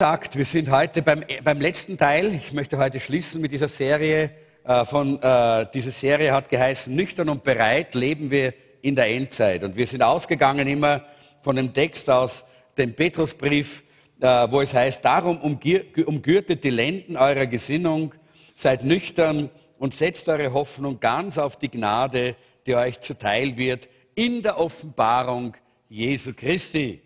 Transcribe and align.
sagt, 0.00 0.34
wir 0.34 0.46
sind 0.46 0.70
heute 0.70 1.02
beim, 1.02 1.22
beim 1.44 1.60
letzten 1.60 1.98
Teil. 1.98 2.32
Ich 2.32 2.54
möchte 2.54 2.78
heute 2.78 2.98
schließen 2.98 3.38
mit 3.38 3.52
dieser 3.52 3.68
Serie. 3.68 4.30
Äh, 4.64 4.86
von, 4.86 5.20
äh, 5.20 5.66
diese 5.74 5.90
Serie 5.90 6.32
hat 6.32 6.48
geheißen, 6.48 6.96
nüchtern 6.96 7.28
und 7.28 7.44
bereit 7.44 7.94
leben 7.94 8.30
wir 8.30 8.54
in 8.80 8.94
der 8.94 9.08
Endzeit. 9.08 9.62
Und 9.62 9.76
wir 9.76 9.86
sind 9.86 10.02
ausgegangen 10.02 10.66
immer 10.68 11.04
von 11.42 11.54
dem 11.54 11.74
Text 11.74 12.08
aus 12.08 12.46
dem 12.78 12.94
Petrusbrief, 12.94 13.82
äh, 14.22 14.26
wo 14.50 14.62
es 14.62 14.72
heißt, 14.72 15.04
darum 15.04 15.36
umgürtet 15.36 16.64
die 16.64 16.70
Lenden 16.70 17.18
eurer 17.18 17.44
Gesinnung, 17.44 18.14
seid 18.54 18.82
nüchtern 18.82 19.50
und 19.78 19.92
setzt 19.92 20.30
eure 20.30 20.54
Hoffnung 20.54 20.98
ganz 20.98 21.36
auf 21.36 21.58
die 21.58 21.70
Gnade, 21.70 22.36
die 22.66 22.74
euch 22.74 23.00
zuteil 23.00 23.58
wird 23.58 23.86
in 24.14 24.42
der 24.42 24.58
Offenbarung 24.58 25.58
Jesu 25.90 26.32
Christi. 26.32 27.02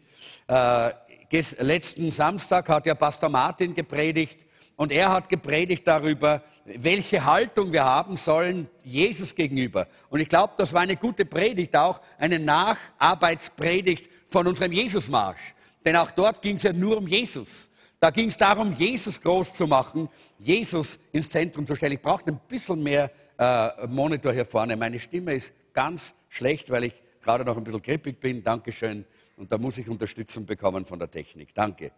Letzten 1.34 2.12
Samstag 2.12 2.68
hat 2.68 2.86
ja 2.86 2.94
Pastor 2.94 3.28
Martin 3.28 3.74
gepredigt 3.74 4.46
und 4.76 4.92
er 4.92 5.11
hat 5.11 5.29
gepredigt 5.29 5.84
darüber, 5.84 6.42
welche 6.64 7.25
Haltung 7.25 7.72
wir 7.72 7.84
haben 7.84 8.16
sollen 8.16 8.68
Jesus 8.84 9.34
gegenüber. 9.34 9.89
Und 10.11 10.20
ich 10.20 10.28
glaube, 10.28 10.52
das 10.56 10.72
war 10.72 10.82
eine 10.82 10.96
gute 10.96 11.25
Predigt, 11.25 11.76
auch 11.76 12.00
eine 12.18 12.39
Nacharbeitspredigt 12.39 14.08
von 14.28 14.46
unserem 14.46 14.70
Jesusmarsch. 14.70 15.54
Denn 15.84 15.96
auch 15.96 16.12
dort 16.12 16.40
ging 16.40 16.54
es 16.54 16.62
ja 16.62 16.72
nur 16.72 16.98
um 16.98 17.08
Jesus. 17.08 17.68
Da 17.98 18.11
ging 18.11 18.28
es 18.28 18.36
darum, 18.36 18.72
Jesus 18.72 19.20
groß 19.20 19.54
zu 19.54 19.66
machen, 19.66 20.08
Jesus 20.39 21.00
ins 21.11 21.30
Zentrum 21.30 21.66
zu 21.66 21.75
stellen. 21.75 21.94
Ich 21.94 22.03
brauche 22.03 22.26
ein 22.26 22.40
bisschen 22.48 22.80
mehr 22.80 23.11
äh, 23.39 23.86
Monitor 23.89 24.32
hier 24.32 24.44
vorne. 24.44 24.76
Meine 24.76 25.00
Stimme 25.00 25.34
ist 25.34 25.53
ganz 25.72 26.14
schlecht, 26.28 26.70
weil 26.70 26.84
ich 26.84 26.94
gerade 27.22 27.44
noch 27.44 27.56
ein 27.56 27.64
bisschen 27.64 27.82
grippig 27.82 28.20
bin. 28.20 28.44
Dankeschön. 28.44 29.04
Und 29.36 29.50
da 29.50 29.58
muss 29.58 29.79
ich 29.79 29.88
Unterstützung 29.88 30.46
bekommen 30.46 30.84
von 30.84 30.98
der 30.98 31.11
Technik. 31.11 31.54
Danke. 31.54 31.92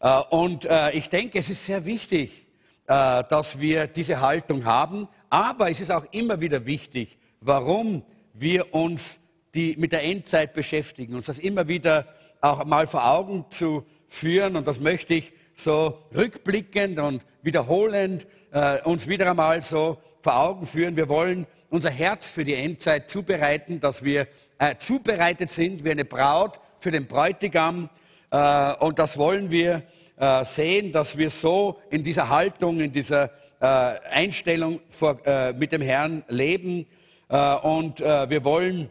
Äh, 0.00 0.20
und 0.30 0.64
äh, 0.64 0.92
ich 0.92 1.08
denke, 1.08 1.38
es 1.38 1.50
ist 1.50 1.64
sehr 1.64 1.84
wichtig, 1.84 2.46
äh, 2.86 3.24
dass 3.28 3.60
wir 3.60 3.86
diese 3.86 4.20
Haltung 4.20 4.64
haben. 4.64 5.08
Aber 5.30 5.70
es 5.70 5.80
ist 5.80 5.90
auch 5.90 6.06
immer 6.12 6.40
wieder 6.40 6.66
wichtig, 6.66 7.18
warum 7.40 8.04
wir 8.32 8.74
uns 8.74 9.20
die, 9.54 9.76
mit 9.76 9.92
der 9.92 10.02
Endzeit 10.04 10.54
beschäftigen, 10.54 11.14
uns 11.14 11.26
das 11.26 11.38
immer 11.38 11.68
wieder 11.68 12.06
auch 12.40 12.64
mal 12.64 12.86
vor 12.86 13.10
Augen 13.10 13.46
zu 13.50 13.86
führen. 14.08 14.56
Und 14.56 14.66
das 14.66 14.80
möchte 14.80 15.14
ich 15.14 15.32
so 15.54 15.98
rückblickend 16.14 16.98
und 16.98 17.24
wiederholend 17.42 18.26
äh, 18.52 18.82
uns 18.82 19.08
wieder 19.08 19.30
einmal 19.30 19.62
so 19.62 19.98
vor 20.20 20.36
Augen 20.36 20.66
führen. 20.66 20.96
Wir 20.96 21.08
wollen 21.08 21.46
unser 21.70 21.90
Herz 21.90 22.28
für 22.28 22.44
die 22.44 22.54
Endzeit 22.54 23.08
zubereiten, 23.08 23.80
dass 23.80 24.04
wir 24.04 24.28
äh, 24.58 24.76
zubereitet 24.76 25.50
sind 25.50 25.84
wie 25.84 25.90
eine 25.90 26.04
Braut 26.04 26.60
für 26.78 26.90
den 26.90 27.06
Bräutigam. 27.06 27.90
Äh, 28.30 28.74
und 28.74 28.98
das 28.98 29.18
wollen 29.18 29.50
wir 29.50 29.82
äh, 30.16 30.44
sehen, 30.44 30.92
dass 30.92 31.16
wir 31.16 31.30
so 31.30 31.80
in 31.90 32.02
dieser 32.02 32.28
Haltung, 32.28 32.80
in 32.80 32.92
dieser 32.92 33.30
äh, 33.58 33.66
Einstellung 34.10 34.80
vor, 34.90 35.26
äh, 35.26 35.52
mit 35.54 35.72
dem 35.72 35.80
Herrn 35.80 36.24
leben. 36.28 36.86
Äh, 37.28 37.54
und 37.56 38.00
wir 38.00 38.44
wollen 38.44 38.88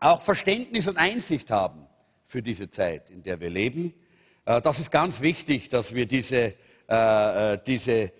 auch 0.00 0.20
Verständnis 0.20 0.88
und 0.88 0.96
Einsicht 0.96 1.50
haben 1.50 1.86
für 2.24 2.42
diese 2.42 2.70
Zeit, 2.70 3.10
in 3.10 3.22
der 3.22 3.40
wir 3.40 3.50
leben. 3.50 3.94
das 4.44 4.78
ist 4.78 4.90
ganz 4.90 5.20
wichtig, 5.20 5.68
dass 5.68 5.94
wir 5.94 6.06
diese, 6.06 6.54
diese, 7.66 8.12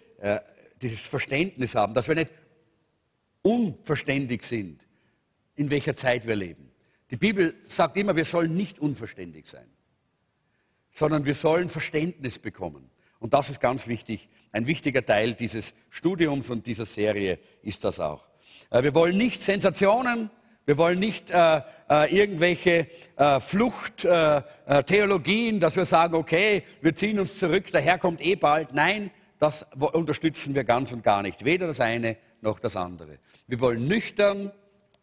dieses 0.80 1.00
Verständnis 1.00 1.74
haben, 1.74 1.92
dass 1.92 2.08
wir 2.08 2.14
nicht 2.14 2.32
unverständig 3.42 4.42
sind, 4.42 4.85
in 5.56 5.70
welcher 5.70 5.96
Zeit 5.96 6.26
wir 6.26 6.36
leben. 6.36 6.70
Die 7.10 7.16
Bibel 7.16 7.54
sagt 7.66 7.96
immer, 7.96 8.16
wir 8.16 8.24
sollen 8.24 8.54
nicht 8.54 8.78
unverständig 8.78 9.46
sein, 9.46 9.66
sondern 10.90 11.24
wir 11.24 11.34
sollen 11.34 11.68
Verständnis 11.68 12.38
bekommen. 12.38 12.90
Und 13.18 13.34
das 13.34 13.50
ist 13.50 13.60
ganz 13.60 13.86
wichtig. 13.86 14.28
Ein 14.52 14.66
wichtiger 14.66 15.04
Teil 15.04 15.34
dieses 15.34 15.74
Studiums 15.90 16.50
und 16.50 16.66
dieser 16.66 16.84
Serie 16.84 17.38
ist 17.62 17.84
das 17.84 18.00
auch. 18.00 18.24
Äh, 18.70 18.82
wir 18.82 18.94
wollen 18.94 19.16
nicht 19.16 19.42
Sensationen, 19.42 20.30
wir 20.66 20.76
wollen 20.78 20.98
nicht 20.98 21.30
äh, 21.30 21.62
äh, 21.88 22.14
irgendwelche 22.14 22.88
äh, 23.16 23.38
Fluchttheologien, 23.38 25.56
äh, 25.56 25.60
dass 25.60 25.76
wir 25.76 25.84
sagen, 25.84 26.16
okay, 26.16 26.64
wir 26.80 26.96
ziehen 26.96 27.20
uns 27.20 27.38
zurück, 27.38 27.70
der 27.70 27.82
Herr 27.82 27.98
kommt 27.98 28.20
eh 28.20 28.34
bald. 28.34 28.74
Nein, 28.74 29.12
das 29.38 29.64
unterstützen 29.78 30.56
wir 30.56 30.64
ganz 30.64 30.92
und 30.92 31.04
gar 31.04 31.22
nicht. 31.22 31.44
Weder 31.44 31.68
das 31.68 31.80
eine 31.80 32.16
noch 32.40 32.58
das 32.58 32.74
andere. 32.74 33.20
Wir 33.46 33.60
wollen 33.60 33.86
nüchtern, 33.86 34.50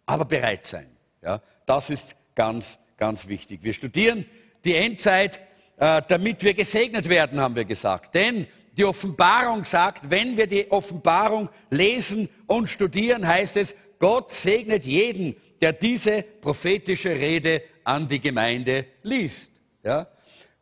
aber 0.05 0.25
bereit 0.25 0.65
sein. 0.65 0.87
Ja, 1.21 1.41
das 1.65 1.89
ist 1.89 2.15
ganz, 2.35 2.79
ganz 2.97 3.27
wichtig. 3.27 3.59
Wir 3.63 3.73
studieren 3.73 4.25
die 4.65 4.75
Endzeit, 4.75 5.39
äh, 5.77 6.01
damit 6.07 6.43
wir 6.43 6.53
gesegnet 6.53 7.09
werden, 7.09 7.39
haben 7.39 7.55
wir 7.55 7.65
gesagt. 7.65 8.15
Denn 8.15 8.47
die 8.77 8.85
Offenbarung 8.85 9.63
sagt, 9.63 10.09
wenn 10.09 10.35
wir 10.35 10.47
die 10.47 10.69
Offenbarung 10.71 11.49
lesen 11.69 12.29
und 12.47 12.69
studieren, 12.69 13.25
heißt 13.27 13.57
es, 13.57 13.75
Gott 13.99 14.31
segnet 14.31 14.85
jeden, 14.85 15.35
der 15.61 15.73
diese 15.73 16.23
prophetische 16.23 17.11
Rede 17.11 17.61
an 17.83 18.07
die 18.07 18.19
Gemeinde 18.19 18.85
liest. 19.03 19.51
Ja? 19.83 20.07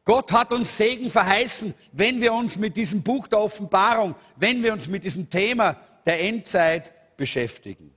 Gott 0.03 0.31
hat 0.31 0.51
uns 0.51 0.77
Segen 0.77 1.09
verheißen, 1.09 1.73
wenn 1.91 2.21
wir 2.21 2.33
uns 2.33 2.57
mit 2.57 2.75
diesem 2.75 3.01
Buch 3.01 3.27
der 3.27 3.39
Offenbarung, 3.39 4.15
wenn 4.35 4.61
wir 4.61 4.73
uns 4.73 4.87
mit 4.87 5.03
diesem 5.03 5.29
Thema 5.29 5.77
der 6.05 6.19
Endzeit 6.21 6.91
beschäftigen. 7.17 7.93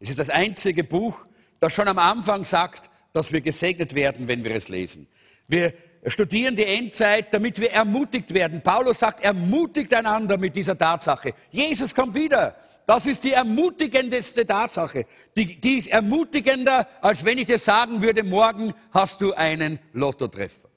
Es 0.00 0.10
ist 0.10 0.18
das 0.18 0.30
einzige 0.30 0.84
Buch, 0.84 1.26
das 1.60 1.72
schon 1.72 1.88
am 1.88 1.98
Anfang 1.98 2.44
sagt, 2.44 2.88
dass 3.12 3.32
wir 3.32 3.40
gesegnet 3.40 3.94
werden, 3.94 4.28
wenn 4.28 4.44
wir 4.44 4.54
es 4.54 4.68
lesen. 4.68 5.08
Wir 5.48 5.72
studieren 6.06 6.54
die 6.54 6.66
Endzeit, 6.66 7.32
damit 7.34 7.58
wir 7.58 7.72
ermutigt 7.72 8.32
werden. 8.32 8.62
Paulus 8.62 9.00
sagt, 9.00 9.24
ermutigt 9.24 9.92
einander 9.94 10.36
mit 10.36 10.54
dieser 10.54 10.76
Tatsache. 10.76 11.34
Jesus 11.50 11.94
kommt 11.94 12.14
wieder. 12.14 12.56
Das 12.86 13.04
ist 13.06 13.24
die 13.24 13.32
ermutigendste 13.32 14.46
Tatsache. 14.46 15.04
Die, 15.36 15.60
die 15.60 15.78
ist 15.78 15.88
ermutigender, 15.88 16.88
als 17.02 17.24
wenn 17.24 17.38
ich 17.38 17.46
dir 17.46 17.58
sagen 17.58 18.00
würde, 18.00 18.22
morgen 18.22 18.72
hast 18.92 19.20
du 19.20 19.34
einen 19.34 19.78
Lottotreffer. 19.92 20.68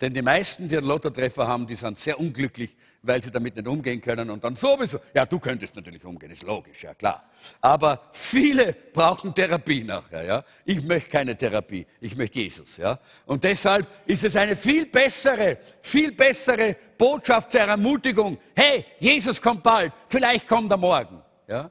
Denn 0.00 0.14
die 0.14 0.22
meisten, 0.22 0.68
die 0.68 0.78
einen 0.78 0.86
Lottotreffer 0.86 1.46
haben, 1.46 1.66
die 1.66 1.74
sind 1.74 1.98
sehr 1.98 2.18
unglücklich, 2.18 2.76
weil 3.02 3.22
sie 3.22 3.30
damit 3.30 3.56
nicht 3.56 3.66
umgehen 3.66 4.00
können 4.00 4.30
und 4.30 4.44
dann 4.44 4.54
sowieso, 4.54 4.98
ja, 5.12 5.26
du 5.26 5.38
könntest 5.38 5.74
natürlich 5.74 6.04
umgehen, 6.04 6.30
ist 6.30 6.44
logisch, 6.44 6.84
ja 6.84 6.94
klar. 6.94 7.28
Aber 7.60 8.08
viele 8.12 8.72
brauchen 8.92 9.34
Therapie 9.34 9.82
nachher, 9.82 10.24
ja. 10.24 10.44
Ich 10.64 10.82
möchte 10.82 11.10
keine 11.10 11.36
Therapie, 11.36 11.86
ich 12.00 12.16
möchte 12.16 12.38
Jesus, 12.38 12.76
ja. 12.76 12.98
Und 13.26 13.42
deshalb 13.44 13.86
ist 14.06 14.24
es 14.24 14.36
eine 14.36 14.54
viel 14.54 14.86
bessere, 14.86 15.58
viel 15.80 16.12
bessere 16.12 16.76
Botschaft 16.96 17.52
zur 17.52 17.62
Ermutigung. 17.62 18.38
Hey, 18.54 18.84
Jesus 19.00 19.40
kommt 19.40 19.62
bald, 19.62 19.92
vielleicht 20.08 20.46
kommt 20.46 20.70
er 20.70 20.76
morgen, 20.76 21.20
ja. 21.48 21.70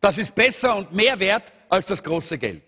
Das 0.00 0.18
ist 0.18 0.34
besser 0.34 0.76
und 0.76 0.92
mehr 0.92 1.18
wert 1.18 1.52
als 1.68 1.86
das 1.86 2.02
große 2.02 2.36
Geld. 2.36 2.64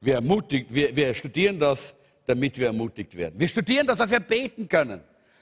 Wir, 0.00 0.16
ermutigt, 0.16 0.72
wir, 0.72 0.94
wir 0.94 1.14
studieren 1.14 1.58
das 1.58 1.94
damit 2.28 2.58
wir 2.58 2.66
ermutigt 2.66 3.16
werden. 3.16 3.40
Wir 3.40 3.48
studieren 3.48 3.86
das, 3.86 3.98
dass 3.98 4.10
wir 4.10 4.20
beten 4.20 4.68
können, 4.68 5.00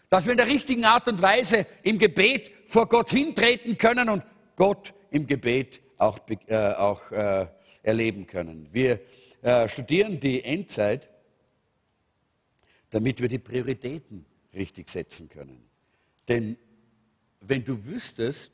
dass 0.09 0.25
wir 0.25 0.33
in 0.33 0.39
der 0.39 0.47
richtigen 0.47 0.85
Art 0.85 1.09
und 1.09 1.21
Weise 1.21 1.67
im 1.83 1.99
Gebet 1.99 2.51
vor 2.67 2.89
Gott 2.89 3.11
hintreten 3.11 3.77
können 3.77 4.09
und 4.09 4.25
Gott 4.55 4.95
im 5.11 5.27
Gebet 5.27 5.81
auch, 5.99 6.21
äh, 6.29 6.57
auch 6.75 7.11
äh, 7.11 7.47
erleben 7.83 8.27
können. 8.27 8.69
Wir 8.73 9.01
äh, 9.43 9.69
studieren 9.69 10.21
die 10.21 10.43
Endzeit, 10.43 11.09
damit 12.91 13.21
wir 13.21 13.29
die 13.29 13.39
Prioritäten 13.39 14.25
richtig 14.55 14.89
setzen 14.89 15.29
können. 15.29 15.69
Denn 16.29 16.57
wenn 17.41 17.65
du 17.65 17.85
wüsstest, 17.85 18.53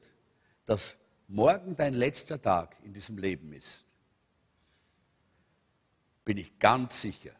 dass 0.66 0.96
morgen 1.28 1.76
dein 1.76 1.94
letzter 1.94 2.40
Tag 2.40 2.76
in 2.84 2.92
diesem 2.92 3.18
Leben 3.18 3.52
ist, 3.52 3.84
bin 6.24 6.38
ich 6.38 6.58
ganz 6.58 7.00
sicher, 7.00 7.32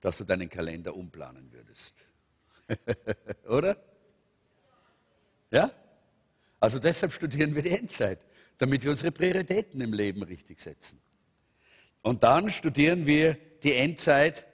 dass 0.00 0.18
du 0.18 0.24
deinen 0.24 0.48
Kalender 0.48 0.94
umplanen 0.96 1.52
würdest. 1.52 2.04
Oder? 3.48 3.76
Ja? 5.50 5.70
Also 6.60 6.78
deshalb 6.78 7.12
studieren 7.12 7.54
wir 7.54 7.62
die 7.62 7.70
Endzeit, 7.70 8.20
damit 8.58 8.84
wir 8.84 8.90
unsere 8.90 9.12
Prioritäten 9.12 9.80
im 9.80 9.92
Leben 9.92 10.22
richtig 10.22 10.60
setzen. 10.60 11.00
Und 12.02 12.22
dann 12.22 12.50
studieren 12.50 13.06
wir 13.06 13.36
die 13.62 13.74
Endzeit, 13.74 14.46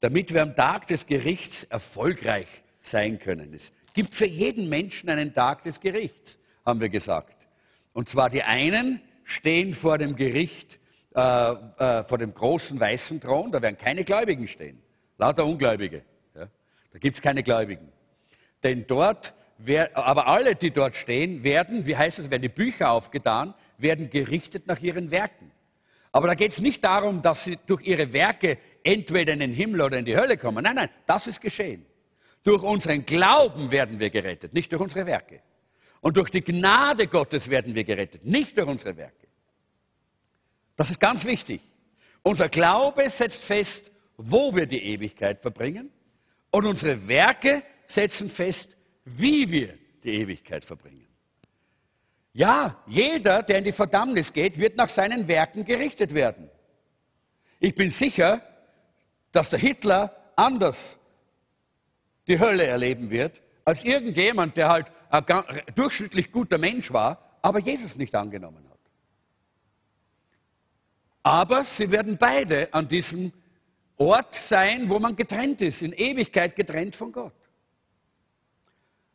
damit 0.00 0.32
wir 0.32 0.42
am 0.42 0.54
Tag 0.54 0.86
des 0.86 1.06
Gerichts 1.06 1.64
erfolgreich 1.64 2.62
sein 2.80 3.18
können. 3.18 3.54
Es 3.54 3.72
gibt 3.94 4.14
für 4.14 4.26
jeden 4.26 4.68
Menschen 4.68 5.08
einen 5.08 5.32
Tag 5.32 5.62
des 5.62 5.80
Gerichts, 5.80 6.38
haben 6.64 6.80
wir 6.80 6.88
gesagt. 6.88 7.46
Und 7.92 8.08
zwar 8.08 8.30
die 8.30 8.42
einen 8.42 9.00
stehen 9.24 9.74
vor 9.74 9.98
dem 9.98 10.16
Gericht 10.16 10.80
äh, 11.14 11.20
äh, 11.52 12.04
vor 12.04 12.16
dem 12.16 12.32
großen 12.32 12.80
weißen 12.80 13.20
Thron, 13.20 13.52
da 13.52 13.60
werden 13.60 13.76
keine 13.76 14.02
Gläubigen 14.02 14.48
stehen, 14.48 14.82
lauter 15.18 15.44
Ungläubige. 15.44 16.02
Da 16.92 16.98
gibt 16.98 17.16
es 17.16 17.22
keine 17.22 17.42
Gläubigen. 17.42 17.88
Denn 18.62 18.86
dort, 18.86 19.34
wer, 19.58 19.96
aber 19.96 20.26
alle, 20.26 20.54
die 20.54 20.70
dort 20.70 20.94
stehen, 20.96 21.42
werden, 21.42 21.86
wie 21.86 21.96
heißt 21.96 22.18
es, 22.18 22.30
werden 22.30 22.42
die 22.42 22.48
Bücher 22.48 22.90
aufgetan, 22.90 23.54
werden 23.78 24.10
gerichtet 24.10 24.66
nach 24.66 24.80
ihren 24.80 25.10
Werken. 25.10 25.50
Aber 26.12 26.26
da 26.26 26.34
geht 26.34 26.52
es 26.52 26.60
nicht 26.60 26.84
darum, 26.84 27.22
dass 27.22 27.44
sie 27.44 27.58
durch 27.66 27.82
ihre 27.86 28.12
Werke 28.12 28.58
entweder 28.84 29.32
in 29.32 29.40
den 29.40 29.52
Himmel 29.52 29.80
oder 29.80 29.98
in 29.98 30.04
die 30.04 30.16
Hölle 30.16 30.36
kommen. 30.36 30.62
Nein, 30.62 30.76
nein, 30.76 30.90
das 31.06 31.26
ist 31.26 31.40
geschehen. 31.40 31.86
Durch 32.44 32.62
unseren 32.62 33.06
Glauben 33.06 33.70
werden 33.70 33.98
wir 33.98 34.10
gerettet, 34.10 34.52
nicht 34.52 34.70
durch 34.72 34.82
unsere 34.82 35.06
Werke. 35.06 35.40
Und 36.00 36.16
durch 36.16 36.30
die 36.30 36.42
Gnade 36.42 37.06
Gottes 37.06 37.48
werden 37.48 37.74
wir 37.74 37.84
gerettet, 37.84 38.24
nicht 38.26 38.58
durch 38.58 38.68
unsere 38.68 38.96
Werke. 38.96 39.28
Das 40.76 40.90
ist 40.90 41.00
ganz 41.00 41.24
wichtig. 41.24 41.62
Unser 42.22 42.48
Glaube 42.48 43.08
setzt 43.08 43.42
fest, 43.44 43.90
wo 44.16 44.54
wir 44.54 44.66
die 44.66 44.82
Ewigkeit 44.82 45.40
verbringen. 45.40 45.90
Und 46.52 46.66
unsere 46.66 47.08
Werke 47.08 47.64
setzen 47.84 48.30
fest, 48.30 48.76
wie 49.04 49.50
wir 49.50 49.76
die 50.04 50.10
Ewigkeit 50.10 50.64
verbringen. 50.64 51.08
Ja, 52.34 52.82
jeder, 52.86 53.42
der 53.42 53.58
in 53.58 53.64
die 53.64 53.72
Verdammnis 53.72 54.32
geht, 54.32 54.58
wird 54.58 54.76
nach 54.76 54.88
seinen 54.88 55.28
Werken 55.28 55.64
gerichtet 55.64 56.14
werden. 56.14 56.48
Ich 57.58 57.74
bin 57.74 57.90
sicher, 57.90 58.42
dass 59.32 59.50
der 59.50 59.58
Hitler 59.58 60.14
anders 60.36 60.98
die 62.28 62.38
Hölle 62.38 62.66
erleben 62.66 63.10
wird, 63.10 63.42
als 63.64 63.84
irgendjemand, 63.84 64.56
der 64.56 64.68
halt 64.68 64.92
ein 65.10 65.24
durchschnittlich 65.74 66.32
guter 66.32 66.58
Mensch 66.58 66.92
war, 66.92 67.38
aber 67.42 67.58
Jesus 67.58 67.96
nicht 67.96 68.14
angenommen 68.14 68.64
hat. 68.70 68.78
Aber 71.22 71.64
sie 71.64 71.90
werden 71.90 72.16
beide 72.16 72.72
an 72.72 72.88
diesem 72.88 73.32
Ort 74.02 74.34
sein, 74.34 74.88
wo 74.88 74.98
man 74.98 75.16
getrennt 75.16 75.62
ist, 75.62 75.82
in 75.82 75.92
Ewigkeit 75.92 76.56
getrennt 76.56 76.96
von 76.96 77.12
Gott. 77.12 77.34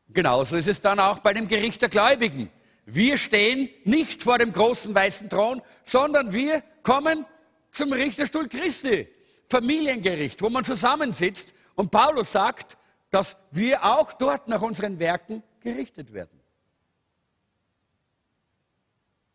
Genauso 0.10 0.56
ist 0.56 0.68
es 0.68 0.81
dann 0.81 1.00
auch 1.00 1.19
bei 1.19 1.34
dem 1.34 1.48
Gericht 1.48 1.81
der 1.81 1.89
Gläubigen. 1.89 2.50
Wir 2.86 3.18
stehen 3.18 3.69
nicht 3.84 4.24
vor 4.24 4.38
dem 4.38 4.54
großen 4.54 4.95
weißen 4.95 5.30
Thron, 5.30 5.62
sondern 5.84 6.31
wir 6.31 6.63
kommen 6.84 7.25
zum 7.72 7.92
Richterstuhl 7.92 8.48
Christi, 8.48 9.07
Familiengericht, 9.50 10.42
wo 10.42 10.50
man 10.50 10.63
zusammensitzt. 10.63 11.54
Und 11.75 11.92
Paulus 11.92 12.31
sagt, 12.31 12.78
dass 13.10 13.38
wir 13.51 13.83
auch 13.83 14.13
dort 14.13 14.48
nach 14.48 14.62
unseren 14.62 15.00
Werken 15.00 15.44
gerichtet 15.60 16.13
werden. 16.13 16.40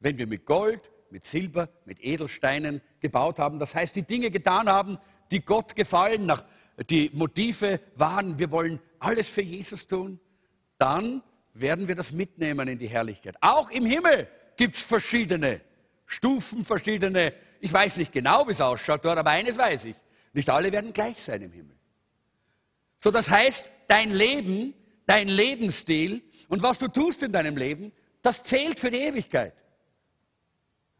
Wenn 0.00 0.19
wir 0.19 0.26
mit 0.26 0.46
Gold, 0.46 0.90
mit 1.10 1.25
Silber, 1.25 1.69
mit 1.84 2.02
Edelsteinen 2.02 2.81
gebaut 3.00 3.38
haben, 3.38 3.58
das 3.58 3.75
heißt, 3.75 3.94
die 3.94 4.02
Dinge 4.02 4.31
getan 4.31 4.69
haben, 4.69 4.98
die 5.30 5.44
Gott 5.44 5.74
gefallen, 5.74 6.26
nach, 6.26 6.44
die 6.90 7.10
Motive 7.12 7.80
waren, 7.96 8.38
wir 8.38 8.50
wollen 8.50 8.80
alles 8.98 9.28
für 9.28 9.42
Jesus 9.42 9.86
tun, 9.86 10.20
dann 10.78 11.22
werden 11.54 11.88
wir 11.88 11.94
das 11.94 12.12
mitnehmen 12.12 12.69
in 12.69 12.78
die 12.78 12.88
Herrlichkeit. 12.88 13.36
Auch 13.40 13.70
im 13.70 13.86
Himmel 13.86 14.28
gibt 14.56 14.74
es 14.74 14.82
verschiedene 14.82 15.60
Stufen, 16.06 16.64
verschiedene, 16.64 17.32
ich 17.60 17.72
weiß 17.72 17.96
nicht 17.96 18.12
genau, 18.12 18.46
wie 18.46 18.52
es 18.52 18.60
ausschaut 18.60 19.04
dort, 19.04 19.19
aber 19.19 19.30
eines 19.30 19.56
weiß 19.56 19.86
ich, 19.86 19.96
nicht 20.32 20.48
alle 20.50 20.72
werden 20.72 20.92
gleich 20.92 21.19
sein 21.19 21.42
im 21.42 21.52
Himmel. 21.52 21.76
So, 22.98 23.10
das 23.10 23.30
heißt, 23.30 23.70
dein 23.88 24.10
Leben, 24.10 24.74
dein 25.06 25.28
Lebensstil 25.28 26.22
und 26.48 26.62
was 26.62 26.78
du 26.78 26.88
tust 26.88 27.22
in 27.22 27.32
deinem 27.32 27.56
Leben, 27.56 27.92
das 28.22 28.44
zählt 28.44 28.78
für 28.78 28.90
die 28.90 28.98
Ewigkeit. 28.98 29.54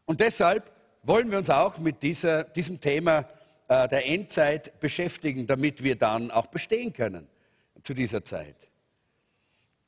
Und 0.05 0.19
deshalb 0.19 0.71
wollen 1.03 1.31
wir 1.31 1.37
uns 1.37 1.49
auch 1.49 1.77
mit 1.77 2.03
dieser, 2.03 2.43
diesem 2.43 2.81
Thema 2.81 3.27
äh, 3.73 3.87
der 3.87 4.05
Endzeit 4.05 4.79
beschäftigen, 4.79 5.47
damit 5.47 5.81
wir 5.81 5.95
dann 5.95 6.29
auch 6.29 6.45
bestehen 6.47 6.93
können 6.93 7.27
zu 7.81 7.95
dieser 7.95 8.23
Zeit. 8.23 8.55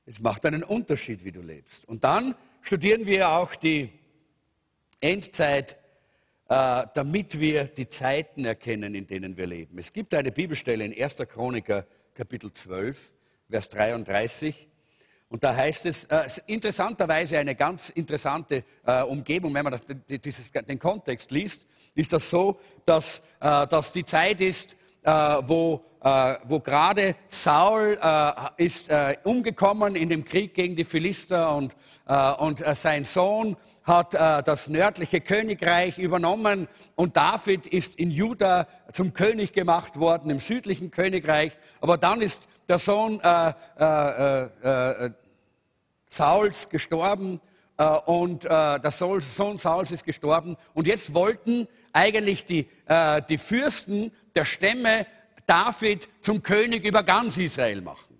Es 0.07 0.19
macht 0.19 0.45
einen 0.45 0.63
Unterschied, 0.63 1.23
wie 1.23 1.31
du 1.31 1.41
lebst. 1.41 1.87
Und 1.87 2.03
dann 2.03 2.35
studieren 2.61 3.05
wir 3.05 3.29
auch 3.29 3.55
die 3.55 3.91
Endzeit, 5.01 5.77
äh, 6.49 6.85
damit 6.95 7.39
wir 7.39 7.65
die 7.65 7.87
Zeiten 7.87 8.45
erkennen, 8.45 8.95
in 8.95 9.05
denen 9.05 9.37
wir 9.37 9.45
leben. 9.45 9.77
Es 9.77 9.93
gibt 9.93 10.15
eine 10.15 10.31
Bibelstelle 10.31 10.83
in 10.83 10.99
1. 10.99 11.17
Chroniker, 11.27 11.85
Kapitel 12.15 12.51
12, 12.51 13.11
Vers 13.51 13.69
33. 13.69 14.67
Und 15.29 15.43
da 15.43 15.55
heißt 15.55 15.85
es, 15.87 16.05
äh, 16.05 16.27
interessanterweise 16.45 17.37
eine 17.39 17.55
ganz 17.55 17.89
interessante 17.89 18.63
äh, 18.85 19.01
Umgebung, 19.03 19.53
wenn 19.53 19.63
man 19.63 19.71
das, 19.71 19.81
dieses, 20.07 20.51
den 20.51 20.79
Kontext 20.79 21.31
liest, 21.31 21.65
ist 21.95 22.13
das 22.13 22.29
so, 22.29 22.59
dass, 22.85 23.21
äh, 23.39 23.67
dass 23.67 23.91
die 23.91 24.05
Zeit 24.05 24.41
ist, 24.41 24.75
äh, 25.05 25.11
wo, 25.45 25.85
äh, 26.03 26.35
wo 26.45 26.59
gerade 26.59 27.15
Saul 27.27 27.95
äh, 28.01 28.31
ist 28.57 28.89
umgekommen 29.23 29.95
in 29.95 30.09
dem 30.09 30.25
Krieg 30.25 30.55
gegen 30.55 30.75
die 30.75 30.83
Philister 30.83 31.55
und, 31.55 31.75
und 32.39 32.63
sein 32.75 33.03
Sohn 33.03 33.55
hat 33.83 34.13
das 34.13 34.67
nördliche 34.67 35.21
Königreich 35.21 35.97
übernommen 35.97 36.67
und 36.95 37.17
David 37.17 37.67
ist 37.67 37.95
in 37.97 38.11
Juda 38.11 38.67
zum 38.93 39.13
König 39.13 39.53
gemacht 39.53 39.99
worden, 39.99 40.29
im 40.29 40.39
südlichen 40.39 40.91
Königreich. 40.91 41.57
Aber 41.81 41.97
dann 41.97 42.21
ist 42.21 42.47
der 42.67 42.79
Sohn 42.79 43.21
Sauls 46.05 46.69
gestorben 46.69 47.41
und 48.05 48.43
der 48.43 48.91
Sohn 48.91 49.57
Sauls 49.57 49.91
ist 49.91 50.03
gestorben. 50.03 50.57
Und 50.73 50.87
jetzt 50.87 51.13
wollten 51.13 51.67
eigentlich 51.95 52.45
die, 52.45 52.67
äh, 52.87 53.21
die 53.27 53.37
Fürsten 53.37 54.11
der 54.35 54.45
Stämme 54.45 55.07
David 55.47 56.09
zum 56.21 56.43
König 56.43 56.85
über 56.85 57.03
ganz 57.03 57.37
Israel 57.37 57.81
machen. 57.81 58.19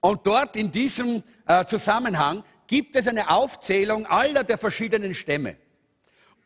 Und 0.00 0.26
dort 0.26 0.56
in 0.56 0.70
diesem 0.70 1.22
äh, 1.46 1.64
Zusammenhang 1.64 2.44
gibt 2.66 2.94
es 2.96 3.08
eine 3.08 3.30
Aufzählung 3.30 4.06
aller 4.06 4.44
der 4.44 4.58
verschiedenen 4.58 5.14
Stämme. 5.14 5.56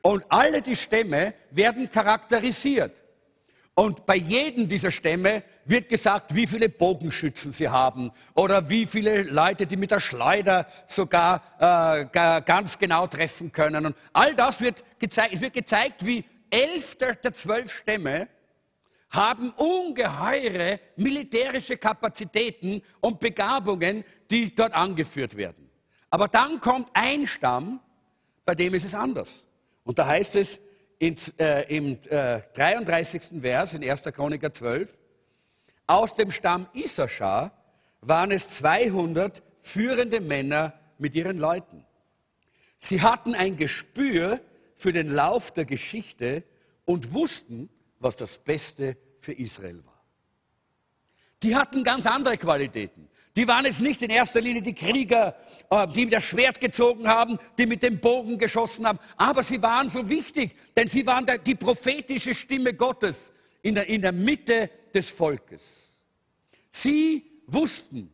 Und 0.03 0.25
alle 0.29 0.63
die 0.63 0.77
Stämme 0.77 1.35
werden 1.51 1.91
charakterisiert. 1.91 3.03
Und 3.75 4.07
bei 4.07 4.17
jedem 4.17 4.69
dieser 4.69 4.93
Stämme 4.93 5.43
wird 5.69 5.89
gesagt, 5.89 6.35
wie 6.35 6.47
viele 6.47 6.69
Bogenschützen 6.69 7.53
sie 7.53 7.69
haben 7.69 8.11
oder 8.35 8.69
wie 8.71 8.87
viele 8.87 9.23
Leute, 9.23 9.67
die 9.67 9.77
mit 9.77 9.91
der 9.91 10.01
Schleuder 10.01 10.67
sogar 10.87 11.43
äh, 11.59 12.41
ganz 12.41 12.79
genau 12.79 13.07
treffen 13.07 13.53
können. 13.53 13.87
Und 13.87 13.97
all 14.13 14.35
das 14.35 14.61
wird 14.61 14.83
gezeigt. 14.99 15.35
Es 15.35 15.41
wird 15.41 15.55
gezeigt, 15.55 16.05
wie 16.07 16.25
elf 16.51 16.97
der, 16.97 17.15
der 17.15 17.33
zwölf 17.33 17.73
Stämme 17.73 18.29
haben 19.11 19.51
ungeheure 19.53 20.81
militärische 20.97 21.77
Kapazitäten 21.77 22.83
und 23.01 23.21
Begabungen, 23.21 24.05
die 24.31 24.55
dort 24.55 24.75
angeführt 24.75 25.37
werden. 25.37 25.71
Aber 26.11 26.29
dann 26.29 26.61
kommt 26.61 26.89
ein 26.95 27.27
Stamm, 27.27 27.81
bei 28.45 28.55
dem 28.55 28.75
ist 28.75 28.85
es 28.85 28.95
anders. 28.95 29.47
Und 29.85 29.99
da 29.99 30.07
heißt 30.07 30.37
es 30.37 30.61
in, 30.99 31.17
äh, 31.39 31.77
im 31.77 31.99
äh, 32.09 32.41
33. 32.55 33.41
Vers 33.41 33.75
in 33.75 33.89
1. 33.89 34.03
Chroniker 34.15 34.53
12, 34.53 34.99
aus 35.89 36.15
dem 36.15 36.31
Stamm 36.31 36.69
Issachar 36.75 37.53
waren 38.01 38.31
es 38.31 38.49
200 38.51 39.43
führende 39.61 40.21
Männer 40.21 40.75
mit 40.99 41.15
ihren 41.15 41.39
Leuten. 41.39 41.85
Sie 42.77 43.03
hatten 43.03 43.35
ein 43.35 43.57
Gespür 43.57 44.41
für 44.77 44.93
den 44.93 45.09
Lauf 45.09 45.53
der 45.53 45.65
Geschichte 45.65 46.45
und 46.85 47.13
wussten, 47.13 47.69
was 47.99 48.15
das 48.15 48.39
Beste 48.39 48.97
für 49.19 49.33
Israel 49.33 49.85
war. 49.85 50.01
Die 51.43 51.57
hatten 51.57 51.83
ganz 51.83 52.07
andere 52.07 52.37
Qualitäten. 52.37 53.09
Die 53.37 53.47
waren 53.47 53.65
jetzt 53.65 53.81
nicht 53.81 54.03
in 54.03 54.11
erster 54.11 54.41
Linie 54.41 54.63
die 54.63 54.75
Krieger, 54.75 55.37
äh, 55.71 55.87
die 55.87 56.09
das 56.09 56.25
Schwert 56.25 56.61
gezogen 56.61 57.07
haben, 57.07 57.39
die 57.57 57.67
mit 57.67 57.83
dem 57.83 58.01
Bogen 58.01 58.37
geschossen 58.37 58.87
haben, 58.87 58.99
aber 59.17 59.43
sie 59.43 59.63
waren 59.63 59.89
so 59.89 60.09
wichtig, 60.09 60.57
denn 60.77 60.89
sie 60.89 61.07
waren 61.07 61.27
die 61.45 61.55
prophetische 61.55 62.35
Stimme 62.35 62.75
Gottes 62.75 63.33
in 63.63 63.77
der, 63.77 63.89
in 63.89 64.03
der 64.03 64.13
Mitte 64.13 64.71
des 64.95 65.11
Volkes. 65.11 65.91
Sie 66.71 67.25
wussten, 67.47 68.13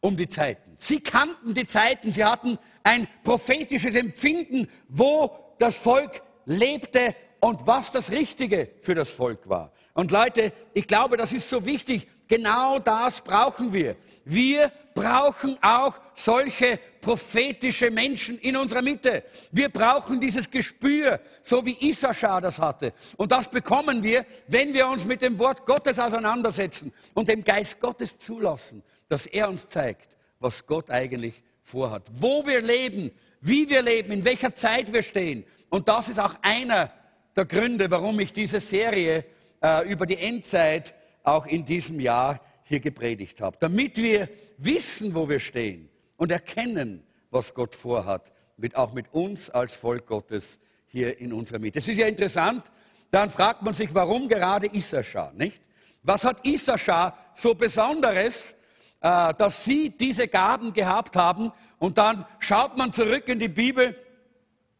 um 0.00 0.16
die 0.16 0.28
Zeiten. 0.28 0.74
Sie 0.76 1.00
kannten 1.00 1.54
die 1.54 1.66
Zeiten, 1.66 2.12
sie 2.12 2.24
hatten 2.24 2.58
ein 2.84 3.08
prophetisches 3.24 3.94
Empfinden, 3.94 4.68
wo 4.88 5.54
das 5.58 5.76
Volk 5.76 6.22
lebte 6.44 7.14
und 7.40 7.66
was 7.66 7.90
das 7.90 8.10
Richtige 8.10 8.70
für 8.82 8.94
das 8.94 9.10
Volk 9.10 9.48
war. 9.48 9.72
Und 9.94 10.10
Leute, 10.10 10.52
ich 10.74 10.86
glaube, 10.86 11.16
das 11.16 11.32
ist 11.32 11.48
so 11.48 11.64
wichtig. 11.64 12.06
Genau 12.28 12.78
das 12.78 13.20
brauchen 13.20 13.72
wir. 13.72 13.96
Wir 14.24 14.72
brauchen 14.94 15.58
auch 15.62 15.94
solche 16.16 16.78
prophetische 17.00 17.90
Menschen 17.90 18.38
in 18.40 18.56
unserer 18.56 18.82
Mitte. 18.82 19.22
Wir 19.52 19.68
brauchen 19.68 20.20
dieses 20.20 20.50
Gespür, 20.50 21.20
so 21.42 21.64
wie 21.64 21.76
Issachar 21.88 22.40
das 22.40 22.58
hatte. 22.58 22.92
Und 23.16 23.30
das 23.30 23.48
bekommen 23.48 24.02
wir, 24.02 24.26
wenn 24.48 24.74
wir 24.74 24.88
uns 24.88 25.04
mit 25.04 25.22
dem 25.22 25.38
Wort 25.38 25.64
Gottes 25.66 25.98
auseinandersetzen 25.98 26.92
und 27.14 27.28
dem 27.28 27.44
Geist 27.44 27.80
Gottes 27.80 28.18
zulassen 28.18 28.82
dass 29.08 29.26
er 29.26 29.48
uns 29.48 29.68
zeigt, 29.68 30.16
was 30.40 30.66
Gott 30.66 30.90
eigentlich 30.90 31.42
vorhat. 31.62 32.02
Wo 32.12 32.46
wir 32.46 32.60
leben, 32.62 33.10
wie 33.40 33.68
wir 33.68 33.82
leben, 33.82 34.12
in 34.12 34.24
welcher 34.24 34.54
Zeit 34.54 34.92
wir 34.92 35.02
stehen. 35.02 35.44
Und 35.68 35.88
das 35.88 36.08
ist 36.08 36.18
auch 36.18 36.34
einer 36.42 36.92
der 37.34 37.44
Gründe, 37.44 37.90
warum 37.90 38.18
ich 38.20 38.32
diese 38.32 38.60
Serie 38.60 39.24
äh, 39.62 39.88
über 39.88 40.06
die 40.06 40.16
Endzeit 40.16 40.94
auch 41.22 41.46
in 41.46 41.64
diesem 41.64 42.00
Jahr 42.00 42.40
hier 42.64 42.80
gepredigt 42.80 43.40
habe. 43.40 43.56
Damit 43.60 43.96
wir 43.96 44.28
wissen, 44.58 45.14
wo 45.14 45.28
wir 45.28 45.40
stehen 45.40 45.88
und 46.16 46.30
erkennen, 46.30 47.04
was 47.30 47.54
Gott 47.54 47.74
vorhat, 47.74 48.32
mit, 48.56 48.76
auch 48.76 48.92
mit 48.92 49.12
uns 49.12 49.50
als 49.50 49.76
Volk 49.76 50.06
Gottes 50.06 50.58
hier 50.86 51.18
in 51.18 51.32
unserer 51.32 51.58
Mitte. 51.58 51.78
Es 51.78 51.88
ist 51.88 51.98
ja 51.98 52.06
interessant, 52.06 52.64
dann 53.10 53.30
fragt 53.30 53.62
man 53.62 53.74
sich, 53.74 53.94
warum 53.94 54.28
gerade 54.28 54.66
Issachar, 54.74 55.32
nicht? 55.34 55.62
Was 56.02 56.24
hat 56.24 56.46
Issachar 56.46 57.18
so 57.34 57.54
Besonderes, 57.54 58.54
äh, 59.00 59.34
dass 59.34 59.64
sie 59.64 59.90
diese 59.90 60.28
Gaben 60.28 60.72
gehabt 60.72 61.16
haben? 61.16 61.52
Und 61.78 61.98
dann 61.98 62.24
schaut 62.38 62.76
man 62.76 62.92
zurück 62.92 63.28
in 63.28 63.38
die 63.38 63.48
Bibel 63.48 63.96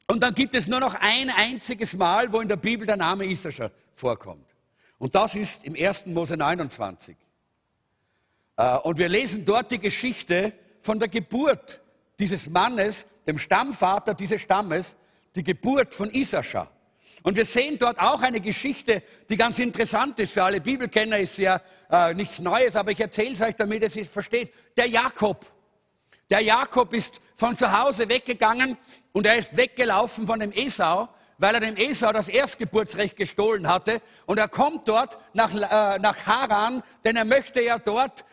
und 0.07 0.21
dann 0.23 0.35
gibt 0.35 0.55
es 0.55 0.69
nur 0.69 0.81
noch 0.81 0.95
ein 0.95 1.31
einziges 1.31 1.97
Mal, 1.97 2.33
wo 2.33 2.41
in 2.41 2.49
der 2.49 2.57
Bibel 2.57 2.87
der 2.87 2.97
Name 2.97 3.27
Issachar 3.27 3.71
vorkommt. 3.95 4.47
Und 4.99 5.15
das 5.15 5.35
ist 5.35 5.65
im 5.65 5.75
1. 5.75 6.07
Mose 6.07 6.37
29. 6.37 7.17
Äh, 8.57 8.79
und 8.79 8.99
wir 8.99 9.09
lesen 9.09 9.45
dort 9.45 9.71
die 9.71 9.79
Geschichte 9.79 10.53
von 10.87 11.01
der 11.01 11.09
Geburt 11.09 11.83
dieses 12.19 12.49
Mannes, 12.49 13.07
dem 13.27 13.39
Stammvater 13.39 14.15
dieses 14.15 14.41
Stammes, 14.41 14.97
die 15.35 15.43
Geburt 15.43 15.93
von 15.93 16.11
Issachar. 16.11 16.71
Und 17.25 17.37
wir 17.37 17.45
sehen 17.45 17.77
dort 17.79 17.99
auch 17.99 18.23
eine 18.23 18.41
Geschichte, 18.41 19.03
die 19.29 19.37
ganz 19.37 19.59
interessant 19.59 20.21
ist. 20.21 20.33
Für 20.33 20.45
alle 20.45 20.61
Bibelkenner 20.61 21.19
ist 21.19 21.39
ja 21.39 21.61
äh, 21.91 22.15
nichts 22.15 22.39
Neues, 22.39 22.77
aber 22.77 22.93
ich 22.93 23.01
erzähle 23.01 23.33
es 23.33 23.41
euch, 23.41 23.57
damit 23.57 23.83
ihr 23.83 24.03
es 24.03 24.09
versteht. 24.09 24.53
Der 24.77 24.87
Jakob. 24.87 25.45
Der 26.31 26.41
Jakob 26.41 26.95
ist 26.95 27.21
von 27.35 27.57
zu 27.57 27.71
Hause 27.77 28.09
weggegangen 28.09 28.77
und 29.13 29.27
er 29.27 29.37
ist 29.37 29.57
weggelaufen 29.57 30.27
von 30.27 30.39
dem 30.39 30.53
Esau, 30.53 31.09
weil 31.39 31.55
er 31.55 31.61
dem 31.61 31.77
Esau 31.77 32.13
das 32.13 32.29
Erstgeburtsrecht 32.29 33.17
gestohlen 33.17 33.67
hatte. 33.67 34.01
Und 34.27 34.39
er 34.39 34.49
kommt 34.49 34.89
dort 34.89 35.19
nach, 35.33 35.53
äh, 35.53 35.99
nach 35.99 36.27
Haran, 36.27 36.83
denn 37.05 37.17
er 37.17 37.25
möchte 37.25 37.61
ja 37.61 37.79
dort 37.81 38.25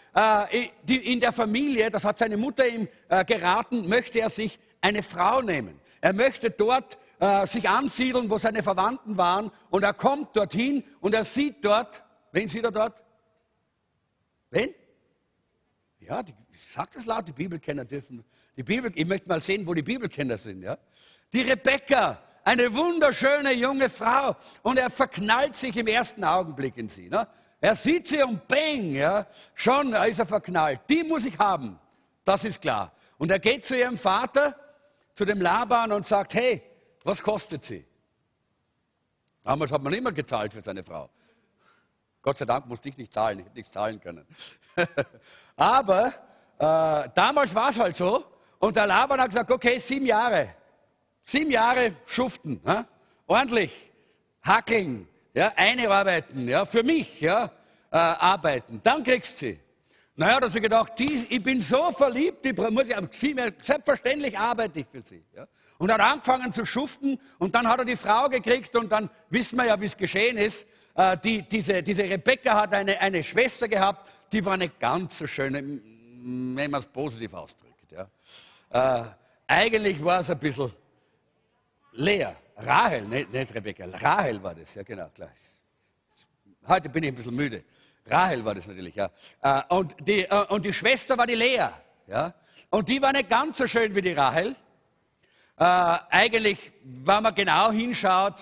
in 0.88 1.20
der 1.20 1.32
Familie, 1.32 1.89
das 1.89 2.05
hat 2.05 2.20
seine 2.20 2.38
Mutter 2.38 2.67
ihm 2.67 2.88
äh, 3.10 3.25
geraten, 3.25 3.88
möchte 3.88 4.20
er 4.20 4.29
sich 4.29 4.60
eine 4.79 5.01
Frau 5.01 5.41
nehmen. 5.41 5.79
Er 6.01 6.13
möchte 6.13 6.51
dort 6.51 6.98
äh, 7.20 7.48
sich 7.48 7.67
ansiedeln, 7.70 8.29
wo 8.29 8.38
seine 8.38 8.62
Verwandten 8.62 9.17
waren. 9.17 9.50
Und 9.70 9.84
er 9.84 9.93
kommt 9.93 10.36
dorthin 10.36 10.84
und 11.00 11.15
er 11.15 11.24
sieht 11.24 11.63
dort, 11.63 12.03
wen 12.32 12.48
sieht 12.48 12.63
er 12.63 12.72
dort? 12.72 13.03
Wen? 14.51 14.74
Ja, 16.00 16.22
die, 16.22 16.34
sagt 16.67 16.96
es 16.96 17.05
laut, 17.05 17.27
die 17.27 17.32
Bibelkenner 17.32 17.86
dürfen. 17.86 18.24
Die 18.58 18.63
Bibel, 18.63 18.91
ich 18.93 19.05
möchte 19.05 19.27
mal 19.27 19.41
sehen, 19.41 19.65
wo 19.65 19.74
die 19.74 19.82
Bibelkenner 19.82 20.38
sind. 20.38 20.62
Ja? 20.62 20.77
Die 21.32 21.41
Rebekka, 21.41 22.22
eine 22.43 22.74
wunderschöne 22.74 23.53
junge 23.53 23.89
Frau. 23.89 24.36
Und 24.62 24.77
er 24.77 24.89
verknallt 24.89 25.55
sich 25.55 25.75
im 25.77 25.88
ersten 25.88 26.24
Augenblick 26.24 26.77
in 26.77 26.89
sie. 26.89 27.10
Ne? 27.10 27.27
Er 27.63 27.75
sieht 27.75 28.10
sie 28.10 28.22
und 28.22 28.46
bang, 28.46 28.91
ja, 28.91 29.25
schon 29.55 29.93
ist 29.93 30.20
er 30.20 30.25
verknallt. 30.25 30.82
Die 30.89 31.01
muss 31.01 31.25
ich 31.25 31.39
haben. 31.39 31.79
Das 32.25 32.43
ist 32.43 32.62
klar. 32.62 32.91
Und 33.17 33.32
er 33.32 33.39
geht 33.39 33.65
zu 33.65 33.79
ihrem 33.79 33.98
Vater, 33.98 34.53
zu 35.15 35.24
dem 35.24 35.39
Laban 35.39 35.93
und 35.93 36.05
sagt, 36.05 36.34
hey, 36.34 36.62
was 37.05 37.24
kostet 37.24 37.63
sie? 37.63 37.86
Damals 39.43 39.72
hat 39.72 39.82
man 39.82 39.93
immer 39.93 40.12
gezahlt 40.12 40.51
für 40.51 40.62
seine 40.62 40.84
Frau. 40.84 41.10
Gott 42.22 42.38
sei 42.38 42.43
Dank 42.43 42.65
musste 42.65 42.89
ich 42.89 42.98
nicht 42.98 43.13
zahlen, 43.13 43.39
ich 43.39 43.46
hätte 43.46 43.55
nichts 43.55 43.72
zahlen 43.72 44.01
können. 44.01 44.27
Aber 45.55 46.08
äh, 46.58 47.10
damals 47.15 47.55
war 47.55 47.70
es 47.70 47.79
halt 47.79 47.96
so. 47.96 48.25
Und 48.60 48.75
der 48.75 48.88
Laban 48.88 49.22
hat 49.22 49.29
gesagt, 49.29 49.50
okay, 49.50 49.77
sieben 49.77 50.05
Jahre. 50.05 50.53
Sieben 51.24 51.50
Jahre 51.50 51.96
schuften. 52.05 52.60
Ja? 52.65 52.86
Ordentlich. 53.25 53.89
Hackeln. 54.41 55.08
Ja? 55.34 55.52
Eine 55.56 55.90
arbeiten. 55.90 56.48
Ja? 56.48 56.66
Für 56.66 56.84
mich. 56.84 57.22
Ja? 57.22 57.46
Äh, 57.92 57.98
arbeiten. 57.98 58.80
Dann 58.84 59.04
kriegst 59.04 59.42
du 59.42 59.48
sie. 59.48 59.60
Naja, 60.16 60.40
da 60.40 60.48
hat 60.48 60.56
er 60.56 60.62
gedacht, 60.62 60.94
die, 61.00 61.25
ich 61.28 61.42
bin 61.42 61.60
so 61.60 61.92
verliebt, 61.92 62.46
die 62.46 62.54
muss 62.54 62.88
ich, 62.88 62.96
selbstverständlich 63.60 64.38
arbeite 64.38 64.82
ich 64.82 64.86
für 64.92 65.02
sie. 65.02 65.24
Ja? 65.36 65.48
Und 65.80 65.92
hat 65.92 66.02
angefangen 66.02 66.54
zu 66.54 66.66
schuften 66.66 67.20
und 67.40 67.56
dann 67.56 67.68
hat 67.68 67.80
er 67.80 67.86
die 67.86 67.96
Frau 67.96 68.30
gekriegt 68.30 68.75
und 68.75 68.92
dann 68.92 69.10
wissen 69.30 69.58
wir 69.58 69.66
ja, 69.66 69.82
wie 69.82 69.86
es 69.86 69.98
geschehen 69.98 70.38
ist. 70.38 70.68
Äh, 70.96 71.18
die, 71.18 71.42
diese, 71.42 71.82
diese 71.82 72.04
Rebecca 72.04 72.62
hat 72.62 72.74
eine, 72.75 73.00
eine 73.02 73.24
Schwester 73.24 73.68
gehabt, 73.68 74.08
die 74.32 74.46
war 74.46 74.54
eine 74.54 74.70
ganz 74.70 75.18
so 75.18 75.25
schöne, 75.25 75.63
wenn 75.63 76.72
man 76.72 76.80
es 76.80 76.86
positiv 76.86 77.34
ausdrückt. 77.34 77.92
Ja. 77.92 79.02
Äh, 79.02 79.06
eigentlich 79.48 80.04
war 80.04 80.20
es 80.20 80.30
ein 80.30 80.38
bisschen 80.38 80.72
leer. 81.94 82.36
Rahel, 82.57 83.07
nicht, 83.07 83.31
nicht 83.31 83.53
Rebecca, 83.53 83.86
Rahel 83.86 84.41
war 84.41 84.55
das, 84.55 84.75
ja 84.75 84.83
genau, 84.83 85.10
klar. 85.10 85.31
Heute 86.67 86.89
bin 86.89 87.03
ich 87.03 87.10
ein 87.10 87.15
bisschen 87.15 87.36
müde. 87.36 87.63
Rahel 88.05 88.43
war 88.43 88.55
das 88.55 88.67
natürlich, 88.67 88.95
ja. 88.95 89.10
Äh, 89.41 89.62
und 89.69 89.95
die, 90.00 90.24
äh, 90.24 90.45
und 90.48 90.65
die 90.65 90.74
Schwester 90.74 91.17
war 91.17 91.27
die 91.27 91.36
Lea, 91.36 91.69
ja. 92.07 92.33
Und 92.69 92.89
die 92.89 93.01
war 93.01 93.12
nicht 93.12 93.29
ganz 93.29 93.57
so 93.57 93.67
schön 93.67 93.95
wie 93.95 94.01
die 94.01 94.13
Rahel. 94.13 94.55
Äh, 95.57 95.63
eigentlich, 95.63 96.72
wenn 96.83 97.24
man 97.24 97.36
genau 97.36 97.72
hinschaut, 97.72 98.36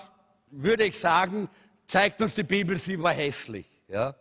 würde 0.50 0.84
ich 0.84 0.98
sagen, 0.98 1.48
zeigt 1.86 2.20
uns 2.20 2.34
die 2.34 2.42
Bibel, 2.42 2.76
sie 2.76 3.00
war 3.02 3.12
hässlich, 3.12 3.66
ja. 3.88 4.14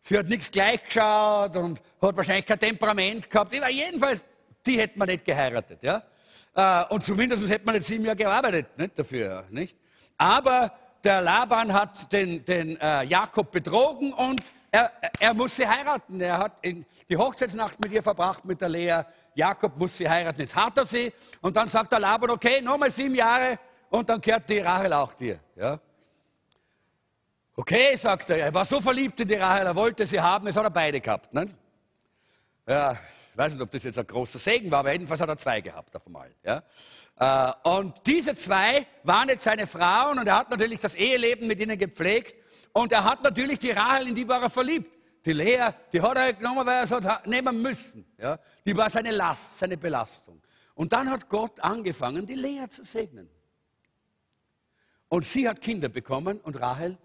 Sie 0.00 0.16
hat 0.16 0.26
nichts 0.26 0.50
gleich 0.50 0.84
geschaut 0.84 1.56
und 1.56 1.82
hat 2.00 2.16
wahrscheinlich 2.16 2.46
kein 2.46 2.60
Temperament 2.60 3.28
gehabt. 3.28 3.54
Aber 3.54 3.68
jedenfalls, 3.68 4.22
die 4.64 4.78
hätte 4.78 4.98
man 4.98 5.08
nicht 5.08 5.24
geheiratet, 5.24 5.82
ja. 5.82 6.02
Und 6.90 7.04
zumindest 7.04 7.48
hätte 7.48 7.64
man 7.64 7.76
nicht 7.76 7.86
sieben 7.86 8.04
Jahre 8.04 8.16
gearbeitet, 8.16 8.76
nicht 8.76 8.98
dafür, 8.98 9.44
nicht. 9.50 9.76
Aber 10.16 10.72
der 11.04 11.20
Laban 11.20 11.72
hat 11.72 12.12
den, 12.12 12.44
den 12.44 12.80
äh, 12.80 13.04
Jakob 13.04 13.52
betrogen 13.52 14.12
und 14.12 14.42
er, 14.70 14.92
er 15.20 15.34
muss 15.34 15.56
sie 15.56 15.66
heiraten. 15.66 16.20
Er 16.20 16.38
hat 16.38 16.52
die 16.62 17.16
Hochzeitsnacht 17.16 17.80
mit 17.80 17.92
ihr 17.92 18.02
verbracht, 18.02 18.44
mit 18.44 18.60
der 18.60 18.68
Lea. 18.68 19.02
Jakob 19.34 19.76
muss 19.76 19.96
sie 19.96 20.08
heiraten. 20.08 20.40
Jetzt 20.40 20.56
hat 20.56 20.76
er 20.76 20.84
sie. 20.84 21.12
Und 21.40 21.56
dann 21.56 21.68
sagt 21.68 21.92
der 21.92 22.00
Laban, 22.00 22.30
okay, 22.30 22.60
nochmal 22.60 22.90
sieben 22.90 23.14
Jahre 23.14 23.58
und 23.88 24.08
dann 24.08 24.20
kehrt 24.20 24.48
die 24.50 24.58
Rachel 24.58 24.92
auch 24.92 25.12
dir. 25.14 25.38
Ja? 25.56 25.78
Okay, 27.56 27.96
sagt 27.96 28.30
er. 28.30 28.38
Er 28.38 28.54
war 28.54 28.64
so 28.64 28.80
verliebt 28.80 29.18
in 29.20 29.28
die 29.28 29.34
Rachel, 29.34 29.66
er 29.66 29.76
wollte 29.76 30.04
sie 30.04 30.20
haben. 30.20 30.46
Jetzt 30.46 30.56
hat 30.56 30.64
er 30.64 30.70
beide 30.70 31.00
gehabt. 31.00 31.32
Ne? 31.32 31.48
Ja, 32.66 32.98
weiß 33.38 33.52
nicht, 33.52 33.62
ob 33.62 33.70
das 33.70 33.84
jetzt 33.84 33.98
ein 33.98 34.06
großer 34.06 34.38
Segen 34.38 34.70
war, 34.70 34.80
aber 34.80 34.92
jedenfalls 34.92 35.20
hat 35.20 35.28
er 35.28 35.38
zwei 35.38 35.60
gehabt 35.60 35.94
auf 35.94 36.04
einmal. 36.06 36.34
Ja? 36.44 36.62
Äh, 37.64 37.68
und 37.68 37.94
diese 38.04 38.34
zwei 38.34 38.86
waren 39.04 39.28
jetzt 39.28 39.44
seine 39.44 39.66
Frauen 39.66 40.18
und 40.18 40.26
er 40.26 40.38
hat 40.38 40.50
natürlich 40.50 40.80
das 40.80 40.94
Eheleben 40.96 41.46
mit 41.46 41.60
ihnen 41.60 41.78
gepflegt. 41.78 42.34
Und 42.72 42.92
er 42.92 43.04
hat 43.04 43.22
natürlich 43.22 43.60
die 43.60 43.70
Rahel, 43.70 44.08
in 44.08 44.14
die 44.14 44.28
war 44.28 44.42
er 44.42 44.50
verliebt. 44.50 44.92
Die 45.24 45.32
Lea, 45.32 45.70
die 45.92 46.00
hat 46.00 46.16
er 46.16 46.32
genommen, 46.32 46.66
weil 46.66 46.78
er 46.78 46.82
es 46.82 46.90
hat 46.90 47.26
nehmen 47.26 47.62
müssen. 47.62 48.04
Ja? 48.18 48.38
Die 48.66 48.76
war 48.76 48.90
seine 48.90 49.12
Last, 49.12 49.58
seine 49.58 49.76
Belastung. 49.76 50.42
Und 50.74 50.92
dann 50.92 51.08
hat 51.08 51.28
Gott 51.28 51.60
angefangen, 51.60 52.26
die 52.26 52.34
Lea 52.34 52.68
zu 52.68 52.82
segnen. 52.82 53.28
Und 55.08 55.24
sie 55.24 55.48
hat 55.48 55.60
Kinder 55.60 55.88
bekommen 55.88 56.40
und 56.40 56.60
Rahel 56.60 56.98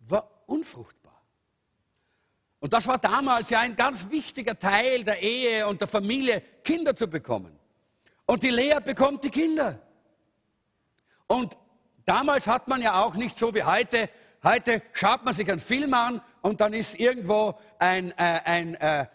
war 0.00 0.30
unfruchtbar. 0.46 1.03
Und 2.64 2.72
das 2.72 2.86
war 2.86 2.96
damals 2.96 3.50
ja 3.50 3.60
ein 3.60 3.76
ganz 3.76 4.08
wichtiger 4.08 4.58
Teil 4.58 5.04
der 5.04 5.20
Ehe 5.22 5.66
und 5.66 5.82
der 5.82 5.88
Familie, 5.88 6.42
Kinder 6.64 6.96
zu 6.96 7.06
bekommen. 7.06 7.54
Und 8.24 8.42
die 8.42 8.48
Lea 8.48 8.78
bekommt 8.82 9.22
die 9.22 9.28
Kinder. 9.28 9.78
Und 11.26 11.58
damals 12.06 12.46
hat 12.46 12.66
man 12.66 12.80
ja 12.80 13.04
auch 13.04 13.16
nicht 13.16 13.36
so 13.36 13.54
wie 13.54 13.64
heute, 13.64 14.08
Heute 14.44 14.82
schaut 14.92 15.24
man 15.24 15.32
sich 15.32 15.50
einen 15.50 15.58
Film 15.58 15.94
an 15.94 16.20
und 16.42 16.60
dann 16.60 16.74
ist 16.74 17.00
irgendwo 17.00 17.54
ein, 17.78 18.10
äh, 18.12 18.40
ein 18.44 18.74
äh, 18.74 19.06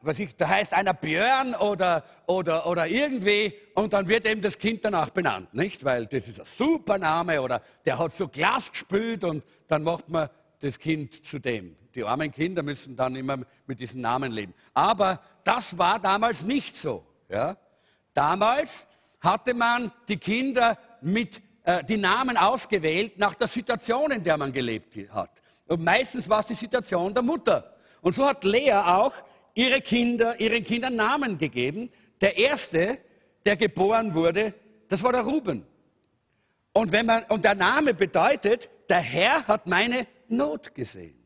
was 0.00 0.18
ich, 0.18 0.34
da 0.34 0.48
heißt 0.48 0.72
einer 0.72 0.94
Björn 0.94 1.54
oder, 1.54 2.04
oder, 2.26 2.66
oder 2.66 2.86
irgendwie 2.86 3.52
und 3.74 3.92
dann 3.92 4.08
wird 4.08 4.26
eben 4.26 4.40
das 4.40 4.58
Kind 4.58 4.82
danach 4.86 5.10
benannt, 5.10 5.52
nicht? 5.52 5.84
Weil 5.84 6.06
das 6.06 6.26
ist 6.26 6.40
ein 6.40 6.46
super 6.46 6.96
Name 6.96 7.42
oder 7.42 7.60
der 7.84 7.98
hat 7.98 8.14
so 8.14 8.28
Glas 8.28 8.72
gespült 8.72 9.24
und 9.24 9.44
dann 9.66 9.82
macht 9.82 10.08
man 10.08 10.30
das 10.60 10.78
Kind 10.78 11.22
zu 11.26 11.38
dem. 11.38 11.76
Die 11.98 12.04
armen 12.04 12.30
Kinder 12.30 12.62
müssen 12.62 12.94
dann 12.94 13.16
immer 13.16 13.38
mit 13.66 13.80
diesen 13.80 14.02
Namen 14.02 14.30
leben. 14.30 14.54
Aber 14.72 15.20
das 15.42 15.76
war 15.76 15.98
damals 15.98 16.42
nicht 16.42 16.76
so. 16.76 17.04
Ja? 17.28 17.56
Damals 18.14 18.86
hatte 19.18 19.52
man 19.52 19.90
die 20.08 20.16
Kinder 20.16 20.78
mit 21.00 21.42
äh, 21.64 21.82
die 21.82 21.96
Namen 21.96 22.36
ausgewählt 22.36 23.18
nach 23.18 23.34
der 23.34 23.48
Situation, 23.48 24.12
in 24.12 24.22
der 24.22 24.36
man 24.36 24.52
gelebt 24.52 24.96
hat. 25.10 25.42
Und 25.66 25.82
meistens 25.82 26.28
war 26.28 26.38
es 26.38 26.46
die 26.46 26.54
Situation 26.54 27.12
der 27.12 27.24
Mutter. 27.24 27.74
Und 28.00 28.14
so 28.14 28.24
hat 28.24 28.44
Lea 28.44 28.74
auch 28.74 29.12
ihre 29.54 29.80
Kinder, 29.80 30.40
ihren 30.40 30.62
Kindern 30.62 30.94
Namen 30.94 31.36
gegeben. 31.36 31.90
Der 32.20 32.38
erste, 32.38 33.00
der 33.44 33.56
geboren 33.56 34.14
wurde, 34.14 34.54
das 34.86 35.02
war 35.02 35.10
der 35.10 35.22
Ruben. 35.22 35.66
Und, 36.72 36.92
wenn 36.92 37.06
man, 37.06 37.24
und 37.24 37.44
der 37.44 37.56
Name 37.56 37.92
bedeutet, 37.92 38.70
der 38.88 39.00
Herr 39.00 39.48
hat 39.48 39.66
meine 39.66 40.06
Not 40.28 40.72
gesehen. 40.76 41.17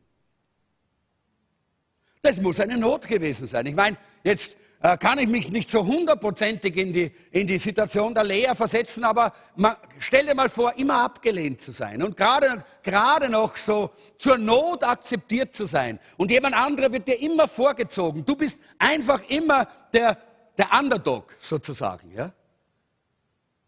Das 2.23 2.37
muss 2.37 2.61
eine 2.61 2.77
Not 2.77 3.05
gewesen 3.05 3.47
sein. 3.47 3.65
Ich 3.65 3.75
meine, 3.75 3.97
jetzt 4.23 4.55
äh, 4.81 4.95
kann 4.95 5.19
ich 5.19 5.27
mich 5.27 5.49
nicht 5.51 5.69
so 5.69 5.85
hundertprozentig 5.85 6.77
in 6.77 6.93
die, 6.93 7.11
in 7.31 7.45
die 7.45 7.57
Situation 7.57 8.13
der 8.13 8.23
Lea 8.23 8.53
versetzen, 8.55 9.03
aber 9.03 9.33
man, 9.57 9.75
stell 9.99 10.25
dir 10.25 10.33
mal 10.33 10.47
vor, 10.47 10.73
immer 10.77 11.03
abgelehnt 11.03 11.61
zu 11.61 11.73
sein 11.73 12.01
und 12.01 12.15
gerade, 12.15 12.63
gerade 12.81 13.29
noch 13.29 13.57
so 13.57 13.91
zur 14.17 14.37
Not 14.37 14.85
akzeptiert 14.85 15.53
zu 15.53 15.65
sein. 15.65 15.99
Und 16.15 16.31
jemand 16.31 16.55
anderer 16.55 16.93
wird 16.93 17.09
dir 17.09 17.19
immer 17.19 17.45
vorgezogen. 17.45 18.23
Du 18.23 18.37
bist 18.37 18.61
einfach 18.79 19.21
immer 19.27 19.67
der, 19.91 20.17
der 20.57 20.71
Underdog 20.79 21.35
sozusagen. 21.39 22.09
Ja? 22.15 22.31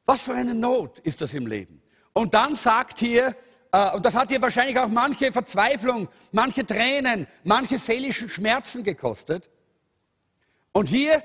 Was 0.05 0.21
für 0.21 0.33
eine 0.33 0.55
Not 0.55 0.99
ist 0.99 1.19
das 1.19 1.33
im 1.33 1.45
Leben? 1.45 1.81
Und 2.13 2.33
dann 2.33 2.55
sagt 2.55 2.99
hier 2.99 3.35
und 3.95 4.05
das 4.05 4.15
hat 4.15 4.29
dir 4.29 4.41
wahrscheinlich 4.41 4.77
auch 4.79 4.87
manche 4.87 5.31
Verzweiflung, 5.31 6.07
manche 6.31 6.65
Tränen, 6.65 7.27
manche 7.43 7.77
seelischen 7.77 8.29
Schmerzen 8.29 8.83
gekostet. 8.83 9.49
Und 10.71 10.87
hier 10.87 11.23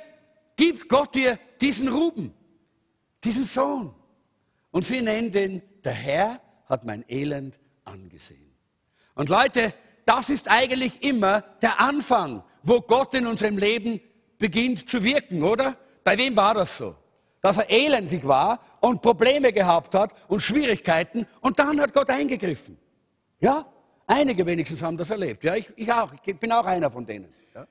gibt 0.57 0.89
Gott 0.89 1.15
dir 1.15 1.39
diesen 1.61 1.89
Ruben, 1.89 2.35
diesen 3.23 3.45
Sohn. 3.45 3.95
Und 4.71 4.85
sie 4.85 5.01
nennen 5.01 5.31
den, 5.31 5.63
der 5.85 5.93
Herr 5.93 6.41
hat 6.67 6.85
mein 6.85 7.05
Elend 7.09 7.59
angesehen. 7.85 8.55
Und 9.15 9.29
Leute, 9.29 9.75
das 10.05 10.31
ist 10.31 10.49
eigentlich 10.49 11.03
immer 11.03 11.43
der 11.63 11.79
Anfang, 11.81 12.43
wo 12.63 12.81
Gott 12.81 13.15
in 13.15 13.27
unserem 13.27 13.59
Leben 13.59 14.01
beginnt 14.39 14.89
zu 14.89 15.05
wirken, 15.05 15.43
oder? 15.43 15.77
Bei 16.03 16.17
wem 16.17 16.37
war 16.37 16.55
das 16.55 16.79
so? 16.79 16.97
Dass 17.41 17.57
er 17.57 17.71
elendig 17.71 18.27
war 18.27 18.61
und 18.81 19.01
Probleme 19.01 19.53
gehabt 19.53 19.95
hat 19.95 20.15
und 20.29 20.41
Schwierigkeiten 20.41 21.27
und 21.41 21.59
dann 21.59 21.81
hat 21.81 21.93
Gott 21.93 22.11
eingegriffen. 22.11 22.77
Ja, 23.41 23.67
einige 24.07 24.45
wenigstens 24.45 24.83
haben 24.83 24.97
das 24.97 25.11
erlebt. 25.11 25.45
Ja, 25.45 25.57
ich, 25.57 25.71
ich 25.77 25.91
auch. 25.93 26.13
Ich 26.25 26.39
bin 26.39 26.53
auch 26.53 26.67
einer 26.67 26.91
von 26.91 27.07
denen. 27.07 27.33
Ja. 27.55 27.67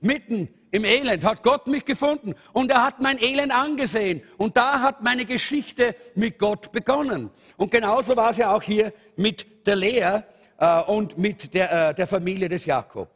Mitten 0.00 0.48
im 0.70 0.84
Elend 0.84 1.24
hat 1.24 1.42
Gott 1.42 1.66
mich 1.66 1.84
gefunden 1.84 2.34
und 2.52 2.70
er 2.70 2.84
hat 2.84 3.00
mein 3.00 3.20
Elend 3.20 3.52
angesehen 3.52 4.22
und 4.36 4.56
da 4.56 4.80
hat 4.80 5.02
meine 5.02 5.24
Geschichte 5.24 5.96
mit 6.14 6.38
Gott 6.38 6.70
begonnen. 6.70 7.30
Und 7.56 7.70
genauso 7.70 8.14
war 8.16 8.30
es 8.30 8.36
ja 8.36 8.54
auch 8.54 8.62
hier 8.62 8.92
mit 9.16 9.66
der 9.66 9.76
Lea 9.76 10.22
äh, 10.58 10.82
und 10.82 11.18
mit 11.18 11.54
der, 11.54 11.90
äh, 11.90 11.94
der 11.94 12.06
Familie 12.06 12.48
des 12.48 12.66
Jakob. 12.66 13.08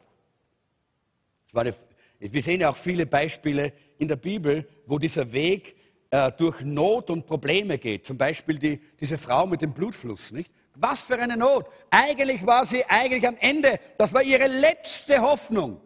Eine, 1.53 1.73
wir 2.19 2.41
sehen 2.41 2.61
ja 2.61 2.69
auch 2.69 2.75
viele 2.75 3.05
Beispiele 3.05 3.73
in 3.99 4.07
der 4.07 4.15
Bibel, 4.15 4.67
wo 4.87 4.97
dieser 4.97 5.31
Weg 5.31 5.75
äh, 6.13 6.31
durch 6.33 6.61
Not 6.61 7.09
und 7.09 7.25
Probleme 7.25 7.79
geht. 7.79 8.05
Zum 8.05 8.19
Beispiel 8.19 8.59
die, 8.59 8.79
diese 8.99 9.17
Frau 9.17 9.47
mit 9.47 9.63
dem 9.63 9.73
Blutfluss, 9.73 10.31
nicht? 10.31 10.53
Was 10.75 11.01
für 11.01 11.17
eine 11.17 11.35
Not. 11.35 11.67
Eigentlich 11.89 12.45
war 12.45 12.67
sie 12.67 12.85
eigentlich 12.85 13.27
am 13.27 13.35
Ende. 13.37 13.79
Das 13.97 14.13
war 14.13 14.21
ihre 14.21 14.45
letzte 14.47 15.19
Hoffnung, 15.19 15.81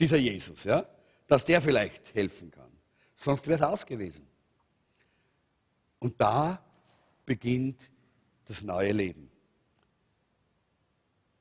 dieser 0.00 0.16
Jesus, 0.16 0.64
ja? 0.64 0.84
Dass 1.28 1.44
der 1.44 1.62
vielleicht 1.62 2.16
helfen 2.16 2.50
kann. 2.50 2.72
Sonst 3.14 3.46
wäre 3.46 3.54
es 3.54 3.62
aus 3.62 3.86
gewesen. 3.86 4.26
Und 6.00 6.20
da 6.20 6.60
beginnt 7.24 7.92
das 8.44 8.64
neue 8.64 8.90
Leben. 8.90 9.30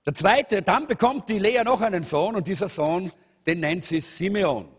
Der 0.06 0.14
zweite, 0.14 0.62
dann 0.62 0.86
bekommt 0.86 1.30
die 1.30 1.40
Lea 1.40 1.64
noch 1.64 1.82
einen 1.82 2.04
Sohn 2.04 2.36
und 2.36 2.46
dieser 2.46 2.70
Sohn, 2.70 3.12
den 3.48 3.60
nennt 3.60 3.86
sie 3.86 4.02
Simeon. 4.02 4.70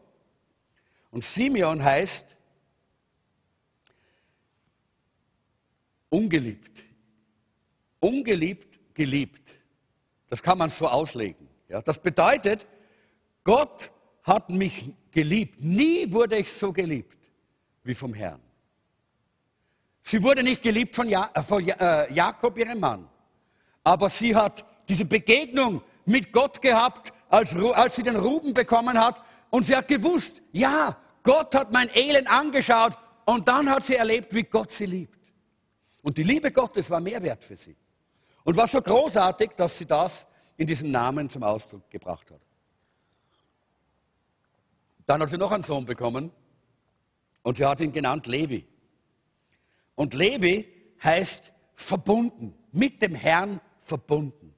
Und 1.10 1.24
Simeon 1.24 1.82
heißt 1.82 2.37
ungeliebt. 6.08 6.84
Ungeliebt, 8.00 8.94
geliebt. 8.94 9.54
Das 10.28 10.42
kann 10.42 10.58
man 10.58 10.68
so 10.68 10.86
auslegen. 10.86 11.48
Ja, 11.68 11.80
das 11.80 11.98
bedeutet, 12.00 12.66
Gott 13.44 13.90
hat 14.22 14.50
mich 14.50 14.92
geliebt. 15.10 15.60
Nie 15.60 16.12
wurde 16.12 16.36
ich 16.36 16.52
so 16.52 16.72
geliebt 16.72 17.16
wie 17.82 17.94
vom 17.94 18.14
Herrn. 18.14 18.40
Sie 20.02 20.22
wurde 20.22 20.42
nicht 20.42 20.62
geliebt 20.62 20.94
von, 20.94 21.08
ja 21.08 21.30
äh, 21.34 21.42
von 21.42 21.66
äh, 21.66 22.12
Jakob, 22.12 22.56
ihrem 22.56 22.80
Mann. 22.80 23.08
Aber 23.84 24.08
sie 24.08 24.34
hat 24.34 24.64
diese 24.88 25.04
Begegnung 25.04 25.82
mit 26.06 26.32
Gott 26.32 26.62
gehabt, 26.62 27.12
als, 27.28 27.54
als 27.54 27.96
sie 27.96 28.02
den 28.02 28.16
Ruben 28.16 28.54
bekommen 28.54 28.98
hat. 28.98 29.22
Und 29.50 29.66
sie 29.66 29.76
hat 29.76 29.88
gewusst, 29.88 30.40
ja, 30.52 30.96
Gott 31.22 31.54
hat 31.54 31.72
mein 31.72 31.90
Elend 31.94 32.28
angeschaut. 32.28 32.96
Und 33.26 33.48
dann 33.48 33.68
hat 33.68 33.84
sie 33.84 33.96
erlebt, 33.96 34.32
wie 34.34 34.44
Gott 34.44 34.72
sie 34.72 34.86
liebt. 34.86 35.17
Und 36.02 36.16
die 36.18 36.22
Liebe 36.22 36.52
Gottes 36.52 36.90
war 36.90 37.00
mehr 37.00 37.22
wert 37.22 37.44
für 37.44 37.56
sie. 37.56 37.76
Und 38.44 38.56
war 38.56 38.66
so 38.66 38.80
großartig, 38.80 39.50
dass 39.56 39.78
sie 39.78 39.86
das 39.86 40.26
in 40.56 40.66
diesem 40.66 40.90
Namen 40.90 41.28
zum 41.28 41.42
Ausdruck 41.42 41.88
gebracht 41.90 42.30
hat. 42.30 42.40
Dann 45.06 45.22
hat 45.22 45.30
sie 45.30 45.38
noch 45.38 45.52
einen 45.52 45.64
Sohn 45.64 45.84
bekommen 45.84 46.30
und 47.42 47.56
sie 47.56 47.64
hat 47.64 47.80
ihn 47.80 47.92
genannt 47.92 48.26
Levi. 48.26 48.66
Und 49.94 50.14
Levi 50.14 50.68
heißt 51.02 51.52
verbunden, 51.74 52.54
mit 52.72 53.02
dem 53.02 53.14
Herrn 53.14 53.60
verbunden. 53.80 54.54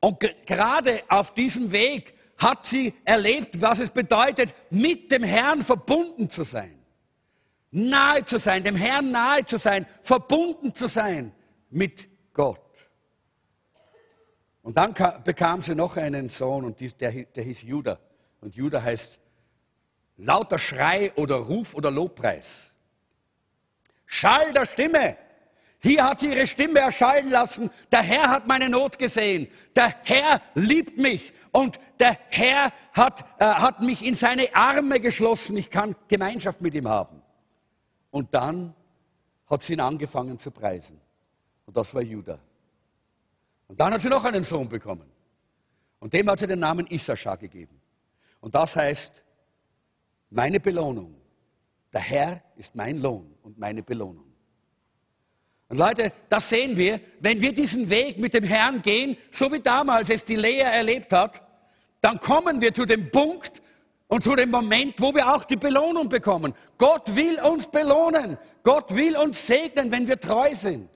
Und 0.00 0.20
gerade 0.46 1.02
auf 1.08 1.34
diesem 1.34 1.72
Weg 1.72 2.14
hat 2.38 2.66
sie 2.66 2.94
erlebt, 3.04 3.60
was 3.60 3.80
es 3.80 3.90
bedeutet, 3.90 4.54
mit 4.70 5.10
dem 5.10 5.22
Herrn 5.22 5.62
verbunden 5.62 6.28
zu 6.28 6.44
sein 6.44 6.76
nahe 7.76 8.24
zu 8.24 8.38
sein, 8.38 8.64
dem 8.64 8.74
Herrn 8.74 9.10
nahe 9.10 9.44
zu 9.44 9.58
sein, 9.58 9.86
verbunden 10.02 10.74
zu 10.74 10.86
sein 10.86 11.32
mit 11.70 12.08
Gott. 12.32 12.60
Und 14.62 14.76
dann 14.76 14.94
bekam 15.22 15.62
sie 15.62 15.74
noch 15.74 15.96
einen 15.96 16.28
Sohn 16.28 16.64
und 16.64 16.80
der, 17.00 17.12
der 17.12 17.44
hieß 17.44 17.62
Judah. 17.62 18.00
Und 18.40 18.54
Judah 18.56 18.82
heißt 18.82 19.18
lauter 20.16 20.58
Schrei 20.58 21.12
oder 21.14 21.36
Ruf 21.36 21.74
oder 21.74 21.90
Lobpreis. 21.90 22.72
Schall 24.06 24.52
der 24.52 24.66
Stimme. 24.66 25.16
Hier 25.78 26.04
hat 26.04 26.20
sie 26.20 26.32
ihre 26.32 26.46
Stimme 26.46 26.80
erschallen 26.80 27.30
lassen. 27.30 27.70
Der 27.92 28.02
Herr 28.02 28.30
hat 28.30 28.46
meine 28.46 28.68
Not 28.68 28.98
gesehen. 28.98 29.48
Der 29.76 29.94
Herr 30.02 30.40
liebt 30.54 30.96
mich. 30.96 31.32
Und 31.52 31.78
der 32.00 32.18
Herr 32.30 32.72
hat, 32.92 33.24
äh, 33.38 33.44
hat 33.44 33.82
mich 33.82 34.04
in 34.04 34.14
seine 34.14 34.54
Arme 34.54 34.98
geschlossen. 34.98 35.56
Ich 35.56 35.70
kann 35.70 35.94
Gemeinschaft 36.08 36.60
mit 36.60 36.74
ihm 36.74 36.88
haben. 36.88 37.22
Und 38.16 38.32
dann 38.32 38.74
hat 39.46 39.62
sie 39.62 39.74
ihn 39.74 39.80
angefangen 39.80 40.38
zu 40.38 40.50
preisen. 40.50 40.98
Und 41.66 41.76
das 41.76 41.94
war 41.94 42.00
Judah. 42.00 42.38
Und 43.68 43.78
dann 43.78 43.92
hat 43.92 44.00
sie 44.00 44.08
noch 44.08 44.24
einen 44.24 44.42
Sohn 44.42 44.70
bekommen. 44.70 45.06
Und 45.98 46.14
dem 46.14 46.30
hat 46.30 46.40
sie 46.40 46.46
den 46.46 46.60
Namen 46.60 46.86
Issachar 46.86 47.36
gegeben. 47.36 47.78
Und 48.40 48.54
das 48.54 48.74
heißt, 48.74 49.22
meine 50.30 50.60
Belohnung. 50.60 51.14
Der 51.92 52.00
Herr 52.00 52.42
ist 52.56 52.74
mein 52.74 53.02
Lohn 53.02 53.34
und 53.42 53.58
meine 53.58 53.82
Belohnung. 53.82 54.32
Und 55.68 55.76
Leute, 55.76 56.10
das 56.30 56.48
sehen 56.48 56.74
wir, 56.74 56.98
wenn 57.20 57.42
wir 57.42 57.52
diesen 57.52 57.90
Weg 57.90 58.16
mit 58.16 58.32
dem 58.32 58.44
Herrn 58.44 58.80
gehen, 58.80 59.18
so 59.30 59.52
wie 59.52 59.60
damals 59.60 60.08
es 60.08 60.24
die 60.24 60.36
Lea 60.36 60.60
erlebt 60.60 61.12
hat, 61.12 61.42
dann 62.00 62.18
kommen 62.18 62.62
wir 62.62 62.72
zu 62.72 62.86
dem 62.86 63.10
Punkt, 63.10 63.60
und 64.08 64.22
zu 64.22 64.36
dem 64.36 64.50
Moment, 64.50 65.00
wo 65.00 65.12
wir 65.14 65.34
auch 65.34 65.44
die 65.44 65.56
Belohnung 65.56 66.08
bekommen. 66.08 66.54
Gott 66.78 67.14
will 67.16 67.40
uns 67.40 67.66
belohnen. 67.66 68.38
Gott 68.62 68.94
will 68.94 69.16
uns 69.16 69.46
segnen, 69.46 69.90
wenn 69.90 70.06
wir 70.06 70.20
treu 70.20 70.54
sind. 70.54 70.88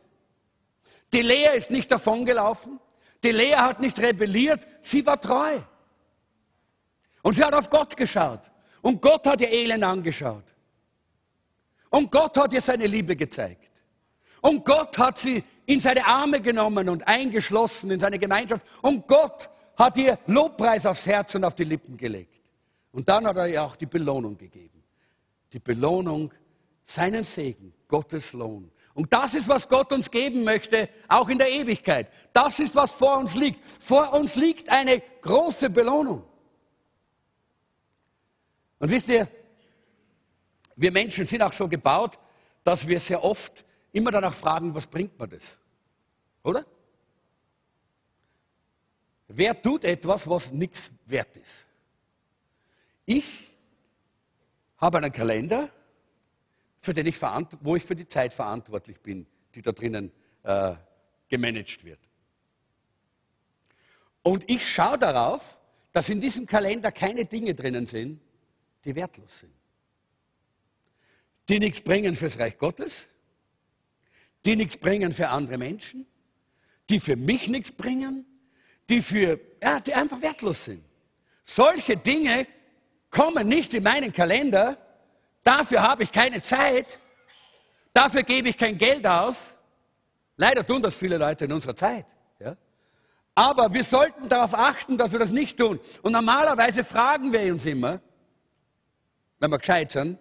Die 1.12 1.22
Lea 1.22 1.56
ist 1.56 1.70
nicht 1.70 1.90
davongelaufen. 1.90 2.78
Die 3.24 3.32
Lea 3.32 3.56
hat 3.56 3.80
nicht 3.80 3.98
rebelliert. 3.98 4.66
Sie 4.80 5.04
war 5.04 5.20
treu. 5.20 5.58
Und 7.22 7.32
sie 7.32 7.42
hat 7.42 7.52
auf 7.52 7.68
Gott 7.68 7.96
geschaut. 7.96 8.50
Und 8.80 9.02
Gott 9.02 9.26
hat 9.26 9.40
ihr 9.40 9.50
Elend 9.50 9.82
angeschaut. 9.82 10.44
Und 11.90 12.12
Gott 12.12 12.36
hat 12.36 12.52
ihr 12.52 12.60
seine 12.60 12.86
Liebe 12.86 13.16
gezeigt. 13.16 13.82
Und 14.40 14.64
Gott 14.64 14.96
hat 14.96 15.18
sie 15.18 15.42
in 15.66 15.80
seine 15.80 16.06
Arme 16.06 16.40
genommen 16.40 16.88
und 16.88 17.06
eingeschlossen 17.06 17.90
in 17.90 17.98
seine 17.98 18.20
Gemeinschaft. 18.20 18.64
Und 18.80 19.06
Gott 19.08 19.50
hat 19.76 19.96
ihr 19.96 20.18
Lobpreis 20.26 20.86
aufs 20.86 21.06
Herz 21.06 21.34
und 21.34 21.44
auf 21.44 21.56
die 21.56 21.64
Lippen 21.64 21.96
gelegt. 21.96 22.39
Und 22.92 23.08
dann 23.08 23.26
hat 23.26 23.36
er 23.36 23.48
ihr 23.48 23.62
auch 23.62 23.76
die 23.76 23.86
Belohnung 23.86 24.36
gegeben. 24.36 24.82
Die 25.52 25.58
Belohnung, 25.58 26.32
seinen 26.84 27.24
Segen, 27.24 27.72
Gottes 27.88 28.32
Lohn. 28.32 28.70
Und 28.94 29.12
das 29.12 29.34
ist, 29.34 29.48
was 29.48 29.68
Gott 29.68 29.92
uns 29.92 30.10
geben 30.10 30.44
möchte, 30.44 30.88
auch 31.08 31.28
in 31.28 31.38
der 31.38 31.50
Ewigkeit. 31.50 32.10
Das 32.32 32.58
ist, 32.58 32.74
was 32.74 32.90
vor 32.90 33.18
uns 33.18 33.34
liegt. 33.34 33.64
Vor 33.82 34.12
uns 34.12 34.34
liegt 34.34 34.68
eine 34.68 35.00
große 35.22 35.70
Belohnung. 35.70 36.24
Und 38.78 38.90
wisst 38.90 39.08
ihr, 39.08 39.28
wir 40.76 40.90
Menschen 40.90 41.26
sind 41.26 41.42
auch 41.42 41.52
so 41.52 41.68
gebaut, 41.68 42.18
dass 42.64 42.86
wir 42.86 42.98
sehr 42.98 43.22
oft 43.22 43.64
immer 43.92 44.10
danach 44.10 44.34
fragen, 44.34 44.74
was 44.74 44.86
bringt 44.86 45.18
mir 45.18 45.28
das? 45.28 45.58
Oder? 46.42 46.64
Wer 49.28 49.60
tut 49.60 49.84
etwas, 49.84 50.28
was 50.28 50.50
nichts 50.50 50.90
wert 51.06 51.36
ist? 51.36 51.66
Ich 53.12 53.50
habe 54.76 54.98
einen 54.98 55.10
Kalender, 55.10 55.68
für 56.78 56.94
den 56.94 57.06
ich 57.06 57.20
wo 57.20 57.74
ich 57.74 57.82
für 57.82 57.96
die 57.96 58.06
Zeit 58.06 58.32
verantwortlich 58.32 59.00
bin, 59.00 59.26
die 59.52 59.62
da 59.62 59.72
drinnen 59.72 60.12
äh, 60.44 60.76
gemanagt 61.28 61.84
wird. 61.84 61.98
Und 64.22 64.48
ich 64.48 64.72
schaue 64.72 64.96
darauf, 64.96 65.58
dass 65.90 66.08
in 66.08 66.20
diesem 66.20 66.46
Kalender 66.46 66.92
keine 66.92 67.24
Dinge 67.24 67.52
drinnen 67.52 67.88
sind, 67.88 68.20
die 68.84 68.94
wertlos 68.94 69.40
sind. 69.40 69.52
Die 71.48 71.58
nichts 71.58 71.80
bringen 71.80 72.14
fürs 72.14 72.38
Reich 72.38 72.58
Gottes, 72.58 73.08
die 74.44 74.54
nichts 74.54 74.76
bringen 74.76 75.10
für 75.10 75.30
andere 75.30 75.58
Menschen, 75.58 76.06
die 76.88 77.00
für 77.00 77.16
mich 77.16 77.48
nichts 77.48 77.72
bringen, 77.72 78.24
die, 78.88 79.02
für, 79.02 79.40
ja, 79.60 79.80
die 79.80 79.94
einfach 79.94 80.22
wertlos 80.22 80.64
sind. 80.66 80.84
Solche 81.42 81.96
Dinge 81.96 82.46
kommen 83.10 83.48
nicht 83.48 83.74
in 83.74 83.82
meinen 83.82 84.12
Kalender, 84.12 84.76
dafür 85.42 85.82
habe 85.82 86.04
ich 86.04 86.12
keine 86.12 86.42
Zeit, 86.42 86.98
dafür 87.92 88.22
gebe 88.22 88.48
ich 88.48 88.56
kein 88.56 88.78
Geld 88.78 89.06
aus. 89.06 89.58
Leider 90.36 90.66
tun 90.66 90.80
das 90.80 90.96
viele 90.96 91.18
Leute 91.18 91.44
in 91.44 91.52
unserer 91.52 91.76
Zeit. 91.76 92.06
Ja? 92.38 92.56
Aber 93.34 93.72
wir 93.72 93.84
sollten 93.84 94.28
darauf 94.28 94.54
achten, 94.54 94.96
dass 94.96 95.12
wir 95.12 95.18
das 95.18 95.30
nicht 95.30 95.58
tun. 95.58 95.80
Und 96.02 96.12
normalerweise 96.12 96.84
fragen 96.84 97.32
wir 97.32 97.52
uns 97.52 97.66
immer, 97.66 98.00
wenn 99.38 99.50
wir 99.50 99.58
gescheit 99.58 99.92
sind, 99.92 100.18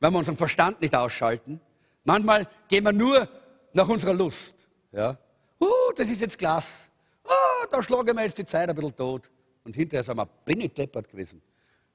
wenn 0.00 0.12
wir 0.12 0.18
unseren 0.18 0.36
Verstand 0.36 0.80
nicht 0.80 0.94
ausschalten, 0.94 1.60
manchmal 2.04 2.46
gehen 2.68 2.84
wir 2.84 2.92
nur 2.92 3.28
nach 3.72 3.88
unserer 3.88 4.14
Lust. 4.14 4.54
Ja? 4.90 5.16
Uh, 5.60 5.92
das 5.96 6.10
ist 6.10 6.20
jetzt 6.20 6.38
Glas. 6.38 6.90
Oh, 7.24 7.66
da 7.70 7.82
schlagen 7.82 8.16
wir 8.16 8.24
jetzt 8.24 8.36
die 8.36 8.46
Zeit 8.46 8.68
ein 8.68 8.74
bisschen 8.74 8.96
tot. 8.96 9.30
Und 9.64 9.76
hinterher 9.76 10.02
sind 10.02 10.16
wir, 10.16 10.26
bin 10.44 10.60
ich 10.60 10.74
deppert 10.74 11.08
gewesen. 11.08 11.40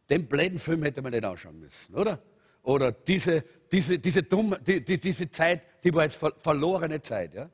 Den 0.10 0.28
blöden 0.28 0.60
Film 0.60 0.84
hätte 0.84 1.02
man 1.02 1.12
nicht 1.12 1.26
anschauen 1.26 1.60
müssen, 1.60 1.96
oder? 1.96 2.20
Oder 2.64 2.92
diese, 2.92 3.44
diese, 3.72 4.00
diese, 4.00 4.24
dumme, 4.24 4.60
die, 4.60 4.84
die, 4.84 5.00
diese 5.00 5.30
Zeit, 5.30 5.62
die 5.84 5.94
war 5.94 6.04
jetzt 6.04 6.18
ver 6.18 6.34
verlorene 6.38 7.02
Zeit. 7.02 7.34
Ja? 7.34 7.50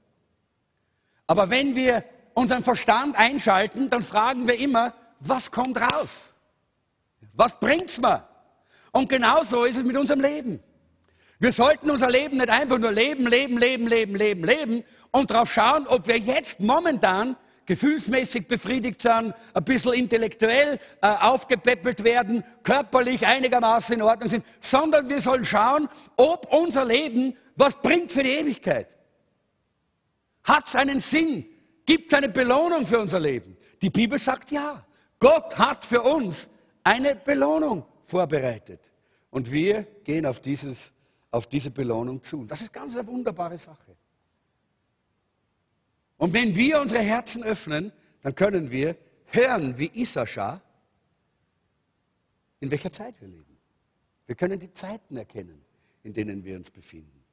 Aber 1.27 1.49
wenn 1.49 1.75
wir 1.75 2.03
unseren 2.33 2.63
Verstand 2.63 3.15
einschalten, 3.15 3.89
dann 3.89 4.01
fragen 4.01 4.47
wir 4.47 4.57
immer, 4.57 4.93
was 5.19 5.51
kommt 5.51 5.79
raus? 5.79 6.33
Was 7.33 7.59
bringt's 7.59 7.99
mir? 7.99 8.27
Und 8.91 9.09
genauso 9.09 9.65
ist 9.65 9.77
es 9.77 9.83
mit 9.83 9.97
unserem 9.97 10.21
Leben. 10.21 10.59
Wir 11.39 11.51
sollten 11.51 11.89
unser 11.89 12.09
Leben 12.09 12.37
nicht 12.37 12.49
einfach 12.49 12.77
nur 12.77 12.91
leben, 12.91 13.27
leben, 13.27 13.57
leben, 13.57 13.87
leben, 13.87 14.15
leben, 14.15 14.43
leben 14.43 14.83
und 15.11 15.29
darauf 15.29 15.51
schauen, 15.51 15.87
ob 15.87 16.07
wir 16.07 16.17
jetzt 16.17 16.59
momentan 16.59 17.35
gefühlsmäßig 17.65 18.47
befriedigt 18.47 19.01
sind, 19.01 19.33
ein 19.53 19.63
bisschen 19.63 19.93
intellektuell 19.93 20.79
äh, 21.01 21.07
aufgepäppelt 21.07 22.03
werden, 22.03 22.43
körperlich 22.63 23.25
einigermaßen 23.25 23.95
in 23.95 24.01
Ordnung 24.01 24.29
sind, 24.29 24.45
sondern 24.59 25.09
wir 25.09 25.21
sollen 25.21 25.45
schauen, 25.45 25.87
ob 26.17 26.51
unser 26.53 26.85
Leben 26.85 27.35
was 27.55 27.75
bringt 27.81 28.11
für 28.11 28.23
die 28.23 28.31
Ewigkeit. 28.31 28.87
Hat 30.43 30.67
es 30.67 30.75
einen 30.75 30.99
Sinn? 30.99 31.45
Gibt 31.85 32.11
es 32.11 32.17
eine 32.17 32.29
Belohnung 32.29 32.85
für 32.85 32.99
unser 32.99 33.19
Leben? 33.19 33.55
Die 33.81 33.89
Bibel 33.89 34.19
sagt 34.19 34.51
ja. 34.51 34.85
Gott 35.19 35.57
hat 35.57 35.85
für 35.85 36.01
uns 36.01 36.49
eine 36.83 37.15
Belohnung 37.15 37.85
vorbereitet. 38.03 38.91
Und 39.29 39.51
wir 39.51 39.83
gehen 40.03 40.25
auf, 40.25 40.41
dieses, 40.41 40.91
auf 41.31 41.47
diese 41.47 41.71
Belohnung 41.71 42.21
zu. 42.21 42.45
Das 42.45 42.61
ist 42.61 42.73
ganz 42.73 42.95
eine 42.95 43.07
wunderbare 43.07 43.57
Sache. 43.57 43.95
Und 46.23 46.33
wenn 46.33 46.55
wir 46.55 46.79
unsere 46.79 47.01
Herzen 47.03 47.43
öffnen, 47.43 47.91
dann 48.21 48.33
können 48.33 48.71
wir 48.71 48.95
hören, 49.25 49.77
wie 49.77 49.91
Issachar, 49.93 50.61
in 52.61 52.71
welcher 52.71 52.93
Zeit 52.93 53.19
wir 53.19 53.27
leben. 53.27 53.57
Wir 54.25 54.35
können 54.35 54.57
die 54.57 54.71
Zeiten 54.71 55.17
erkennen, 55.17 55.61
in 56.01 56.13
denen 56.13 56.45
wir 56.45 56.55
uns 56.55 56.71
befinden. 56.71 57.25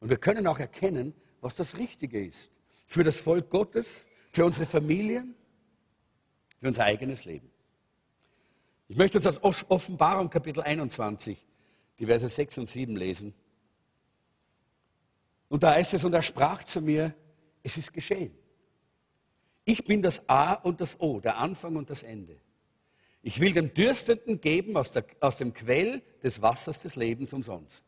Und 0.00 0.10
wir 0.10 0.18
können 0.18 0.46
auch 0.46 0.58
erkennen, 0.58 1.14
was 1.40 1.54
das 1.54 1.78
Richtige 1.78 2.22
ist. 2.22 2.52
Für 2.86 3.02
das 3.02 3.18
Volk 3.18 3.48
Gottes, 3.48 4.04
für 4.30 4.44
unsere 4.44 4.66
Familien, 4.66 5.34
für 6.60 6.68
unser 6.68 6.84
eigenes 6.84 7.24
Leben. 7.24 7.50
Ich 8.88 8.98
möchte 8.98 9.16
uns 9.16 9.38
aus 9.38 9.70
Offenbarung 9.70 10.28
Kapitel 10.28 10.62
21, 10.62 11.46
die 11.98 12.04
Verse 12.04 12.28
6 12.28 12.58
und 12.58 12.68
7 12.68 12.94
lesen. 12.94 13.32
Und 15.48 15.62
da 15.62 15.72
heißt 15.72 15.94
es, 15.94 16.04
und 16.04 16.12
er 16.12 16.20
sprach 16.20 16.62
zu 16.62 16.82
mir, 16.82 17.14
es 17.62 17.76
ist 17.76 17.92
geschehen. 17.92 18.34
Ich 19.64 19.84
bin 19.84 20.00
das 20.00 20.28
A 20.28 20.54
und 20.54 20.80
das 20.80 20.98
O, 21.00 21.20
der 21.20 21.36
Anfang 21.36 21.76
und 21.76 21.90
das 21.90 22.02
Ende. 22.02 22.36
Ich 23.22 23.40
will 23.40 23.52
dem 23.52 23.74
Dürstenden 23.74 24.40
geben 24.40 24.76
aus, 24.76 24.92
der, 24.92 25.04
aus 25.20 25.36
dem 25.36 25.52
Quell 25.52 26.02
des 26.22 26.40
Wassers 26.40 26.80
des 26.80 26.96
Lebens 26.96 27.32
umsonst. 27.32 27.84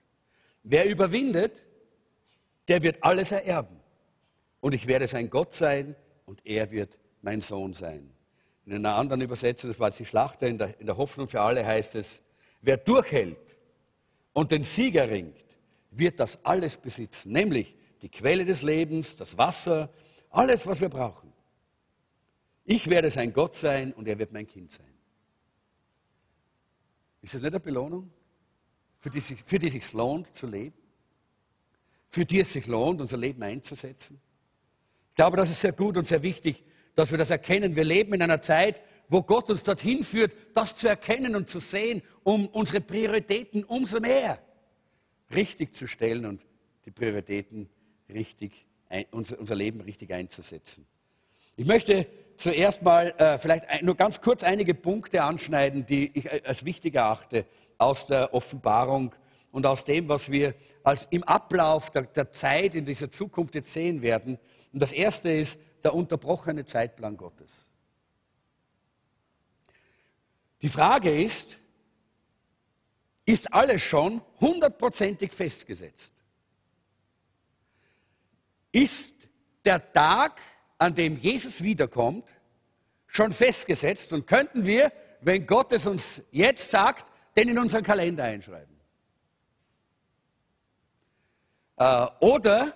Wer 0.62 0.88
überwindet, 0.88 1.64
der 2.68 2.82
wird 2.82 3.02
alles 3.02 3.32
ererben. 3.32 3.80
Und 4.60 4.74
ich 4.74 4.86
werde 4.86 5.06
sein 5.06 5.30
Gott 5.30 5.54
sein 5.54 5.96
und 6.26 6.44
er 6.44 6.70
wird 6.70 6.98
mein 7.22 7.40
Sohn 7.40 7.72
sein. 7.72 8.10
In 8.66 8.74
einer 8.74 8.94
anderen 8.94 9.22
Übersetzung, 9.22 9.70
das 9.70 9.80
war 9.80 9.88
jetzt 9.88 10.00
die 10.00 10.06
Schlachter, 10.06 10.46
in 10.46 10.58
der, 10.58 10.78
in 10.78 10.86
der 10.86 10.96
Hoffnung 10.96 11.28
für 11.28 11.40
alle 11.40 11.66
heißt 11.66 11.94
es, 11.96 12.22
wer 12.60 12.76
durchhält 12.76 13.56
und 14.32 14.52
den 14.52 14.64
Sieger 14.64 15.08
ringt, 15.08 15.44
wird 15.90 16.20
das 16.20 16.44
alles 16.44 16.76
besitzen, 16.76 17.32
nämlich 17.32 17.74
die 18.02 18.08
Quelle 18.08 18.44
des 18.44 18.62
Lebens, 18.62 19.16
das 19.16 19.36
Wasser, 19.36 19.90
alles, 20.30 20.66
was 20.66 20.80
wir 20.80 20.88
brauchen. 20.88 21.32
Ich 22.64 22.88
werde 22.88 23.10
sein 23.10 23.32
Gott 23.32 23.56
sein 23.56 23.92
und 23.92 24.06
er 24.06 24.18
wird 24.18 24.32
mein 24.32 24.46
Kind 24.46 24.72
sein. 24.72 24.86
Ist 27.22 27.34
das 27.34 27.42
nicht 27.42 27.52
eine 27.52 27.60
Belohnung, 27.60 28.10
für 28.98 29.10
die, 29.10 29.20
sich, 29.20 29.42
für 29.42 29.58
die 29.58 29.66
es 29.66 29.72
sich 29.72 29.92
lohnt 29.92 30.34
zu 30.34 30.46
leben? 30.46 30.76
Für 32.08 32.24
die 32.24 32.40
es 32.40 32.52
sich 32.52 32.66
lohnt, 32.66 33.00
unser 33.00 33.16
Leben 33.16 33.42
einzusetzen? 33.42 34.20
Ich 35.10 35.14
glaube, 35.16 35.36
das 35.36 35.50
ist 35.50 35.60
sehr 35.60 35.72
gut 35.72 35.96
und 35.96 36.06
sehr 36.06 36.22
wichtig, 36.22 36.64
dass 36.94 37.10
wir 37.10 37.18
das 37.18 37.30
erkennen. 37.30 37.76
Wir 37.76 37.84
leben 37.84 38.14
in 38.14 38.22
einer 38.22 38.42
Zeit, 38.42 38.80
wo 39.08 39.22
Gott 39.22 39.50
uns 39.50 39.64
dorthin 39.64 40.02
führt, 40.02 40.32
das 40.54 40.76
zu 40.76 40.88
erkennen 40.88 41.34
und 41.34 41.48
zu 41.48 41.58
sehen, 41.58 42.02
um 42.22 42.46
unsere 42.46 42.80
Prioritäten 42.80 43.64
umso 43.64 44.00
mehr 44.00 44.38
richtig 45.34 45.74
zu 45.74 45.86
stellen 45.86 46.26
und 46.26 46.46
die 46.84 46.90
Prioritäten 46.90 47.68
richtig, 48.12 48.66
unser, 49.10 49.54
Leben 49.54 49.80
richtig 49.80 50.12
einzusetzen. 50.12 50.86
Ich 51.56 51.66
möchte 51.66 52.06
zuerst 52.36 52.82
mal 52.82 53.08
äh, 53.18 53.38
vielleicht 53.38 53.82
nur 53.82 53.96
ganz 53.96 54.20
kurz 54.20 54.42
einige 54.42 54.74
Punkte 54.74 55.22
anschneiden, 55.22 55.86
die 55.86 56.10
ich 56.14 56.26
äh, 56.26 56.42
als 56.44 56.64
wichtig 56.64 56.94
erachte 56.94 57.46
aus 57.78 58.06
der 58.06 58.32
Offenbarung 58.34 59.14
und 59.52 59.66
aus 59.66 59.84
dem, 59.84 60.08
was 60.08 60.30
wir 60.30 60.54
als 60.82 61.06
im 61.10 61.22
Ablauf 61.24 61.90
der, 61.90 62.02
der 62.02 62.32
Zeit 62.32 62.74
in 62.74 62.84
dieser 62.84 63.10
Zukunft 63.10 63.54
jetzt 63.54 63.72
sehen 63.72 64.02
werden. 64.02 64.38
Und 64.72 64.80
das 64.80 64.92
erste 64.92 65.30
ist 65.30 65.58
der 65.82 65.94
unterbrochene 65.94 66.64
Zeitplan 66.64 67.16
Gottes. 67.16 67.50
Die 70.62 70.68
Frage 70.68 71.22
ist, 71.22 71.58
ist 73.24 73.52
alles 73.52 73.82
schon 73.82 74.20
hundertprozentig 74.40 75.32
festgesetzt? 75.32 76.14
Ist 78.72 79.14
der 79.64 79.92
Tag, 79.92 80.40
an 80.78 80.94
dem 80.94 81.16
Jesus 81.18 81.62
wiederkommt, 81.62 82.28
schon 83.06 83.32
festgesetzt 83.32 84.12
und 84.12 84.26
könnten 84.26 84.64
wir, 84.64 84.92
wenn 85.20 85.46
Gott 85.46 85.72
es 85.72 85.86
uns 85.86 86.22
jetzt 86.30 86.70
sagt, 86.70 87.06
den 87.36 87.48
in 87.48 87.58
unseren 87.58 87.82
Kalender 87.82 88.24
einschreiben. 88.24 88.80
Äh, 91.76 92.06
oder 92.20 92.74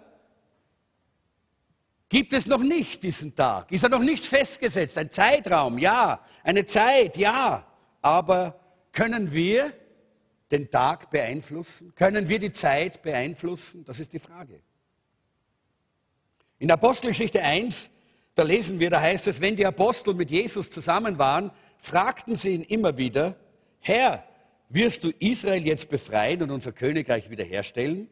gibt 2.09 2.33
es 2.33 2.47
noch 2.47 2.63
nicht 2.63 3.03
diesen 3.03 3.35
Tag? 3.35 3.71
Ist 3.73 3.85
er 3.85 3.91
noch 3.91 4.01
nicht 4.01 4.25
festgesetzt? 4.25 4.99
Ein 4.99 5.11
Zeitraum, 5.11 5.79
ja. 5.79 6.21
Eine 6.43 6.65
Zeit, 6.67 7.17
ja. 7.17 7.67
Aber 8.03 8.61
können 8.93 9.33
wir 9.33 9.73
den 10.51 10.71
Tag 10.71 11.11
beeinflussen? 11.11 11.95
Können 11.95 12.29
wir 12.29 12.39
die 12.39 12.53
Zeit 12.53 13.03
beeinflussen? 13.03 13.85
Das 13.85 14.01
ist 14.01 14.13
die 14.13 14.19
Frage. 14.19 14.61
In 16.65 16.71
Apostelgeschichte 16.71 17.43
1, 17.43 17.91
da 18.35 18.43
lesen 18.43 18.81
wir, 18.81 18.89
da 18.89 18.99
heißt 18.99 19.29
es, 19.29 19.43
wenn 19.43 19.55
die 19.55 19.67
Apostel 19.67 20.15
mit 20.15 20.31
Jesus 20.31 20.71
zusammen 20.71 21.19
waren, 21.19 21.51
fragten 21.77 22.37
sie 22.37 22.55
ihn 22.55 22.63
immer 22.63 22.97
wieder, 22.97 23.37
Herr, 23.81 24.25
wirst 24.71 25.05
du 25.05 25.11
Israel 25.19 25.67
jetzt 25.67 25.91
befreien 25.91 26.43
und 26.43 26.51
unser 26.51 26.73
Königreich 26.73 27.29
wiederherstellen? 27.29 28.09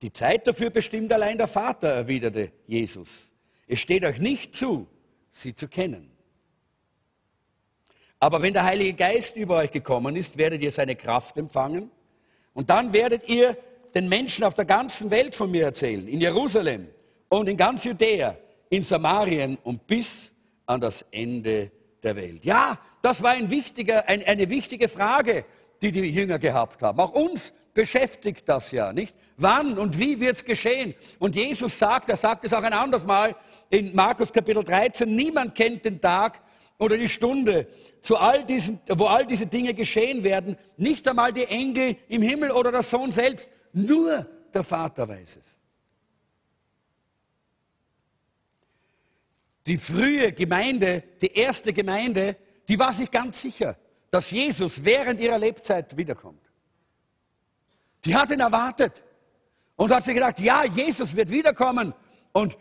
Die 0.00 0.14
Zeit 0.14 0.46
dafür 0.46 0.70
bestimmt 0.70 1.12
allein 1.12 1.36
der 1.36 1.46
Vater, 1.46 1.88
erwiderte 1.88 2.52
Jesus. 2.66 3.30
Es 3.66 3.80
steht 3.80 4.06
euch 4.06 4.18
nicht 4.18 4.54
zu, 4.54 4.86
sie 5.30 5.54
zu 5.54 5.68
kennen. 5.68 6.10
Aber 8.18 8.40
wenn 8.40 8.54
der 8.54 8.64
Heilige 8.64 8.94
Geist 8.94 9.36
über 9.36 9.56
euch 9.56 9.72
gekommen 9.72 10.16
ist, 10.16 10.38
werdet 10.38 10.62
ihr 10.62 10.70
seine 10.70 10.96
Kraft 10.96 11.36
empfangen 11.36 11.90
und 12.54 12.70
dann 12.70 12.94
werdet 12.94 13.28
ihr 13.28 13.58
den 13.94 14.08
Menschen 14.08 14.42
auf 14.42 14.54
der 14.54 14.64
ganzen 14.64 15.10
Welt 15.10 15.34
von 15.34 15.50
mir 15.50 15.64
erzählen, 15.64 16.08
in 16.08 16.22
Jerusalem, 16.22 16.88
und 17.28 17.48
in 17.48 17.56
ganz 17.56 17.84
Judäa, 17.84 18.36
in 18.68 18.82
Samarien 18.82 19.58
und 19.62 19.86
bis 19.86 20.32
an 20.66 20.80
das 20.80 21.04
Ende 21.10 21.70
der 22.02 22.16
Welt. 22.16 22.44
Ja, 22.44 22.78
das 23.02 23.22
war 23.22 23.32
ein 23.32 23.50
ein, 23.50 24.24
eine 24.24 24.50
wichtige 24.50 24.88
Frage, 24.88 25.44
die 25.82 25.92
die 25.92 26.00
Jünger 26.00 26.38
gehabt 26.38 26.82
haben. 26.82 26.98
Auch 27.00 27.12
uns 27.12 27.52
beschäftigt 27.74 28.48
das 28.48 28.72
ja, 28.72 28.92
nicht? 28.92 29.14
Wann 29.36 29.78
und 29.78 29.98
wie 29.98 30.18
wird 30.18 30.36
es 30.36 30.44
geschehen? 30.44 30.94
Und 31.18 31.36
Jesus 31.36 31.78
sagt, 31.78 32.08
er 32.08 32.16
sagt 32.16 32.44
es 32.44 32.54
auch 32.54 32.62
ein 32.62 32.72
anderes 32.72 33.04
Mal 33.04 33.36
in 33.68 33.94
Markus 33.94 34.32
Kapitel 34.32 34.64
13, 34.64 35.14
niemand 35.14 35.54
kennt 35.54 35.84
den 35.84 36.00
Tag 36.00 36.40
oder 36.78 36.96
die 36.96 37.08
Stunde, 37.08 37.66
zu 38.00 38.16
all 38.16 38.44
diesen, 38.44 38.80
wo 38.88 39.06
all 39.06 39.26
diese 39.26 39.46
Dinge 39.46 39.74
geschehen 39.74 40.22
werden. 40.24 40.56
Nicht 40.76 41.06
einmal 41.08 41.32
die 41.32 41.44
Engel 41.44 41.96
im 42.08 42.22
Himmel 42.22 42.50
oder 42.52 42.70
der 42.70 42.82
Sohn 42.82 43.10
selbst, 43.10 43.50
nur 43.72 44.26
der 44.54 44.62
Vater 44.62 45.08
weiß 45.08 45.36
es. 45.36 45.60
Die 49.66 49.78
frühe 49.78 50.32
Gemeinde, 50.32 51.02
die 51.20 51.32
erste 51.32 51.72
Gemeinde, 51.72 52.36
die 52.68 52.78
war 52.78 52.92
sich 52.92 53.10
ganz 53.10 53.40
sicher, 53.40 53.76
dass 54.10 54.30
Jesus 54.30 54.84
während 54.84 55.20
ihrer 55.20 55.38
Lebzeit 55.38 55.96
wiederkommt. 55.96 56.40
Die 58.04 58.14
hat 58.14 58.30
ihn 58.30 58.40
erwartet. 58.40 59.02
Und 59.74 59.92
hat 59.92 60.04
sich 60.04 60.14
gedacht, 60.14 60.40
ja, 60.40 60.64
Jesus 60.64 61.14
wird 61.14 61.30
wiederkommen. 61.30 61.92
Und 62.32 62.56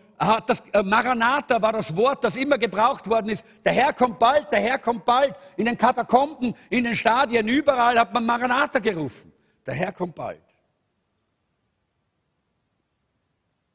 das 0.48 0.63
äh, 0.74 0.84
Maranatha 0.84 1.62
war 1.62 1.74
das 1.74 1.96
Wort, 1.96 2.24
das 2.24 2.36
immer 2.36 2.58
gebraucht 2.58 3.08
worden 3.08 3.30
ist. 3.30 3.46
Der 3.63 3.74
Herr 3.74 3.94
kommt 3.94 4.20
bald, 4.20 4.52
der 4.52 4.60
Herr 4.60 4.80
kommt 4.80 5.06
bald. 5.06 5.34
In 5.56 5.65
den 5.65 5.78
Katakomben, 5.78 6.56
in 6.70 6.84
den 6.84 6.96
Stadien, 6.96 7.48
überall 7.48 7.98
hat 7.98 8.13
man 8.13 8.26
Maranatha 8.26 8.80
gerufen. 8.80 9.32
Der 9.65 9.76
Herr 9.76 9.91
kommt 9.91 10.15
bald. 10.15 10.41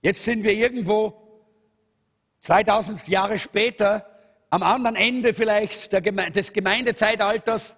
Jetzt 0.02 0.24
sind 0.24 0.42
wir 0.42 0.52
irgendwo 0.52 1.29
2000 2.40 3.06
Jahre 3.08 3.38
später 3.38 4.06
am 4.50 4.62
anderen 4.62 4.96
Ende 4.96 5.32
vielleicht 5.34 5.90
Geme 6.02 6.30
des 6.30 6.52
Gemeindezeitalters. 6.52 7.76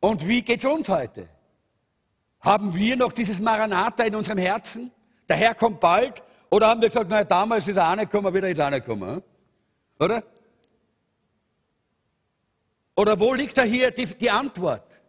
Und 0.00 0.26
wie 0.26 0.42
geht 0.42 0.60
es 0.60 0.64
uns 0.64 0.88
heute? 0.88 1.28
Haben 2.40 2.74
wir 2.74 2.96
noch 2.96 3.12
dieses 3.12 3.40
Maranatha 3.40 4.04
in 4.04 4.14
unserem 4.14 4.38
Herzen? 4.38 4.92
Der 5.28 5.36
Herr 5.36 5.54
kommt 5.54 5.80
bald. 5.80 6.22
Oder 6.48 6.68
haben 6.68 6.80
wir 6.80 6.88
gesagt, 6.88 7.10
naja, 7.10 7.24
damals 7.24 7.66
ist 7.66 7.76
er 7.76 7.90
auch 7.90 7.96
nicht 7.96 8.10
gekommen, 8.10 8.32
wieder 8.32 8.48
ist 8.48 8.58
er 8.58 8.66
auch 8.66 8.70
nicht 8.70 8.86
gekommen. 8.86 9.22
Oder? 9.98 10.22
Oder 12.94 13.18
wo 13.18 13.34
liegt 13.34 13.58
da 13.58 13.62
hier 13.62 13.90
die, 13.90 14.06
die 14.06 14.30
Antwort? 14.30 15.00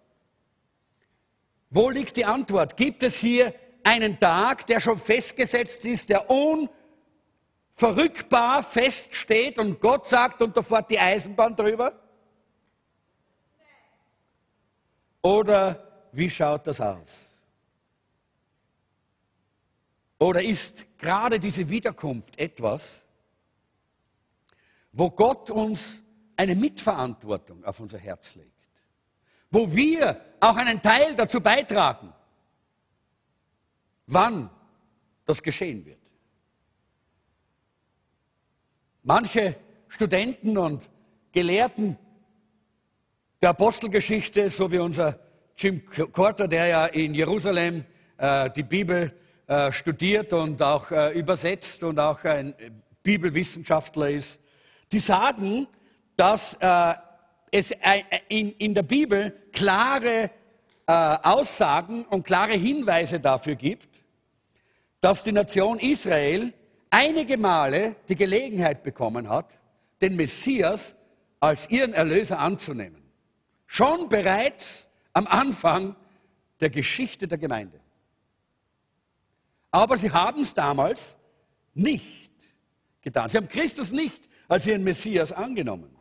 Wo 1.70 1.90
liegt 1.90 2.18
die 2.18 2.26
Antwort? 2.26 2.76
Gibt 2.76 3.04
es 3.04 3.18
hier 3.18 3.54
einen 3.84 4.20
Tag, 4.20 4.66
der 4.68 4.80
schon 4.80 4.98
festgesetzt 4.98 5.86
ist, 5.86 6.10
der 6.10 6.30
unverrückbar 7.78 8.64
feststeht 8.64 9.60
und 9.60 9.80
Gott 9.80 10.08
sagt 10.08 10.42
und 10.42 10.58
da 10.58 10.62
fährt 10.62 10.90
die 10.90 11.00
Eisenbahn 11.00 11.56
drüber? 11.56 11.94
Oder 15.22 16.10
wie 16.12 16.30
schaut 16.30 16.66
das 16.66 16.82
aus? 16.82 17.32
Oder 20.20 20.42
ist 20.42 20.98
gerade 20.98 21.40
diese 21.40 21.70
Wiederkunft 21.70 22.40
etwas, 22.40 23.06
wo 24.92 25.12
Gott 25.12 25.52
uns 25.52 26.02
eine 26.36 26.56
Mitverantwortung 26.56 27.64
auf 27.64 27.80
unser 27.80 28.00
Herz 28.00 28.34
legt? 28.36 28.52
Wo 29.52 29.72
wir 29.74 30.20
auch 30.40 30.56
einen 30.58 30.82
Teil 30.82 31.16
dazu 31.16 31.40
beitragen, 31.40 32.12
wann 34.08 34.50
das 35.26 35.44
geschehen 35.44 35.86
wird? 35.86 36.07
Manche 39.10 39.56
Studenten 39.88 40.58
und 40.58 40.90
Gelehrten 41.32 41.98
der 43.42 43.52
Apostelgeschichte, 43.52 44.50
so 44.50 44.70
wie 44.70 44.80
unser 44.80 45.18
Jim 45.56 45.82
Corter, 46.12 46.46
der 46.50 46.66
ja 46.68 46.86
in 46.88 47.16
Jerusalem 47.16 47.86
äh, 48.18 48.50
die 48.50 48.64
Bibel 48.64 49.14
äh, 49.48 49.72
studiert 49.72 50.34
und 50.34 50.62
auch 50.62 50.92
äh, 50.92 51.18
übersetzt 51.18 51.86
und 51.86 51.98
auch 52.00 52.22
ein 52.26 52.54
Bibelwissenschaftler 53.02 54.10
ist, 54.10 54.42
die 54.92 55.00
sagen, 55.00 55.68
dass 56.18 56.56
äh, 56.60 56.94
es 57.50 57.74
in, 58.28 58.52
in, 58.58 58.74
der 58.74 58.84
Bibel 58.84 59.34
klare 59.54 60.32
äh, 60.86 60.92
Aussagen 60.92 62.04
und 62.04 62.28
klare 62.28 62.56
Hinweise 62.56 63.22
dafür 63.22 63.56
gibt, 63.56 63.88
dass 65.00 65.24
die 65.24 65.32
Nation 65.32 65.80
Israel 65.80 66.52
einige 66.90 67.38
Male 67.38 67.96
die 68.08 68.16
Gelegenheit 68.16 68.84
bekommen 68.84 69.30
hat, 69.30 69.58
den 70.02 70.16
Messias 70.16 70.96
als 71.40 71.70
ihren 71.70 71.94
Erlöser 71.94 72.40
anzunehmen. 72.40 73.04
Schon 73.66 74.10
bereits 74.10 74.88
am 75.14 75.28
Anfang 75.28 75.96
der 76.60 76.70
Geschichte 76.70 77.28
der 77.28 77.38
Gemeinde. 77.38 77.80
Aber 79.72 79.98
sie 79.98 80.12
haben 80.12 80.42
es 80.42 80.54
damals 80.54 81.18
nicht 81.74 82.32
getan. 83.02 83.30
Sie 83.30 83.38
haben 83.38 83.48
Christus 83.48 83.92
nicht 83.92 84.28
als 84.48 84.66
ihren 84.66 84.84
Messias 84.84 85.34
angenommen. 85.34 85.96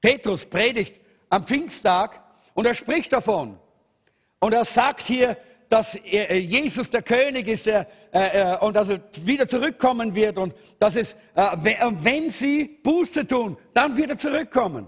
Petrus 0.00 0.46
predigt 0.46 1.00
am 1.28 1.44
Pfingsttag 1.44 2.22
und 2.54 2.66
er 2.66 2.74
spricht 2.74 3.12
davon. 3.12 3.58
Und 4.38 4.52
er 4.52 4.64
sagt 4.64 5.02
hier, 5.02 5.36
dass 5.68 5.96
äh, 5.96 6.36
Jesus 6.36 6.90
der 6.90 7.02
König 7.02 7.48
ist 7.48 7.66
der, 7.66 7.86
äh, 8.12 8.54
äh, 8.54 8.58
und 8.58 8.74
dass 8.74 8.88
er 8.88 9.00
wieder 9.22 9.46
zurückkommen 9.46 10.14
wird 10.14 10.38
und 10.38 10.54
dass 10.78 10.96
es, 10.96 11.14
äh, 11.34 11.56
wenn 12.02 12.30
sie 12.30 12.78
Buße 12.82 13.26
tun, 13.26 13.56
dann 13.72 13.96
wird 13.96 14.10
er 14.10 14.18
zurückkommen. 14.18 14.86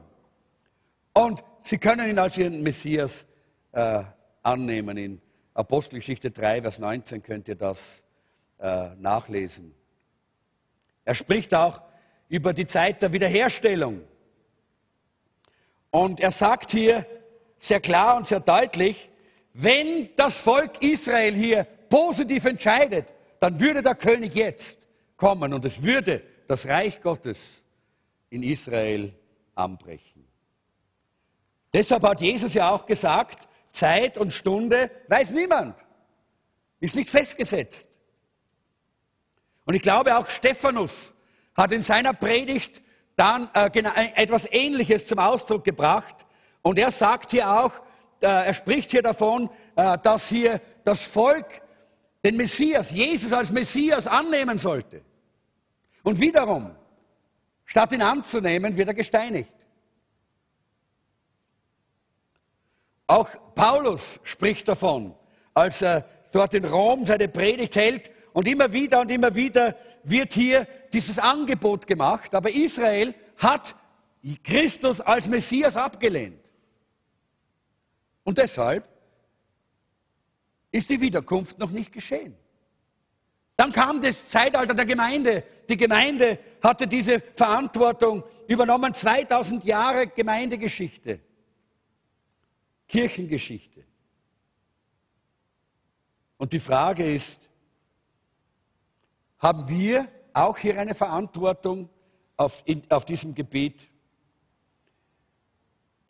Und 1.13 1.43
sie 1.61 1.79
können 1.79 2.09
ihn 2.11 2.19
als 2.19 2.39
ihren 2.39 2.63
Messias 2.63 3.27
äh, 3.73 4.03
annehmen 4.43 4.97
in 4.97 5.21
Apostelgeschichte 5.55 6.31
3, 6.31 6.63
Vers 6.63 6.79
19 6.79 7.23
könnt 7.23 7.49
ihr 7.49 7.57
das 7.57 8.05
äh, 8.61 8.95
nachlesen. 8.97 9.75
Er 11.05 11.15
spricht 11.15 11.53
auch 11.55 11.81
über 12.29 12.53
die 12.53 12.67
Zeit 12.67 13.03
der 13.03 13.13
Wiederherstellung. 13.13 14.03
Und 15.91 16.21
er 16.21 16.31
sagt 16.31 16.71
hier 16.71 17.07
sehr 17.59 17.81
klar 17.81 18.17
und 18.17 18.27
sehr 18.27 18.41
deutlich, 18.41 19.08
wenn 19.61 20.11
das 20.15 20.39
Volk 20.41 20.81
Israel 20.83 21.35
hier 21.35 21.65
positiv 21.65 22.45
entscheidet, 22.45 23.13
dann 23.41 23.59
würde 23.59 23.83
der 23.83 23.97
König 23.97 24.35
jetzt 24.37 24.87
kommen 25.17 25.53
und 25.53 25.65
es 25.65 25.83
würde 25.83 26.23
das 26.47 26.67
Reich 26.67 27.01
Gottes 27.03 27.65
in 28.31 28.45
Israel 28.45 29.13
anbrechen. 29.57 30.25
Deshalb 31.73 32.05
hat 32.05 32.21
Jesus 32.21 32.55
ja 32.55 32.71
auch 32.71 32.87
gesagt, 32.87 33.49
Zeit 33.73 34.17
und 34.17 34.33
Stunde 34.33 34.93
weiß 35.09 35.31
niemand. 35.31 35.77
Ist 36.79 36.95
nicht 36.95 37.11
festgesetzt. 37.11 37.89
Und 39.65 39.75
ich 39.75 39.83
glaube 39.83 40.17
auch 40.17 40.29
Stephanus 40.29 41.15
hat 41.57 41.73
in 41.73 41.83
seiner 41.83 42.15
Predigt 42.15 42.81
dann 43.17 43.51
äh, 43.55 43.67
äh, 43.67 44.13
etwas 44.15 44.47
Ähnliches 44.53 45.09
zum 45.09 45.19
Ausdruck 45.19 45.65
gebracht. 45.65 46.25
Und 46.63 46.79
er 46.79 46.93
sagt 46.93 47.33
hier 47.33 47.51
auch, 47.51 47.73
er 48.27 48.55
spricht 48.55 48.91
hier 48.91 49.03
davon, 49.03 49.51
äh, 49.77 49.99
dass 50.03 50.29
hier 50.29 50.61
das 50.85 51.05
Volk 51.05 51.47
den 52.25 52.37
Messias, 52.37 52.91
Jesus 52.91 53.33
als 53.33 53.51
Messias 53.51 54.07
annehmen 54.07 54.59
sollte. 54.59 55.03
Und 56.03 56.21
wiederum, 56.21 56.75
statt 57.65 57.93
ihn 57.93 58.03
anzunehmen, 58.03 58.77
wird 58.77 58.89
er 58.89 58.95
gesteinigt. 58.95 59.55
Auch 63.07 63.29
Paulus 63.55 64.21
spricht 64.25 64.69
davon, 64.69 65.15
als 65.55 65.83
er 65.83 66.07
dort 66.33 66.55
in 66.55 66.65
Rom 66.65 67.07
seine 67.07 67.29
Predigt 67.29 67.77
hält. 67.77 68.11
Und 68.33 68.47
immer 68.47 68.73
wieder 68.73 69.01
und 69.01 69.11
immer 69.11 69.35
wieder 69.35 69.75
wird 70.05 70.35
hier 70.35 70.67
dieses 70.93 71.19
Angebot 71.19 71.87
gemacht. 71.87 72.35
Aber 72.35 72.51
Israel 72.51 73.15
hat 73.39 73.75
Christus 74.45 75.01
als 75.01 75.27
Messias 75.27 75.77
abgelehnt. 75.77 76.48
Und 78.29 78.37
deshalb 78.37 78.87
ist 80.71 80.91
die 80.91 81.01
Wiederkunft 81.01 81.59
noch 81.59 81.71
nicht 81.71 81.91
geschehen. 81.91 82.37
Dann 83.57 83.73
kam 83.73 84.03
das 84.03 84.29
Zeitalter 84.29 84.75
der 84.75 84.85
Gemeinde. 84.85 85.45
Die 85.67 85.79
Gemeinde 85.79 86.39
hatte 86.63 86.87
diese 86.87 87.21
Verantwortung 87.21 88.23
übernommen, 88.47 88.93
2000 88.93 89.65
Jahre 89.65 90.09
Gemeindegeschichte. 90.09 91.21
Kirchengeschichte. 92.87 93.83
Und 96.37 96.53
die 96.53 96.61
Frage 96.61 97.11
ist, 97.11 97.49
haben 99.39 99.71
wir 99.71 100.07
auch 100.35 100.59
hier 100.59 100.79
eine 100.79 100.95
Verantwortung 100.95 101.89
auf, 102.37 102.63
in, 102.67 102.83
auf 102.91 103.07
diesem 103.07 103.35
Gebiet? 103.35 103.89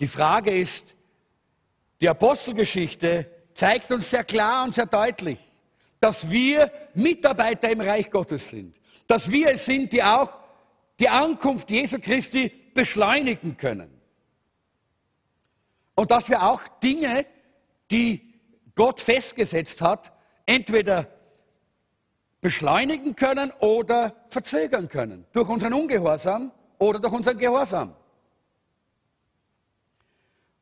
Die 0.00 0.08
Frage 0.08 0.50
ist, 0.50 0.96
die 2.00 2.08
Apostelgeschichte 2.08 3.30
zeigt 3.54 3.90
uns 3.90 4.10
sehr 4.10 4.24
klar 4.24 4.64
und 4.64 4.74
sehr 4.74 4.86
deutlich, 4.86 5.38
dass 6.00 6.30
wir 6.30 6.70
Mitarbeiter 6.94 7.70
im 7.70 7.80
Reich 7.80 8.10
Gottes 8.10 8.48
sind. 8.50 8.76
Dass 9.06 9.30
wir 9.30 9.52
es 9.52 9.66
sind, 9.66 9.92
die 9.92 10.02
auch 10.02 10.32
die 11.00 11.08
Ankunft 11.08 11.70
Jesu 11.70 11.98
Christi 11.98 12.52
beschleunigen 12.74 13.56
können. 13.56 13.90
Und 15.94 16.10
dass 16.10 16.28
wir 16.28 16.42
auch 16.42 16.62
Dinge, 16.82 17.26
die 17.90 18.34
Gott 18.74 19.00
festgesetzt 19.00 19.80
hat, 19.80 20.12
entweder 20.46 21.08
beschleunigen 22.40 23.16
können 23.16 23.52
oder 23.58 24.14
verzögern 24.28 24.88
können. 24.88 25.24
Durch 25.32 25.48
unseren 25.48 25.72
Ungehorsam 25.72 26.52
oder 26.78 27.00
durch 27.00 27.12
unseren 27.12 27.38
Gehorsam. 27.38 27.94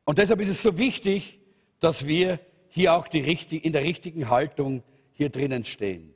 Und 0.07 0.19
deshalb 0.19 0.39
ist 0.39 0.47
es 0.47 0.63
so 0.63 0.77
wichtig, 0.77 1.37
dass 1.81 2.07
wir 2.07 2.39
hier 2.69 2.93
auch 2.93 3.09
die, 3.09 3.19
in 3.57 3.73
der 3.73 3.83
richtigen 3.83 4.29
Haltung 4.29 4.81
hier 5.11 5.27
drinnen 5.27 5.65
stehen. 5.65 6.15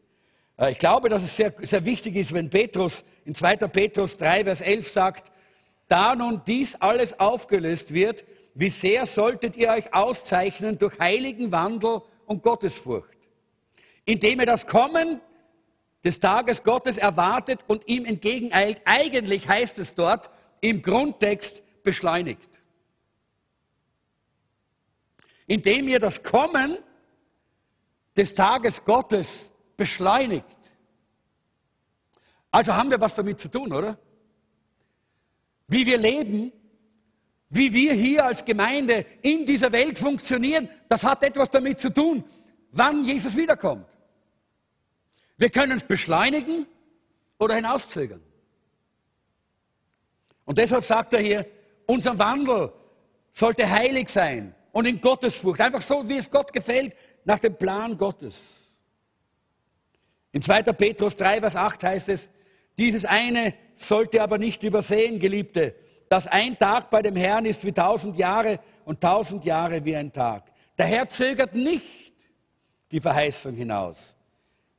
Äh, 0.57 0.71
ich 0.71 0.79
glaube, 0.79 1.09
dass 1.09 1.23
es 1.23 1.35
sehr, 1.35 1.53
sehr 1.61 1.83
wichtig 1.83 2.15
ist, 2.15 2.31
wenn 2.31 2.49
Petrus 2.49 3.03
in 3.25 3.35
2. 3.35 3.57
Petrus 3.67 4.17
3, 4.17 4.45
Vers 4.45 4.61
11 4.61 4.87
sagt, 4.89 5.31
da 5.89 6.15
nun 6.15 6.41
dies 6.47 6.75
alles 6.75 7.19
aufgelöst 7.19 7.93
wird, 7.93 8.23
wie 8.53 8.69
sehr 8.69 9.05
solltet 9.05 9.57
ihr 9.57 9.67
euch 9.71 9.93
auszeichnen 9.93 10.77
durch 10.77 10.97
heiligen 10.97 11.51
Wandel 11.51 12.01
und 12.25 12.43
Gottesfurcht. 12.43 13.17
indem 14.05 14.39
er 14.39 14.45
das 14.45 14.67
Kommen 14.67 15.19
des 16.05 16.21
Tages 16.21 16.63
Gottes 16.63 16.97
erwartet 16.97 17.59
und 17.67 17.85
ihm 17.89 18.05
entgegeneilt. 18.05 18.81
Eigentlich 18.85 19.49
heißt 19.49 19.79
es 19.79 19.95
dort 19.95 20.29
im 20.61 20.81
Grundtext 20.81 21.61
beschleunigt. 21.83 22.60
Indem 25.51 25.89
ihr 25.89 25.99
das 25.99 26.23
Kommen 26.23 26.77
des 28.15 28.33
Tages 28.33 28.85
Gottes 28.85 29.51
beschleunigt. 29.75 30.45
Also 32.51 32.73
haben 32.73 32.89
wir 32.89 33.01
was 33.01 33.15
damit 33.15 33.41
zu 33.41 33.49
tun, 33.49 33.73
oder? 33.73 33.97
Wie 35.67 35.85
wir 35.85 35.97
leben, 35.97 36.53
wie 37.49 37.73
wir 37.73 37.91
hier 37.91 38.23
als 38.23 38.45
Gemeinde 38.45 39.05
in 39.21 39.45
dieser 39.45 39.73
Welt 39.73 39.99
funktionieren, 39.99 40.69
das 40.87 41.03
hat 41.03 41.21
etwas 41.21 41.49
damit 41.49 41.81
zu 41.81 41.93
tun, 41.93 42.23
wann 42.71 43.03
Jesus 43.03 43.35
wiederkommt. 43.35 43.89
Wir 45.35 45.49
können 45.49 45.73
es 45.73 45.83
beschleunigen 45.83 46.65
oder 47.39 47.55
hinauszögern. 47.55 48.23
Und 50.45 50.57
deshalb 50.57 50.85
sagt 50.85 51.13
er 51.13 51.19
hier, 51.19 51.45
unser 51.87 52.17
Wandel 52.17 52.71
sollte 53.33 53.69
heilig 53.69 54.07
sein 54.07 54.55
und 54.71 54.85
in 54.85 55.01
Gottesfurcht. 55.01 55.61
Einfach 55.61 55.81
so, 55.81 56.07
wie 56.07 56.17
es 56.17 56.29
Gott 56.29 56.51
gefällt, 56.53 56.95
nach 57.23 57.39
dem 57.39 57.55
Plan 57.55 57.97
Gottes. 57.97 58.71
In 60.31 60.41
2. 60.41 60.63
Petrus 60.63 61.17
3, 61.17 61.41
Vers 61.41 61.55
8 61.55 61.83
heißt 61.83 62.09
es, 62.09 62.29
dieses 62.77 63.05
eine 63.05 63.53
sollte 63.75 64.21
aber 64.21 64.37
nicht 64.37 64.63
übersehen, 64.63 65.19
Geliebte, 65.19 65.75
dass 66.09 66.27
ein 66.27 66.57
Tag 66.57 66.89
bei 66.89 67.01
dem 67.01 67.15
Herrn 67.15 67.45
ist 67.45 67.65
wie 67.65 67.71
tausend 67.71 68.17
Jahre 68.17 68.59
und 68.85 69.01
tausend 69.01 69.45
Jahre 69.45 69.83
wie 69.83 69.95
ein 69.95 70.11
Tag. 70.11 70.51
Der 70.77 70.85
Herr 70.85 71.09
zögert 71.09 71.53
nicht 71.53 72.13
die 72.91 73.01
Verheißung 73.01 73.55
hinaus, 73.55 74.15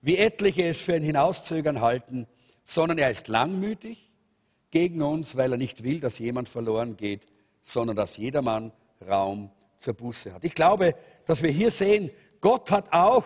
wie 0.00 0.16
etliche 0.16 0.64
es 0.64 0.80
für 0.80 0.94
ein 0.94 1.02
Hinauszögern 1.02 1.80
halten, 1.80 2.26
sondern 2.64 2.98
er 2.98 3.10
ist 3.10 3.28
langmütig 3.28 4.10
gegen 4.70 5.02
uns, 5.02 5.36
weil 5.36 5.52
er 5.52 5.58
nicht 5.58 5.82
will, 5.82 6.00
dass 6.00 6.18
jemand 6.18 6.48
verloren 6.48 6.96
geht, 6.96 7.26
sondern 7.62 7.96
dass 7.96 8.16
jedermann 8.16 8.72
Raum 9.06 9.50
zur 9.82 9.94
Buße 9.94 10.32
hat. 10.32 10.44
Ich 10.44 10.54
glaube, 10.54 10.94
dass 11.26 11.42
wir 11.42 11.50
hier 11.50 11.70
sehen, 11.70 12.10
Gott 12.40 12.70
hat 12.70 12.92
auch 12.92 13.24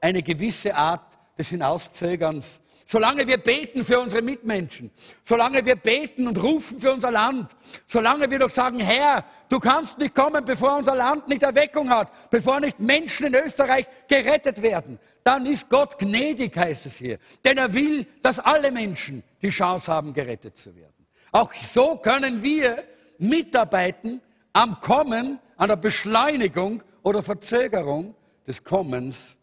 eine 0.00 0.22
gewisse 0.22 0.74
Art 0.74 1.18
des 1.36 1.48
Hinauszögerns 1.48 2.60
solange 2.90 3.26
wir 3.26 3.36
beten 3.36 3.84
für 3.84 4.00
unsere 4.00 4.22
Mitmenschen, 4.22 4.90
solange 5.22 5.64
wir 5.66 5.76
beten 5.76 6.26
und 6.26 6.42
rufen 6.42 6.80
für 6.80 6.90
unser 6.90 7.10
Land, 7.10 7.54
solange 7.86 8.30
wir 8.30 8.38
doch 8.38 8.48
sagen, 8.48 8.80
Herr, 8.80 9.26
du 9.50 9.60
kannst 9.60 9.98
nicht 9.98 10.14
kommen, 10.14 10.42
bevor 10.42 10.78
unser 10.78 10.94
Land 10.94 11.28
nicht 11.28 11.42
Erweckung 11.42 11.90
hat, 11.90 12.30
bevor 12.30 12.60
nicht 12.60 12.80
Menschen 12.80 13.26
in 13.26 13.34
Österreich 13.34 13.86
gerettet 14.08 14.62
werden, 14.62 14.98
dann 15.22 15.44
ist 15.44 15.68
Gott 15.68 15.98
gnädig, 15.98 16.56
heißt 16.56 16.86
es 16.86 16.96
hier. 16.96 17.18
Denn 17.44 17.58
er 17.58 17.74
will, 17.74 18.06
dass 18.22 18.38
alle 18.38 18.72
Menschen 18.72 19.22
die 19.42 19.50
Chance 19.50 19.92
haben, 19.92 20.14
gerettet 20.14 20.56
zu 20.56 20.74
werden. 20.74 21.06
Auch 21.30 21.52
so 21.52 21.96
können 21.98 22.42
wir 22.42 22.84
mitarbeiten 23.18 24.22
am 24.54 24.80
Kommen, 24.80 25.38
an 25.58 25.68
der 25.68 25.76
Beschleunigung 25.76 26.82
oder 27.02 27.22
Verzögerung 27.22 28.14
des 28.46 28.64
Kommens 28.64 29.36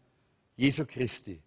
Jesu 0.56 0.84
Christi. 0.84 1.40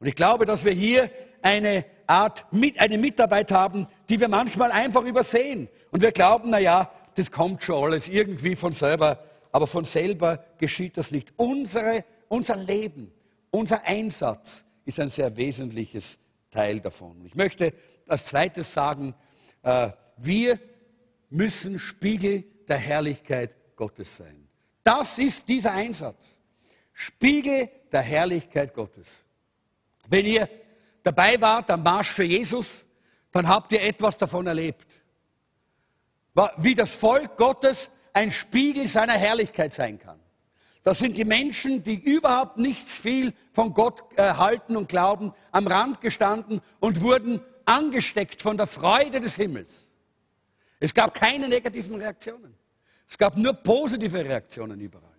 Und 0.00 0.06
ich 0.06 0.14
glaube, 0.14 0.46
dass 0.46 0.64
wir 0.64 0.72
hier 0.72 1.10
eine 1.42 1.84
Art, 2.06 2.46
eine 2.78 2.98
Mitarbeit 2.98 3.52
haben, 3.52 3.86
die 4.08 4.18
wir 4.18 4.28
manchmal 4.28 4.72
einfach 4.72 5.04
übersehen. 5.04 5.68
Und 5.90 6.02
wir 6.02 6.10
glauben, 6.10 6.50
na 6.50 6.58
ja, 6.58 6.90
das 7.14 7.30
kommt 7.30 7.62
schon 7.62 7.84
alles 7.84 8.08
irgendwie 8.08 8.56
von 8.56 8.72
selber. 8.72 9.22
Aber 9.52 9.66
von 9.66 9.84
selber 9.84 10.44
geschieht 10.58 10.96
das 10.96 11.10
nicht. 11.10 11.32
Unsere, 11.36 12.04
unser 12.28 12.56
Leben, 12.56 13.12
unser 13.50 13.84
Einsatz 13.84 14.64
ist 14.86 14.98
ein 14.98 15.10
sehr 15.10 15.36
wesentliches 15.36 16.18
Teil 16.50 16.80
davon. 16.80 17.22
Ich 17.26 17.34
möchte 17.34 17.74
als 18.06 18.26
zweites 18.26 18.72
sagen, 18.72 19.14
äh, 19.62 19.90
wir 20.16 20.58
müssen 21.28 21.78
Spiegel 21.78 22.44
der 22.66 22.78
Herrlichkeit 22.78 23.54
Gottes 23.80 24.18
sein. 24.18 24.46
Das 24.84 25.16
ist 25.16 25.48
dieser 25.48 25.72
Einsatz. 25.72 26.38
Spiegel 26.92 27.70
der 27.90 28.02
Herrlichkeit 28.02 28.74
Gottes. 28.74 29.24
Wenn 30.06 30.26
ihr 30.26 30.50
dabei 31.02 31.40
wart 31.40 31.70
am 31.70 31.82
Marsch 31.82 32.10
für 32.10 32.24
Jesus, 32.24 32.84
dann 33.32 33.48
habt 33.48 33.72
ihr 33.72 33.82
etwas 33.82 34.18
davon 34.18 34.46
erlebt. 34.46 34.86
Wie 36.58 36.74
das 36.74 36.94
Volk 36.94 37.38
Gottes 37.38 37.90
ein 38.12 38.30
Spiegel 38.30 38.86
seiner 38.86 39.14
Herrlichkeit 39.14 39.72
sein 39.72 39.98
kann. 39.98 40.20
Das 40.82 40.98
sind 40.98 41.16
die 41.16 41.24
Menschen, 41.24 41.82
die 41.82 41.94
überhaupt 41.94 42.58
nichts 42.58 42.98
viel 42.98 43.32
von 43.54 43.72
Gott 43.72 44.02
äh, 44.16 44.34
halten 44.34 44.76
und 44.76 44.90
glauben, 44.90 45.32
am 45.52 45.66
Rand 45.66 46.02
gestanden 46.02 46.60
und 46.80 47.00
wurden 47.00 47.40
angesteckt 47.64 48.42
von 48.42 48.58
der 48.58 48.66
Freude 48.66 49.20
des 49.20 49.36
Himmels. 49.36 49.88
Es 50.80 50.92
gab 50.92 51.14
keine 51.14 51.48
negativen 51.48 51.96
Reaktionen. 51.96 52.59
Es 53.10 53.18
gab 53.18 53.36
nur 53.36 53.54
positive 53.54 54.24
Reaktionen 54.24 54.80
überall. 54.80 55.10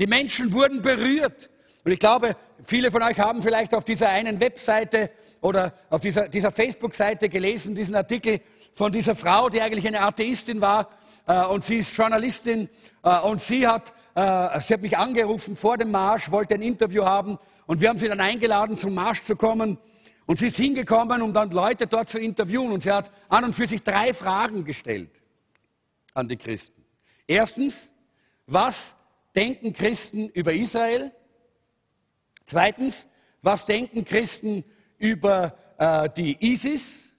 Die 0.00 0.06
Menschen 0.08 0.52
wurden 0.52 0.82
berührt. 0.82 1.48
Und 1.84 1.92
ich 1.92 2.00
glaube, 2.00 2.34
viele 2.60 2.90
von 2.90 3.02
euch 3.02 3.20
haben 3.20 3.40
vielleicht 3.40 3.72
auf 3.72 3.84
dieser 3.84 4.08
einen 4.08 4.40
Webseite 4.40 5.12
oder 5.40 5.72
auf 5.90 6.00
dieser, 6.00 6.28
dieser 6.28 6.50
Facebook-Seite 6.50 7.28
gelesen, 7.28 7.76
diesen 7.76 7.94
Artikel 7.94 8.40
von 8.72 8.90
dieser 8.90 9.14
Frau, 9.14 9.48
die 9.48 9.60
eigentlich 9.60 9.86
eine 9.86 10.00
Atheistin 10.00 10.60
war 10.60 10.90
äh, 11.28 11.44
und 11.44 11.62
sie 11.62 11.76
ist 11.78 11.96
Journalistin 11.96 12.68
äh, 13.04 13.20
und 13.20 13.40
sie 13.40 13.64
hat, 13.64 13.92
äh, 14.16 14.60
sie 14.60 14.74
hat 14.74 14.82
mich 14.82 14.98
angerufen 14.98 15.54
vor 15.54 15.78
dem 15.78 15.92
Marsch, 15.92 16.32
wollte 16.32 16.54
ein 16.54 16.62
Interview 16.62 17.04
haben 17.04 17.38
und 17.66 17.80
wir 17.80 17.90
haben 17.90 17.98
sie 17.98 18.08
dann 18.08 18.20
eingeladen, 18.20 18.76
zum 18.76 18.92
Marsch 18.92 19.22
zu 19.22 19.36
kommen. 19.36 19.78
Und 20.26 20.38
sie 20.38 20.48
ist 20.48 20.56
hingekommen, 20.56 21.22
um 21.22 21.32
dann 21.32 21.50
Leute 21.52 21.86
dort 21.86 22.08
zu 22.08 22.18
interviewen. 22.18 22.72
Und 22.72 22.82
sie 22.82 22.90
hat 22.90 23.12
an 23.28 23.44
und 23.44 23.52
für 23.54 23.66
sich 23.66 23.82
drei 23.84 24.12
Fragen 24.14 24.64
gestellt 24.64 25.10
an 26.14 26.26
die 26.26 26.38
Christen. 26.38 26.73
Erstens, 27.26 27.90
was 28.46 28.94
denken 29.34 29.72
Christen 29.72 30.28
über 30.28 30.52
Israel? 30.52 31.12
Zweitens, 32.46 33.06
was 33.42 33.66
denken 33.66 34.04
Christen 34.04 34.64
über 34.98 35.56
äh, 35.78 36.08
die 36.10 36.36
ISIS? 36.52 37.14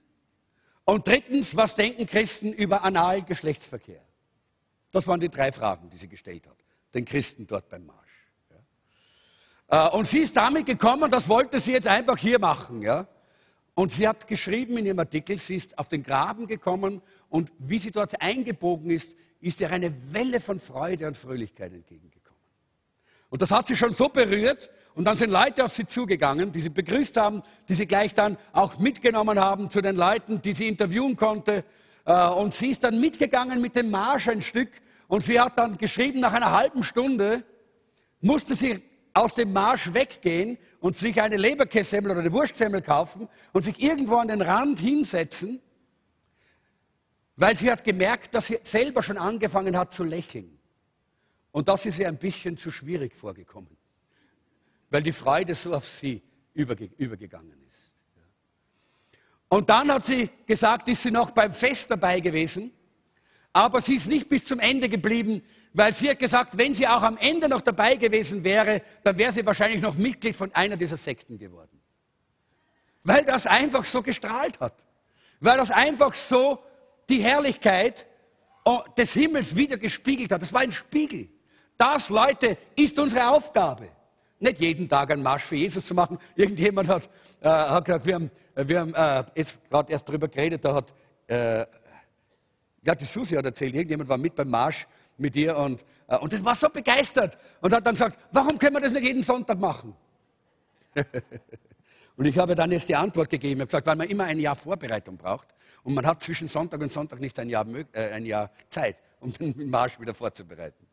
Und 0.84 1.06
drittens, 1.06 1.56
was 1.56 1.74
denken 1.74 2.06
Christen 2.06 2.52
über 2.52 2.84
analen 2.84 3.26
Geschlechtsverkehr? 3.26 4.02
Das 4.92 5.06
waren 5.06 5.20
die 5.20 5.28
drei 5.28 5.50
Fragen, 5.50 5.90
die 5.90 5.96
sie 5.96 6.08
gestellt 6.08 6.46
hat, 6.46 6.56
den 6.94 7.04
Christen 7.04 7.46
dort 7.46 7.68
beim 7.68 7.84
Marsch. 7.86 8.30
Ja. 9.68 9.88
Äh, 9.88 9.96
und 9.96 10.06
sie 10.06 10.20
ist 10.20 10.36
damit 10.36 10.66
gekommen, 10.66 11.10
das 11.10 11.28
wollte 11.28 11.58
sie 11.58 11.72
jetzt 11.72 11.88
einfach 11.88 12.16
hier 12.16 12.38
machen. 12.38 12.82
Ja. 12.82 13.08
Und 13.76 13.92
sie 13.92 14.08
hat 14.08 14.26
geschrieben 14.26 14.78
in 14.78 14.86
ihrem 14.86 14.98
Artikel, 15.00 15.38
sie 15.38 15.54
ist 15.54 15.78
auf 15.78 15.88
den 15.88 16.02
Graben 16.02 16.46
gekommen 16.46 17.02
und 17.28 17.52
wie 17.58 17.78
sie 17.78 17.90
dort 17.90 18.22
eingebogen 18.22 18.90
ist, 18.90 19.14
ist 19.42 19.60
ihr 19.60 19.70
eine 19.70 19.92
Welle 20.14 20.40
von 20.40 20.60
Freude 20.60 21.06
und 21.06 21.14
Fröhlichkeit 21.14 21.74
entgegengekommen. 21.74 22.40
Und 23.28 23.42
das 23.42 23.50
hat 23.50 23.66
sie 23.66 23.76
schon 23.76 23.92
so 23.92 24.08
berührt. 24.08 24.70
Und 24.94 25.04
dann 25.04 25.14
sind 25.14 25.28
Leute 25.28 25.62
auf 25.62 25.72
sie 25.72 25.86
zugegangen, 25.86 26.52
die 26.52 26.62
sie 26.62 26.70
begrüßt 26.70 27.18
haben, 27.18 27.42
die 27.68 27.74
sie 27.74 27.86
gleich 27.86 28.14
dann 28.14 28.38
auch 28.54 28.78
mitgenommen 28.78 29.38
haben 29.38 29.68
zu 29.68 29.82
den 29.82 29.96
Leuten, 29.96 30.40
die 30.40 30.54
sie 30.54 30.68
interviewen 30.68 31.14
konnte. 31.14 31.62
Äh, 32.06 32.28
und 32.28 32.54
sie 32.54 32.70
ist 32.70 32.82
dann 32.82 32.98
mitgegangen 32.98 33.60
mit 33.60 33.76
dem 33.76 33.90
Marsch 33.90 34.28
ein 34.28 34.40
Stück. 34.40 34.70
Und 35.06 35.22
sie 35.22 35.38
hat 35.38 35.58
dann 35.58 35.76
geschrieben, 35.76 36.20
nach 36.20 36.32
einer 36.32 36.50
halben 36.50 36.82
Stunde 36.82 37.44
musste 38.22 38.54
sie 38.54 38.82
aus 39.16 39.34
dem 39.34 39.52
Marsch 39.52 39.94
weggehen 39.94 40.58
und 40.80 40.94
sich 40.94 41.22
eine 41.22 41.38
Leberkässemmel 41.38 42.10
oder 42.10 42.20
eine 42.20 42.32
Wurstsemmel 42.32 42.82
kaufen 42.82 43.28
und 43.54 43.62
sich 43.62 43.82
irgendwo 43.82 44.16
an 44.16 44.28
den 44.28 44.42
Rand 44.42 44.78
hinsetzen, 44.78 45.62
weil 47.36 47.56
sie 47.56 47.70
hat 47.70 47.82
gemerkt, 47.82 48.34
dass 48.34 48.48
sie 48.48 48.58
selber 48.62 49.02
schon 49.02 49.16
angefangen 49.16 49.76
hat 49.76 49.94
zu 49.94 50.04
lächeln. 50.04 50.58
Und 51.50 51.68
das 51.68 51.86
ist 51.86 51.98
ihr 51.98 52.08
ein 52.08 52.18
bisschen 52.18 52.58
zu 52.58 52.70
schwierig 52.70 53.16
vorgekommen, 53.16 53.74
weil 54.90 55.02
die 55.02 55.12
Freude 55.12 55.54
so 55.54 55.72
auf 55.72 55.88
sie 55.88 56.22
überge 56.52 56.90
übergegangen 56.98 57.58
ist. 57.66 57.92
Und 59.48 59.70
dann 59.70 59.90
hat 59.92 60.04
sie 60.04 60.28
gesagt, 60.44 60.90
ist 60.90 61.02
sie 61.02 61.10
noch 61.10 61.30
beim 61.30 61.52
Fest 61.52 61.90
dabei 61.90 62.20
gewesen, 62.20 62.70
aber 63.54 63.80
sie 63.80 63.94
ist 63.94 64.08
nicht 64.08 64.28
bis 64.28 64.44
zum 64.44 64.60
Ende 64.60 64.90
geblieben, 64.90 65.42
weil 65.76 65.92
sie 65.92 66.08
hat 66.08 66.18
gesagt, 66.18 66.56
wenn 66.56 66.72
sie 66.72 66.88
auch 66.88 67.02
am 67.02 67.18
Ende 67.18 67.50
noch 67.50 67.60
dabei 67.60 67.96
gewesen 67.96 68.42
wäre, 68.42 68.80
dann 69.02 69.18
wäre 69.18 69.30
sie 69.30 69.44
wahrscheinlich 69.44 69.82
noch 69.82 69.94
Mitglied 69.94 70.34
von 70.34 70.50
einer 70.54 70.74
dieser 70.74 70.96
Sekten 70.96 71.36
geworden. 71.36 71.82
Weil 73.04 73.26
das 73.26 73.46
einfach 73.46 73.84
so 73.84 74.00
gestrahlt 74.00 74.58
hat. 74.58 74.72
Weil 75.38 75.58
das 75.58 75.70
einfach 75.70 76.14
so 76.14 76.60
die 77.10 77.22
Herrlichkeit 77.22 78.06
des 78.96 79.12
Himmels 79.12 79.54
wieder 79.54 79.76
gespiegelt 79.76 80.32
hat. 80.32 80.40
Das 80.40 80.50
war 80.50 80.62
ein 80.62 80.72
Spiegel. 80.72 81.28
Das, 81.76 82.08
Leute, 82.08 82.56
ist 82.74 82.98
unsere 82.98 83.28
Aufgabe. 83.28 83.90
Nicht 84.40 84.58
jeden 84.58 84.88
Tag 84.88 85.10
einen 85.10 85.22
Marsch 85.22 85.44
für 85.44 85.56
Jesus 85.56 85.86
zu 85.86 85.92
machen. 85.92 86.18
Irgendjemand 86.36 86.88
hat, 86.88 87.10
äh, 87.42 87.48
hat 87.48 87.84
gesagt, 87.84 88.06
wir 88.06 88.14
haben, 88.14 88.30
wir 88.54 88.80
haben 88.80 88.94
äh, 88.94 89.24
jetzt 89.34 89.58
gerade 89.68 89.92
erst 89.92 90.08
darüber 90.08 90.28
geredet, 90.28 90.64
da 90.64 90.72
hat, 90.72 90.94
äh, 91.26 91.66
ja, 92.82 92.94
die 92.94 93.04
Susi 93.04 93.34
hat 93.34 93.44
erzählt, 93.44 93.74
irgendjemand 93.74 94.08
war 94.08 94.16
mit 94.16 94.34
beim 94.34 94.48
Marsch 94.48 94.86
mit 95.18 95.36
ihr 95.36 95.56
und, 95.56 95.84
äh, 96.08 96.16
und 96.18 96.32
das 96.32 96.44
war 96.44 96.54
so 96.54 96.68
begeistert 96.68 97.38
und 97.60 97.72
hat 97.72 97.86
dann 97.86 97.94
gesagt, 97.94 98.18
warum 98.32 98.58
können 98.58 98.76
wir 98.76 98.80
das 98.80 98.92
nicht 98.92 99.04
jeden 99.04 99.22
Sonntag 99.22 99.58
machen? 99.58 99.94
und 102.16 102.24
ich 102.24 102.38
habe 102.38 102.54
dann 102.54 102.72
jetzt 102.72 102.88
die 102.88 102.96
Antwort 102.96 103.28
gegeben. 103.28 103.60
Ich 103.60 103.62
habe 103.62 103.66
gesagt, 103.66 103.86
weil 103.86 103.96
man 103.96 104.08
immer 104.08 104.24
ein 104.24 104.38
Jahr 104.38 104.56
Vorbereitung 104.56 105.16
braucht 105.16 105.48
und 105.82 105.94
man 105.94 106.06
hat 106.06 106.22
zwischen 106.22 106.48
Sonntag 106.48 106.80
und 106.80 106.90
Sonntag 106.90 107.20
nicht 107.20 107.38
ein 107.38 107.48
Jahr, 107.48 107.66
äh, 107.92 108.12
ein 108.12 108.26
Jahr 108.26 108.50
Zeit, 108.68 108.96
um 109.20 109.32
den 109.32 109.70
Marsch 109.70 109.98
wieder 110.00 110.14
vorzubereiten. 110.14 110.86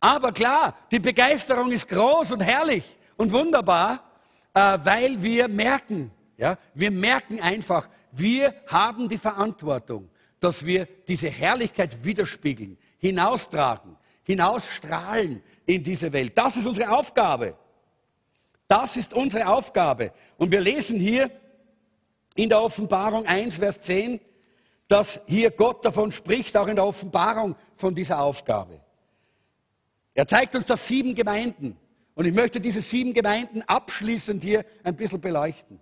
Aber 0.00 0.32
klar, 0.32 0.76
die 0.90 0.98
Begeisterung 0.98 1.70
ist 1.70 1.88
groß 1.88 2.32
und 2.32 2.40
herrlich 2.40 2.98
und 3.16 3.32
wunderbar, 3.32 4.04
äh, 4.54 4.78
weil 4.82 5.22
wir 5.22 5.48
merken, 5.48 6.10
ja, 6.36 6.58
wir 6.74 6.90
merken 6.90 7.40
einfach, 7.40 7.88
wir 8.10 8.54
haben 8.66 9.08
die 9.08 9.18
Verantwortung, 9.18 10.10
dass 10.40 10.66
wir 10.66 10.86
diese 11.06 11.28
Herrlichkeit 11.28 12.04
widerspiegeln, 12.04 12.76
hinaustragen, 13.02 13.96
hinausstrahlen 14.22 15.42
in 15.66 15.82
diese 15.82 16.12
Welt. 16.12 16.38
Das 16.38 16.56
ist 16.56 16.66
unsere 16.66 16.96
Aufgabe. 16.96 17.56
Das 18.68 18.96
ist 18.96 19.12
unsere 19.12 19.48
Aufgabe. 19.48 20.12
Und 20.38 20.52
wir 20.52 20.60
lesen 20.60 20.98
hier 20.98 21.30
in 22.34 22.48
der 22.48 22.62
Offenbarung 22.62 23.26
1, 23.26 23.56
Vers 23.56 23.80
10, 23.82 24.20
dass 24.88 25.20
hier 25.26 25.50
Gott 25.50 25.84
davon 25.84 26.12
spricht, 26.12 26.56
auch 26.56 26.68
in 26.68 26.76
der 26.76 26.86
Offenbarung 26.86 27.56
von 27.76 27.94
dieser 27.94 28.20
Aufgabe. 28.20 28.80
Er 30.14 30.26
zeigt 30.26 30.54
uns 30.54 30.64
das 30.64 30.86
sieben 30.86 31.14
Gemeinden. 31.14 31.76
Und 32.14 32.26
ich 32.26 32.34
möchte 32.34 32.60
diese 32.60 32.82
sieben 32.82 33.14
Gemeinden 33.14 33.62
abschließend 33.62 34.42
hier 34.42 34.64
ein 34.84 34.94
bisschen 34.96 35.20
beleuchten. 35.20 35.80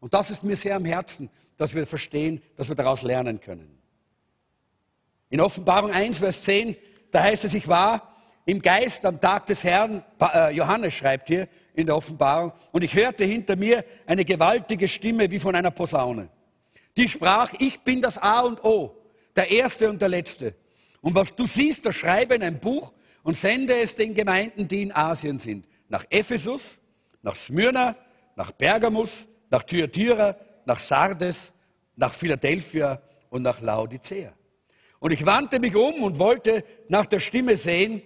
Und 0.00 0.12
das 0.12 0.30
ist 0.30 0.42
mir 0.42 0.56
sehr 0.56 0.76
am 0.76 0.84
Herzen, 0.84 1.30
dass 1.56 1.74
wir 1.74 1.86
verstehen, 1.86 2.42
dass 2.56 2.68
wir 2.68 2.76
daraus 2.76 3.02
lernen 3.02 3.40
können. 3.40 3.79
In 5.30 5.40
Offenbarung 5.40 5.92
1, 5.92 6.18
Vers 6.18 6.42
10, 6.42 6.76
da 7.12 7.22
heißt 7.22 7.44
es, 7.44 7.54
ich 7.54 7.68
war 7.68 8.14
im 8.44 8.60
Geist 8.60 9.06
am 9.06 9.20
Tag 9.20 9.46
des 9.46 9.62
Herrn, 9.62 10.02
äh, 10.20 10.52
Johannes 10.54 10.92
schreibt 10.92 11.28
hier 11.28 11.48
in 11.74 11.86
der 11.86 11.96
Offenbarung, 11.96 12.52
und 12.72 12.82
ich 12.82 12.94
hörte 12.94 13.24
hinter 13.24 13.54
mir 13.54 13.84
eine 14.06 14.24
gewaltige 14.24 14.88
Stimme 14.88 15.30
wie 15.30 15.38
von 15.38 15.54
einer 15.54 15.70
Posaune. 15.70 16.28
Die 16.96 17.06
sprach, 17.06 17.52
ich 17.60 17.80
bin 17.80 18.02
das 18.02 18.18
A 18.18 18.40
und 18.40 18.64
O, 18.64 18.96
der 19.36 19.50
Erste 19.50 19.88
und 19.88 20.02
der 20.02 20.08
Letzte. 20.08 20.54
Und 21.00 21.14
was 21.14 21.34
du 21.36 21.46
siehst, 21.46 21.86
das 21.86 21.94
schreibe 21.94 22.34
in 22.34 22.42
ein 22.42 22.58
Buch 22.58 22.92
und 23.22 23.36
sende 23.36 23.78
es 23.78 23.94
den 23.94 24.14
Gemeinden, 24.14 24.66
die 24.66 24.82
in 24.82 24.92
Asien 24.92 25.38
sind. 25.38 25.66
Nach 25.88 26.04
Ephesus, 26.10 26.80
nach 27.22 27.36
Smyrna, 27.36 27.96
nach 28.34 28.56
Pergamus, 28.56 29.28
nach 29.48 29.62
Thyatira, 29.62 30.36
nach 30.64 30.78
Sardes, 30.78 31.52
nach 31.94 32.12
Philadelphia 32.12 33.00
und 33.28 33.42
nach 33.42 33.60
Laodicea. 33.60 34.32
Und 35.00 35.10
ich 35.10 35.26
wandte 35.26 35.58
mich 35.58 35.74
um 35.74 36.02
und 36.02 36.18
wollte 36.18 36.62
nach 36.88 37.06
der 37.06 37.20
Stimme 37.20 37.56
sehen, 37.56 38.02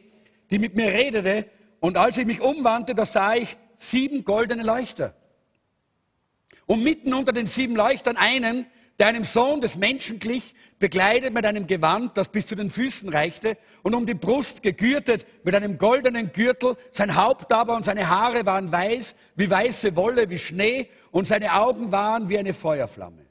die 0.51 0.59
mit 0.59 0.75
mir 0.75 0.87
redete. 0.87 1.47
Und 1.81 1.99
als 1.99 2.17
ich 2.17 2.25
mich 2.25 2.41
umwandte, 2.41 2.95
da 2.95 3.05
sah 3.05 3.35
ich 3.35 3.57
sieben 3.77 4.25
goldene 4.25 4.63
Leuchter. 4.63 5.15
Und 6.67 6.83
mitten 6.83 7.13
unter 7.13 7.33
den 7.33 7.47
sieben 7.47 7.77
Leuchtern 7.77 8.17
einen, 8.17 8.67
der 8.99 9.09
einem 9.09 9.25
Sohn 9.25 9.61
des 9.61 9.77
Menschen 9.77 10.21
glich, 10.21 10.55
bekleidet 10.79 11.35
mit 11.35 11.45
einem 11.45 11.67
Gewand, 11.67 12.17
das 12.17 12.29
bis 12.29 12.47
zu 12.47 12.55
den 12.55 12.71
Füßen 12.71 13.09
reichte, 13.09 13.59
und 13.83 13.95
um 13.95 14.07
die 14.07 14.15
Brust 14.15 14.63
gegürtet 14.63 15.27
mit 15.43 15.55
einem 15.55 15.79
goldenen 15.79 16.33
Gürtel, 16.33 16.77
sein 16.93 17.17
Haupt 17.17 17.53
aber 17.53 17.75
und 17.75 17.85
seine 17.85 18.09
Haare 18.09 18.47
waren 18.47 18.71
weiß, 18.71 19.17
wie 19.35 19.51
weiße 19.51 19.97
Wolle, 19.97 20.31
wie 20.31 20.39
Schnee, 20.39 20.89
und 21.11 21.27
seine 21.27 21.55
Augen 21.55 21.91
waren 21.91 22.29
wie 22.29 22.39
eine 22.39 22.55
Feuerflamme. 22.55 23.27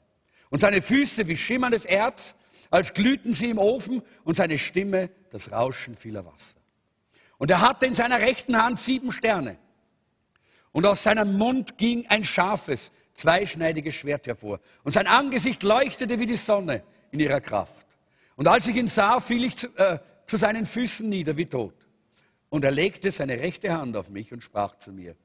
Und 0.50 0.58
seine 0.58 0.82
Füße 0.82 1.26
wie 1.26 1.36
schimmerndes 1.36 1.86
Erz, 1.86 2.36
als 2.70 2.94
glühten 2.94 3.32
sie 3.32 3.50
im 3.50 3.58
Ofen, 3.58 4.02
und 4.24 4.36
seine 4.36 4.58
Stimme 4.58 5.10
das 5.30 5.52
Rauschen 5.52 5.94
vieler 5.94 6.24
Wasser. 6.24 6.58
Und 7.38 7.50
er 7.50 7.60
hatte 7.60 7.86
in 7.86 7.94
seiner 7.94 8.20
rechten 8.20 8.56
Hand 8.56 8.80
sieben 8.80 9.12
Sterne. 9.12 9.58
Und 10.72 10.86
aus 10.86 11.02
seinem 11.02 11.36
Mund 11.36 11.78
ging 11.78 12.06
ein 12.08 12.24
scharfes, 12.24 12.90
zweischneidiges 13.14 13.94
Schwert 13.94 14.26
hervor. 14.26 14.60
Und 14.82 14.92
sein 14.92 15.06
Angesicht 15.06 15.62
leuchtete 15.62 16.18
wie 16.18 16.26
die 16.26 16.36
Sonne 16.36 16.82
in 17.10 17.20
ihrer 17.20 17.40
Kraft. 17.40 17.86
Und 18.36 18.48
als 18.48 18.66
ich 18.66 18.76
ihn 18.76 18.88
sah, 18.88 19.20
fiel 19.20 19.44
ich 19.44 19.56
zu, 19.56 19.68
äh, 19.76 19.98
zu 20.26 20.36
seinen 20.36 20.66
Füßen 20.66 21.08
nieder 21.08 21.36
wie 21.36 21.46
tot. 21.46 21.74
Und 22.48 22.64
er 22.64 22.70
legte 22.70 23.10
seine 23.10 23.38
rechte 23.40 23.72
Hand 23.72 23.96
auf 23.96 24.10
mich 24.10 24.32
und 24.32 24.42
sprach 24.42 24.76
zu 24.76 24.92
mir, 24.92 25.16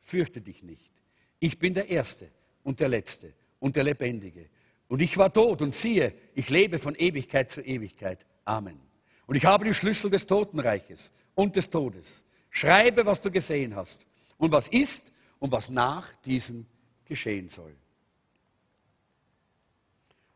fürchte 0.00 0.40
dich 0.40 0.62
nicht. 0.62 0.90
Ich 1.38 1.58
bin 1.58 1.74
der 1.74 1.88
Erste 1.88 2.30
und 2.62 2.80
der 2.80 2.88
Letzte 2.88 3.32
und 3.58 3.76
der 3.76 3.84
Lebendige. 3.84 4.48
Und 4.90 5.00
ich 5.02 5.16
war 5.16 5.32
tot 5.32 5.62
und 5.62 5.72
siehe, 5.72 6.12
ich 6.34 6.50
lebe 6.50 6.80
von 6.80 6.96
Ewigkeit 6.96 7.48
zu 7.48 7.60
Ewigkeit. 7.60 8.26
Amen. 8.44 8.80
Und 9.28 9.36
ich 9.36 9.44
habe 9.44 9.64
die 9.64 9.72
Schlüssel 9.72 10.10
des 10.10 10.26
Totenreiches 10.26 11.12
und 11.36 11.54
des 11.54 11.70
Todes. 11.70 12.24
Schreibe, 12.50 13.06
was 13.06 13.20
du 13.20 13.30
gesehen 13.30 13.76
hast 13.76 14.04
und 14.36 14.50
was 14.50 14.66
ist 14.66 15.12
und 15.38 15.52
was 15.52 15.70
nach 15.70 16.12
diesem 16.24 16.66
geschehen 17.04 17.48
soll. 17.48 17.72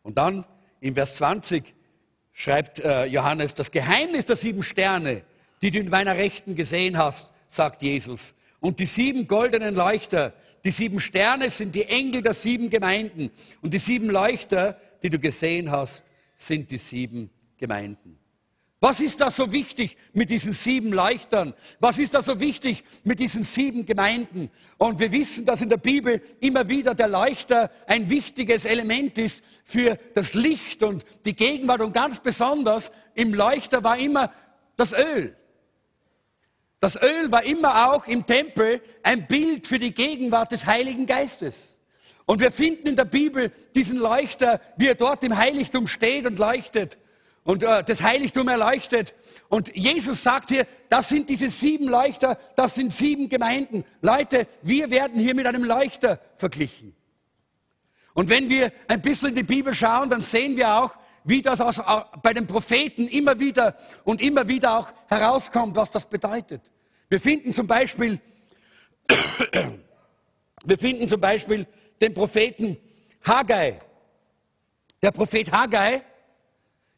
Und 0.05 0.19
dann 0.19 0.47
im 0.81 0.95
Vers 0.95 1.17
20 1.17 1.75
schreibt 2.33 2.79
äh, 2.79 3.07
Johannes, 3.07 3.55
das 3.55 3.73
Geheimnis 3.73 4.25
der 4.27 4.37
sieben 4.37 4.63
Sterne, 4.63 5.25
die 5.63 5.73
du 5.73 5.81
in 5.81 5.89
meiner 5.89 6.17
Rechten 6.17 6.55
gesehen 6.55 6.97
hast, 6.97 7.33
sagt 7.49 7.83
Jesus. 7.83 8.37
Und 8.61 8.79
die 8.79 8.87
sieben 8.87 9.27
goldenen 9.27 9.75
Leuchter, 9.75 10.33
die 10.65 10.71
sieben 10.71 10.99
Sterne 10.99 11.51
sind 11.51 11.75
die 11.75 11.85
Engel 11.85 12.23
der 12.23 12.35
sieben 12.35 12.71
Gemeinden. 12.71 13.31
Und 13.61 13.75
die 13.75 13.79
sieben 13.79 14.09
Leuchter, 14.09 14.79
die 15.03 15.11
du 15.11 15.19
gesehen 15.19 15.71
hast, 15.71 16.05
sind 16.35 16.71
die 16.71 16.79
sieben 16.79 17.31
Gemeinden. 17.59 18.19
Was 18.81 19.01
ist 19.01 19.21
da 19.21 19.31
so 19.31 19.51
wichtig 19.51 19.97
mit 20.12 20.29
diesen 20.29 20.53
sieben 20.53 20.93
Leuchtern? 20.93 21.55
Was 21.81 21.99
ist 21.99 22.12
da 22.12 22.21
so 22.21 22.39
wichtig 22.39 22.85
mit 23.03 23.19
diesen 23.19 23.43
sieben 23.43 23.87
Gemeinden? 23.87 24.51
Und 24.77 25.01
wir 25.01 25.11
wissen, 25.11 25.47
dass 25.47 25.62
in 25.62 25.71
der 25.71 25.79
Bibel 25.79 26.21
immer 26.41 26.69
wieder 26.69 26.95
der 26.95 27.09
Leuchter 27.09 27.71
ein 27.87 28.11
wichtiges 28.11 28.67
Element 28.67 29.17
ist 29.17 29.43
für 29.65 29.99
das 30.15 30.35
Licht 30.35 30.83
und 30.83 31.05
die 31.25 31.35
Gegenwart. 31.35 31.81
Und 31.81 31.95
ganz 31.95 32.21
besonders 32.21 32.93
im 33.15 33.33
Leuchter 33.33 33.83
war 33.85 33.99
immer 33.99 34.31
das 34.77 34.93
Öl. 34.93 35.35
Das 36.85 37.01
Öl 37.01 37.32
war 37.32 37.43
immer 37.45 37.89
auch 37.89 38.07
im 38.07 38.26
Tempel 38.26 38.82
ein 39.03 39.26
Bild 39.26 39.66
für 39.66 39.78
die 39.78 39.95
Gegenwart 39.95 40.53
des 40.53 40.66
Heiligen 40.66 41.07
Geistes. 41.07 41.78
Und 42.26 42.41
wir 42.41 42.51
finden 42.51 42.89
in 42.89 42.95
der 42.95 43.07
Bibel 43.07 43.53
diesen 43.74 43.97
Leuchter, 43.97 44.61
wie 44.76 44.89
er 44.89 44.95
dort 44.95 45.24
im 45.24 45.35
Heiligtum 45.35 45.87
steht 45.87 46.26
und 46.26 46.39
leuchtet 46.39 46.99
und 47.43 47.62
äh, 47.62 47.82
das 47.85 48.03
Heiligtum 48.03 48.49
erleuchtet. 48.49 49.14
Und 49.49 49.74
Jesus 49.74 50.22
sagt 50.22 50.51
hier, 50.51 50.66
das 50.91 51.09
sind 51.09 51.30
diese 51.30 51.49
sieben 51.49 51.89
Leuchter, 51.89 52.37
das 52.55 52.74
sind 52.74 52.93
sieben 52.93 53.30
Gemeinden. 53.30 53.87
Leute, 54.03 54.47
wir 54.61 54.91
werden 54.91 55.18
hier 55.18 55.35
mit 55.35 55.47
einem 55.47 55.64
Leuchter 55.64 56.20
verglichen. 56.37 56.95
Und 58.12 58.28
wenn 58.28 58.51
wir 58.51 58.70
ein 58.89 59.01
bisschen 59.01 59.30
in 59.30 59.37
die 59.37 59.43
Bibel 59.43 59.74
schauen, 59.74 60.11
dann 60.11 60.20
sehen 60.20 60.55
wir 60.59 60.76
auch, 60.76 60.95
wie 61.24 61.41
das 61.41 61.62
aus, 61.62 61.80
bei 62.22 62.35
den 62.35 62.47
Propheten 62.47 63.09
immer 63.09 63.41
wieder 63.41 63.74
und 64.05 64.20
immer 64.20 64.47
wieder 64.47 64.80
auch 64.80 64.93
herauskommt, 65.07 65.76
was 65.76 65.91
das 65.91 66.05
bedeutet. 66.05 66.61
Wir 67.09 67.21
finden 67.21 67.53
zum 67.53 67.67
Beispiel, 67.67 68.21
wir 70.65 70.79
finden 70.79 71.07
zum 71.09 71.21
Beispiel 71.21 71.67
den 72.01 72.15
Propheten 72.15 72.77
Haggai. 73.27 73.79
Der 75.03 75.11
Prophet 75.11 75.53
Haggai, 75.53 76.03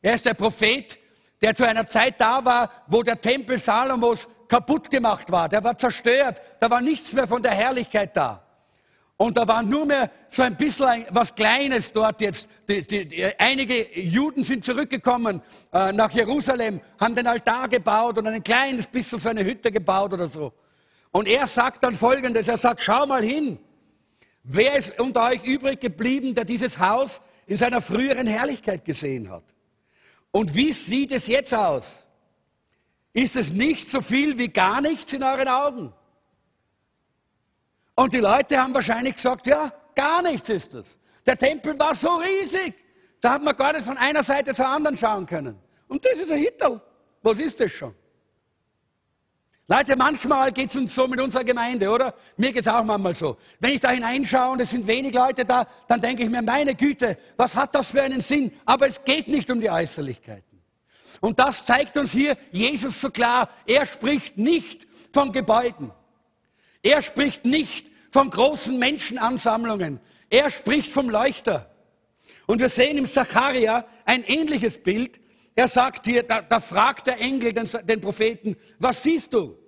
er 0.02 0.14
ist 0.14 0.24
der 0.24 0.34
Prophet, 0.34 0.98
der 1.42 1.54
zu 1.54 1.66
einer 1.66 1.86
Zeit 1.88 2.20
da 2.20 2.44
war, 2.44 2.70
wo 2.86 3.02
der 3.02 3.20
Tempel 3.20 3.58
Salomos 3.58 4.28
kaputt 4.48 4.90
gemacht 4.90 5.30
war. 5.30 5.48
Der 5.48 5.62
war 5.62 5.76
zerstört. 5.76 6.40
Da 6.60 6.70
war 6.70 6.80
nichts 6.80 7.12
mehr 7.12 7.26
von 7.26 7.42
der 7.42 7.52
Herrlichkeit 7.52 8.16
da. 8.16 8.45
Und 9.18 9.38
da 9.38 9.48
war 9.48 9.62
nur 9.62 9.86
mehr 9.86 10.10
so 10.28 10.42
ein 10.42 10.56
bisschen 10.56 11.06
was 11.10 11.34
Kleines 11.34 11.90
dort 11.90 12.20
jetzt. 12.20 12.48
Die, 12.68 12.86
die, 12.86 13.06
die, 13.06 13.24
einige 13.38 13.98
Juden 13.98 14.44
sind 14.44 14.64
zurückgekommen 14.64 15.40
äh, 15.72 15.92
nach 15.92 16.10
Jerusalem, 16.10 16.80
haben 17.00 17.14
den 17.14 17.26
Altar 17.26 17.68
gebaut 17.68 18.18
und 18.18 18.26
ein 18.26 18.44
kleines 18.44 18.86
bisschen 18.86 19.18
so 19.18 19.30
eine 19.30 19.42
Hütte 19.42 19.72
gebaut 19.72 20.12
oder 20.12 20.26
so. 20.26 20.52
Und 21.12 21.28
er 21.28 21.46
sagt 21.46 21.82
dann 21.82 21.94
Folgendes, 21.94 22.46
er 22.46 22.58
sagt, 22.58 22.82
schau 22.82 23.06
mal 23.06 23.22
hin, 23.22 23.58
wer 24.42 24.76
ist 24.76 25.00
unter 25.00 25.30
euch 25.30 25.42
übrig 25.44 25.80
geblieben, 25.80 26.34
der 26.34 26.44
dieses 26.44 26.78
Haus 26.78 27.22
in 27.46 27.56
seiner 27.56 27.80
früheren 27.80 28.26
Herrlichkeit 28.26 28.84
gesehen 28.84 29.30
hat? 29.30 29.44
Und 30.30 30.54
wie 30.54 30.72
sieht 30.72 31.12
es 31.12 31.26
jetzt 31.26 31.54
aus? 31.54 32.04
Ist 33.14 33.34
es 33.36 33.50
nicht 33.50 33.88
so 33.88 34.02
viel 34.02 34.36
wie 34.36 34.48
gar 34.48 34.82
nichts 34.82 35.10
in 35.14 35.22
euren 35.22 35.48
Augen? 35.48 35.94
Und 37.96 38.12
die 38.12 38.20
Leute 38.20 38.58
haben 38.58 38.74
wahrscheinlich 38.74 39.16
gesagt, 39.16 39.46
ja, 39.46 39.72
gar 39.94 40.22
nichts 40.22 40.48
ist 40.50 40.74
es. 40.74 40.98
Der 41.26 41.36
Tempel 41.36 41.76
war 41.78 41.94
so 41.94 42.16
riesig, 42.16 42.74
da 43.20 43.32
hat 43.32 43.42
man 43.42 43.56
gar 43.56 43.72
nicht 43.72 43.84
von 43.84 43.96
einer 43.96 44.22
Seite 44.22 44.54
zur 44.54 44.68
anderen 44.68 44.96
schauen 44.96 45.26
können. 45.26 45.58
Und 45.88 46.04
das 46.04 46.20
ist 46.20 46.30
ein 46.30 46.38
Hitler. 46.38 46.80
Was 47.22 47.38
ist 47.38 47.58
das 47.58 47.72
schon? 47.72 47.94
Leute, 49.68 49.96
manchmal 49.96 50.52
geht 50.52 50.70
es 50.70 50.76
uns 50.76 50.94
so 50.94 51.08
mit 51.08 51.20
unserer 51.20 51.42
Gemeinde, 51.42 51.90
oder? 51.90 52.14
Mir 52.36 52.52
geht 52.52 52.62
es 52.62 52.68
auch 52.68 52.84
manchmal 52.84 53.14
so. 53.14 53.36
Wenn 53.58 53.72
ich 53.72 53.80
da 53.80 53.90
hineinschaue 53.90 54.52
und 54.52 54.60
es 54.60 54.70
sind 54.70 54.86
wenig 54.86 55.12
Leute 55.12 55.44
da, 55.44 55.66
dann 55.88 56.00
denke 56.00 56.22
ich 56.22 56.30
mir, 56.30 56.42
meine 56.42 56.74
Güte, 56.76 57.18
was 57.36 57.56
hat 57.56 57.74
das 57.74 57.90
für 57.90 58.02
einen 58.02 58.20
Sinn? 58.20 58.52
Aber 58.64 58.86
es 58.86 59.02
geht 59.02 59.26
nicht 59.26 59.50
um 59.50 59.60
die 59.60 59.70
Äußerlichkeiten. 59.70 60.62
Und 61.20 61.40
das 61.40 61.64
zeigt 61.64 61.96
uns 61.96 62.12
hier 62.12 62.36
Jesus 62.52 63.00
so 63.00 63.10
klar. 63.10 63.48
Er 63.66 63.86
spricht 63.86 64.38
nicht 64.38 64.86
von 65.12 65.32
Gebäuden. 65.32 65.90
Er 66.86 67.02
spricht 67.02 67.44
nicht 67.44 67.90
von 68.12 68.30
großen 68.30 68.78
Menschenansammlungen. 68.78 69.98
Er 70.30 70.50
spricht 70.50 70.92
vom 70.92 71.10
Leuchter. 71.10 71.74
Und 72.46 72.60
wir 72.60 72.68
sehen 72.68 72.96
im 72.96 73.06
Zacharia 73.06 73.88
ein 74.04 74.22
ähnliches 74.22 74.80
Bild. 74.80 75.18
Er 75.56 75.66
sagt 75.66 76.06
hier, 76.06 76.22
da, 76.22 76.42
da 76.42 76.60
fragt 76.60 77.08
der 77.08 77.18
Engel 77.18 77.52
den, 77.52 77.68
den 77.82 78.00
Propheten, 78.00 78.54
was 78.78 79.02
siehst 79.02 79.32
du? 79.32 79.58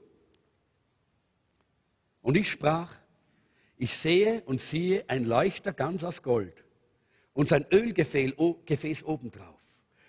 Und 2.23 2.37
ich 2.37 2.49
sprach, 2.49 2.95
ich 3.79 3.95
sehe 3.95 4.45
und 4.47 4.61
siehe 4.61 5.05
ein 5.09 5.25
Leuchter 5.25 5.73
ganz 5.73 6.05
aus 6.05 6.23
Gold 6.23 6.65
und 7.33 7.49
sein 7.49 7.67
Ölgefäß 7.73 9.03
obendrauf 9.03 9.61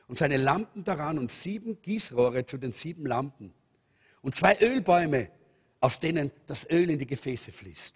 und 0.08 0.16
seine 0.16 0.38
Lampen 0.38 0.84
daran 0.84 1.18
und 1.18 1.32
sieben 1.32 1.82
Gießrohre 1.82 2.46
zu 2.46 2.60
den 2.60 2.72
sieben 2.72 3.08
Lampen 3.08 3.52
und 4.22 4.36
zwei 4.36 4.60
Ölbäume, 4.60 5.32
aus 5.80 6.00
denen 6.00 6.32
das 6.48 6.70
Öl 6.70 6.90
in 6.90 7.00
die 7.00 7.08
Gefäße 7.08 7.52
fließt. 7.52 7.96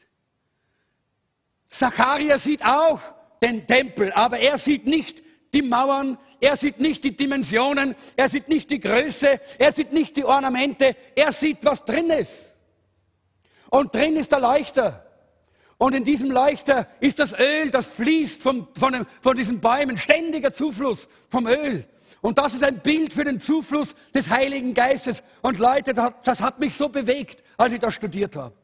Zacharia 1.68 2.38
sieht 2.38 2.64
auch 2.64 3.00
den 3.42 3.66
Tempel, 3.68 4.12
aber 4.14 4.40
er 4.40 4.58
sieht 4.58 4.86
nicht 4.86 5.24
die 5.54 5.62
Mauern, 5.62 6.18
er 6.40 6.56
sieht 6.56 6.80
nicht 6.80 7.04
die 7.04 7.16
Dimensionen, 7.16 7.96
er 8.16 8.30
sieht 8.30 8.48
nicht 8.50 8.70
die 8.70 8.80
Größe, 8.80 9.40
er 9.60 9.72
sieht 9.72 9.94
nicht 9.94 10.16
die 10.18 10.26
Ornamente, 10.26 10.96
er 11.16 11.32
sieht, 11.32 11.64
was 11.64 11.86
drin 11.86 12.10
ist. 12.10 12.56
Und 13.70 13.94
drin 13.94 14.16
ist 14.16 14.32
der 14.32 14.40
Leuchter. 14.40 15.06
Und 15.78 15.96
in 15.96 16.04
diesem 16.04 16.32
Leuchter 16.32 16.88
ist 17.00 17.20
das 17.20 17.38
Öl, 17.38 17.70
das 17.70 17.88
fließt 17.88 18.42
vom, 18.42 18.68
von, 18.78 19.06
von 19.22 19.36
diesen 19.36 19.60
Bäumen, 19.60 19.98
ständiger 19.98 20.54
Zufluss 20.54 21.10
vom 21.30 21.48
Öl. 21.48 21.86
Und 22.22 22.38
das 22.38 22.54
ist 22.54 22.64
ein 22.64 22.80
Bild 22.80 23.14
für 23.14 23.24
den 23.24 23.40
Zufluss 23.40 23.96
des 24.14 24.30
Heiligen 24.30 24.74
Geistes. 24.74 25.24
Und 25.42 25.60
Leute, 25.60 25.94
das, 25.94 26.42
hat 26.42 26.60
mich 26.60 26.76
so 26.76 26.90
bewegt, 26.90 27.44
als 27.58 27.74
ich 27.74 27.80
das 27.80 27.94
studiert 27.94 28.36
habe. 28.36 28.56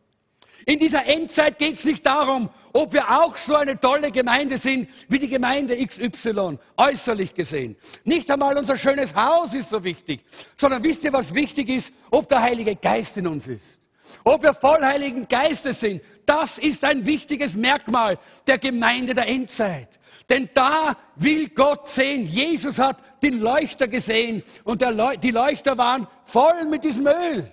In 0.66 0.78
dieser 0.78 1.06
Endzeit 1.06 1.58
geht 1.58 1.76
es 1.76 1.86
nicht 1.86 2.06
darum, 2.06 2.50
ob 2.74 2.94
wir 2.94 3.10
auch 3.10 3.38
so 3.38 3.56
eine 3.56 3.80
tolle 3.80 4.12
Gemeinde 4.12 4.58
sind 4.58 4.90
wie 5.08 5.20
die 5.20 5.30
Gemeinde 5.30 5.76
XY, 5.76 6.60
äußerlich 6.78 7.34
gesehen. 7.34 7.76
Nicht 8.04 8.30
einmal 8.30 8.58
unser 8.58 8.78
schönes 8.78 9.16
Haus 9.16 9.54
ist 9.54 9.70
so 9.70 9.84
wichtig, 9.84 10.22
sondern 10.58 10.84
wisst 10.84 11.04
ihr, 11.04 11.14
was 11.14 11.34
wichtig 11.34 11.70
ist? 11.70 11.94
Ob 12.12 12.28
der 12.28 12.42
Heilige 12.42 12.76
Geist 12.76 13.18
in 13.18 13.28
uns 13.28 13.48
ist. 13.48 13.80
Ob 14.24 14.44
wir 14.44 14.54
voll 14.54 14.82
Heiligen 14.82 15.28
Geistes 15.28 15.80
sind, 15.80 16.02
das 16.26 16.58
ist 16.58 16.84
ein 16.84 17.06
wichtiges 17.06 17.56
Merkmal 17.56 18.18
der 18.48 18.58
Gemeinde 18.58 19.14
der 19.14 19.28
Endzeit. 19.28 19.99
Denn 20.30 20.50
da 20.54 20.96
will 21.16 21.50
Gott 21.50 21.90
sehen. 21.90 22.26
Jesus 22.26 22.78
hat 22.78 23.24
den 23.24 23.40
Leuchter 23.40 23.88
gesehen 23.88 24.44
und 24.64 24.82
Leu 24.82 25.18
die 25.18 25.32
Leuchter 25.32 25.78
waren 25.78 26.08
voll 26.24 26.66
mit 26.66 26.84
diesem 26.84 27.08
Öl. 27.08 27.50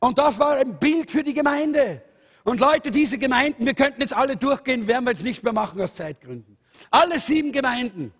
Und 0.00 0.18
das 0.18 0.38
war 0.38 0.56
ein 0.56 0.78
Bild 0.78 1.10
für 1.10 1.22
die 1.22 1.34
Gemeinde. 1.34 2.02
Und 2.44 2.60
Leute, 2.60 2.90
diese 2.90 3.18
Gemeinden, 3.18 3.66
wir 3.66 3.74
könnten 3.74 4.00
jetzt 4.00 4.14
alle 4.14 4.36
durchgehen, 4.36 4.86
werden 4.86 5.04
wir 5.04 5.12
jetzt 5.12 5.22
nicht 5.24 5.42
mehr 5.42 5.52
machen 5.52 5.80
aus 5.80 5.94
Zeitgründen. 5.94 6.56
Alle 6.90 7.18
sieben 7.18 7.52
Gemeinden, 7.52 8.12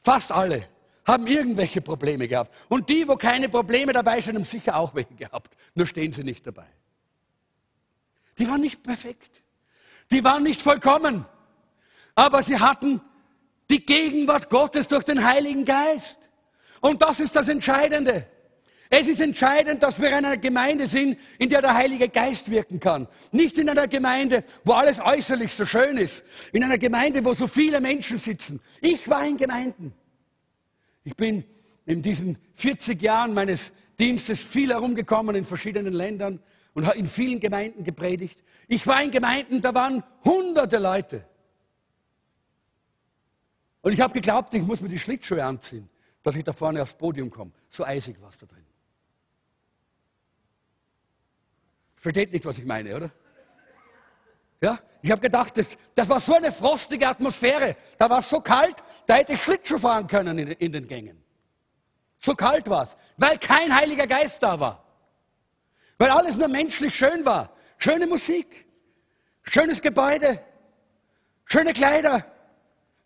fast 0.00 0.32
alle, 0.32 0.66
haben 1.06 1.26
irgendwelche 1.26 1.80
Probleme 1.80 2.28
gehabt. 2.28 2.54
Und 2.68 2.88
die, 2.88 3.08
wo 3.08 3.16
keine 3.16 3.48
Probleme 3.48 3.92
dabei 3.92 4.20
sind, 4.20 4.36
haben 4.36 4.44
sicher 4.44 4.76
auch 4.76 4.94
welche 4.94 5.14
gehabt. 5.14 5.56
Nur 5.74 5.86
stehen 5.86 6.12
sie 6.12 6.24
nicht 6.24 6.46
dabei. 6.46 6.66
Die 8.38 8.46
waren 8.46 8.60
nicht 8.60 8.82
perfekt. 8.82 9.42
Die 10.10 10.22
waren 10.24 10.42
nicht 10.42 10.62
vollkommen. 10.62 11.24
Aber 12.18 12.42
sie 12.42 12.58
hatten 12.58 13.00
die 13.70 13.86
Gegenwart 13.86 14.50
Gottes 14.50 14.88
durch 14.88 15.04
den 15.04 15.22
Heiligen 15.22 15.64
Geist. 15.64 16.18
Und 16.80 17.00
das 17.00 17.20
ist 17.20 17.36
das 17.36 17.48
Entscheidende. 17.48 18.26
Es 18.90 19.06
ist 19.06 19.20
entscheidend, 19.20 19.84
dass 19.84 20.00
wir 20.00 20.08
in 20.08 20.14
einer 20.24 20.36
Gemeinde 20.36 20.88
sind, 20.88 21.16
in 21.38 21.48
der 21.48 21.60
der 21.60 21.74
Heilige 21.74 22.08
Geist 22.08 22.50
wirken 22.50 22.80
kann. 22.80 23.06
Nicht 23.30 23.56
in 23.56 23.68
einer 23.68 23.86
Gemeinde, 23.86 24.42
wo 24.64 24.72
alles 24.72 24.98
äußerlich 24.98 25.54
so 25.54 25.64
schön 25.64 25.96
ist. 25.96 26.24
In 26.52 26.64
einer 26.64 26.76
Gemeinde, 26.76 27.24
wo 27.24 27.34
so 27.34 27.46
viele 27.46 27.80
Menschen 27.80 28.18
sitzen. 28.18 28.60
Ich 28.80 29.08
war 29.08 29.24
in 29.24 29.36
Gemeinden. 29.36 29.94
Ich 31.04 31.14
bin 31.14 31.44
in 31.86 32.02
diesen 32.02 32.36
40 32.54 33.00
Jahren 33.00 33.32
meines 33.32 33.72
Dienstes 33.96 34.42
viel 34.42 34.70
herumgekommen 34.70 35.36
in 35.36 35.44
verschiedenen 35.44 35.92
Ländern 35.92 36.40
und 36.74 36.84
habe 36.84 36.98
in 36.98 37.06
vielen 37.06 37.38
Gemeinden 37.38 37.84
gepredigt. 37.84 38.40
Ich 38.66 38.88
war 38.88 39.00
in 39.04 39.12
Gemeinden, 39.12 39.62
da 39.62 39.72
waren 39.72 40.02
hunderte 40.24 40.78
Leute. 40.78 41.24
Und 43.88 43.94
ich 43.94 44.02
habe 44.02 44.12
geglaubt, 44.12 44.52
ich 44.52 44.62
muss 44.62 44.82
mir 44.82 44.90
die 44.90 44.98
Schlittschuhe 44.98 45.42
anziehen, 45.42 45.88
dass 46.22 46.36
ich 46.36 46.44
da 46.44 46.52
vorne 46.52 46.82
aufs 46.82 46.92
Podium 46.92 47.30
komme. 47.30 47.52
So 47.70 47.86
eisig 47.86 48.20
war 48.20 48.28
es 48.28 48.36
da 48.36 48.44
drin. 48.44 48.66
Versteht 51.94 52.30
nicht, 52.30 52.44
was 52.44 52.58
ich 52.58 52.66
meine, 52.66 52.94
oder? 52.94 53.10
Ja, 54.60 54.78
ich 55.00 55.10
habe 55.10 55.22
gedacht, 55.22 55.56
das, 55.56 55.78
das 55.94 56.06
war 56.06 56.20
so 56.20 56.34
eine 56.34 56.52
frostige 56.52 57.08
Atmosphäre. 57.08 57.76
Da 57.96 58.10
war 58.10 58.18
es 58.18 58.28
so 58.28 58.42
kalt, 58.42 58.76
da 59.06 59.14
hätte 59.14 59.32
ich 59.32 59.42
Schlittschuh 59.42 59.78
fahren 59.78 60.06
können 60.06 60.38
in, 60.38 60.48
in 60.48 60.72
den 60.72 60.86
Gängen. 60.86 61.24
So 62.18 62.34
kalt 62.34 62.68
war 62.68 62.82
es, 62.82 62.94
weil 63.16 63.38
kein 63.38 63.74
Heiliger 63.74 64.06
Geist 64.06 64.42
da 64.42 64.60
war. 64.60 64.84
Weil 65.96 66.10
alles 66.10 66.36
nur 66.36 66.48
menschlich 66.48 66.94
schön 66.94 67.24
war. 67.24 67.56
Schöne 67.78 68.06
Musik, 68.06 68.66
schönes 69.44 69.80
Gebäude, 69.80 70.44
schöne 71.46 71.72
Kleider, 71.72 72.26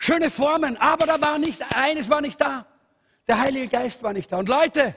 schöne 0.03 0.31
Formen. 0.31 0.77
Aber 0.77 1.07
da 1.07 1.21
war 1.21 1.39
nicht, 1.39 1.63
eines 1.77 2.11
war 2.11 2.21
nicht 2.21 2.41
da. 2.41 2.67
Der 3.29 3.39
Heilige 3.39 3.69
Geist 3.69 4.03
war 4.03 4.13
nicht 4.13 4.31
da. 4.31 4.39
Und 4.39 4.49
Leute, 4.49 4.95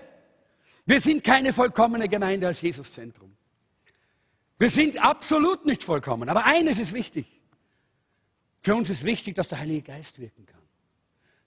wir 0.85 0.99
sind 0.99 1.23
keine 1.23 1.53
vollkommene 1.53 2.09
Gemeinde 2.09 2.47
als 2.47 2.61
Jesuszentrum. 2.61 3.35
Wir 4.57 4.69
sind 4.69 4.97
absolut 5.03 5.65
nicht 5.65 5.83
vollkommen. 5.83 6.29
Aber 6.29 6.45
eines 6.45 6.79
ist 6.79 6.93
wichtig. 6.93 7.41
Für 8.61 8.75
uns 8.75 8.89
ist 8.89 9.03
wichtig, 9.03 9.35
dass 9.35 9.47
der 9.47 9.59
Heilige 9.59 9.83
Geist 9.83 10.19
wirken 10.19 10.45
kann. 10.45 10.61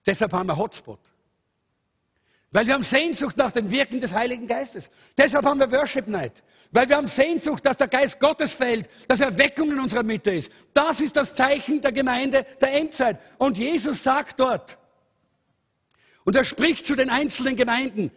Deshalb 0.07 0.33
haben 0.33 0.47
wir 0.47 0.57
Hotspot. 0.57 1.01
Weil 2.51 2.67
wir 2.67 2.75
haben 2.75 2.85
Sehnsucht 2.85 3.37
nach 3.37 3.51
dem 3.51 3.71
Wirken 3.71 4.01
des 4.01 4.13
Heiligen 4.15 4.47
Geistes. 4.47 4.91
Deshalb 5.17 5.45
haben 5.45 5.61
wir 5.61 5.71
Worship 5.71 6.07
Night. 6.07 6.43
Weil 6.71 6.89
wir 6.89 6.97
haben 6.97 7.07
Sehnsucht, 7.07 7.65
dass 7.65 7.77
der 7.77 7.89
Geist 7.89 8.21
Gottes 8.21 8.53
fällt, 8.53 8.89
dass 9.07 9.21
Erweckung 9.21 9.71
in 9.71 9.81
unserer 9.81 10.03
Mitte 10.03 10.31
ist. 10.31 10.53
Das 10.75 11.01
ist 11.01 11.17
das 11.17 11.35
Zeichen 11.35 11.81
der 11.81 11.93
Gemeinde 11.93 12.45
der 12.61 12.73
Endzeit. 12.75 13.19
Und 13.39 13.57
Jesus 13.57 14.03
sagt 14.03 14.39
dort, 14.39 14.77
und 16.25 16.37
er 16.37 16.45
spricht 16.45 16.85
zu 16.85 16.95
den 16.95 17.09
einzelnen 17.09 17.57
Gemeinden 17.57 18.11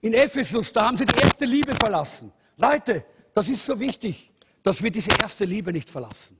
in 0.00 0.14
Ephesus, 0.14 0.72
da 0.72 0.86
haben 0.86 0.96
sie 0.96 1.06
die 1.06 1.18
erste 1.20 1.44
Liebe 1.44 1.74
verlassen. 1.74 2.32
Leute, 2.56 3.04
das 3.34 3.48
ist 3.48 3.66
so 3.66 3.80
wichtig 3.80 4.30
dass 4.66 4.82
wir 4.82 4.90
diese 4.90 5.12
erste 5.20 5.44
Liebe 5.44 5.72
nicht 5.72 5.88
verlassen. 5.88 6.36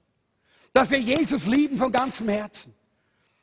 Dass 0.72 0.90
wir 0.90 0.98
Jesus 0.98 1.46
lieben 1.46 1.78
von 1.78 1.92
ganzem 1.92 2.28
Herzen. 2.28 2.74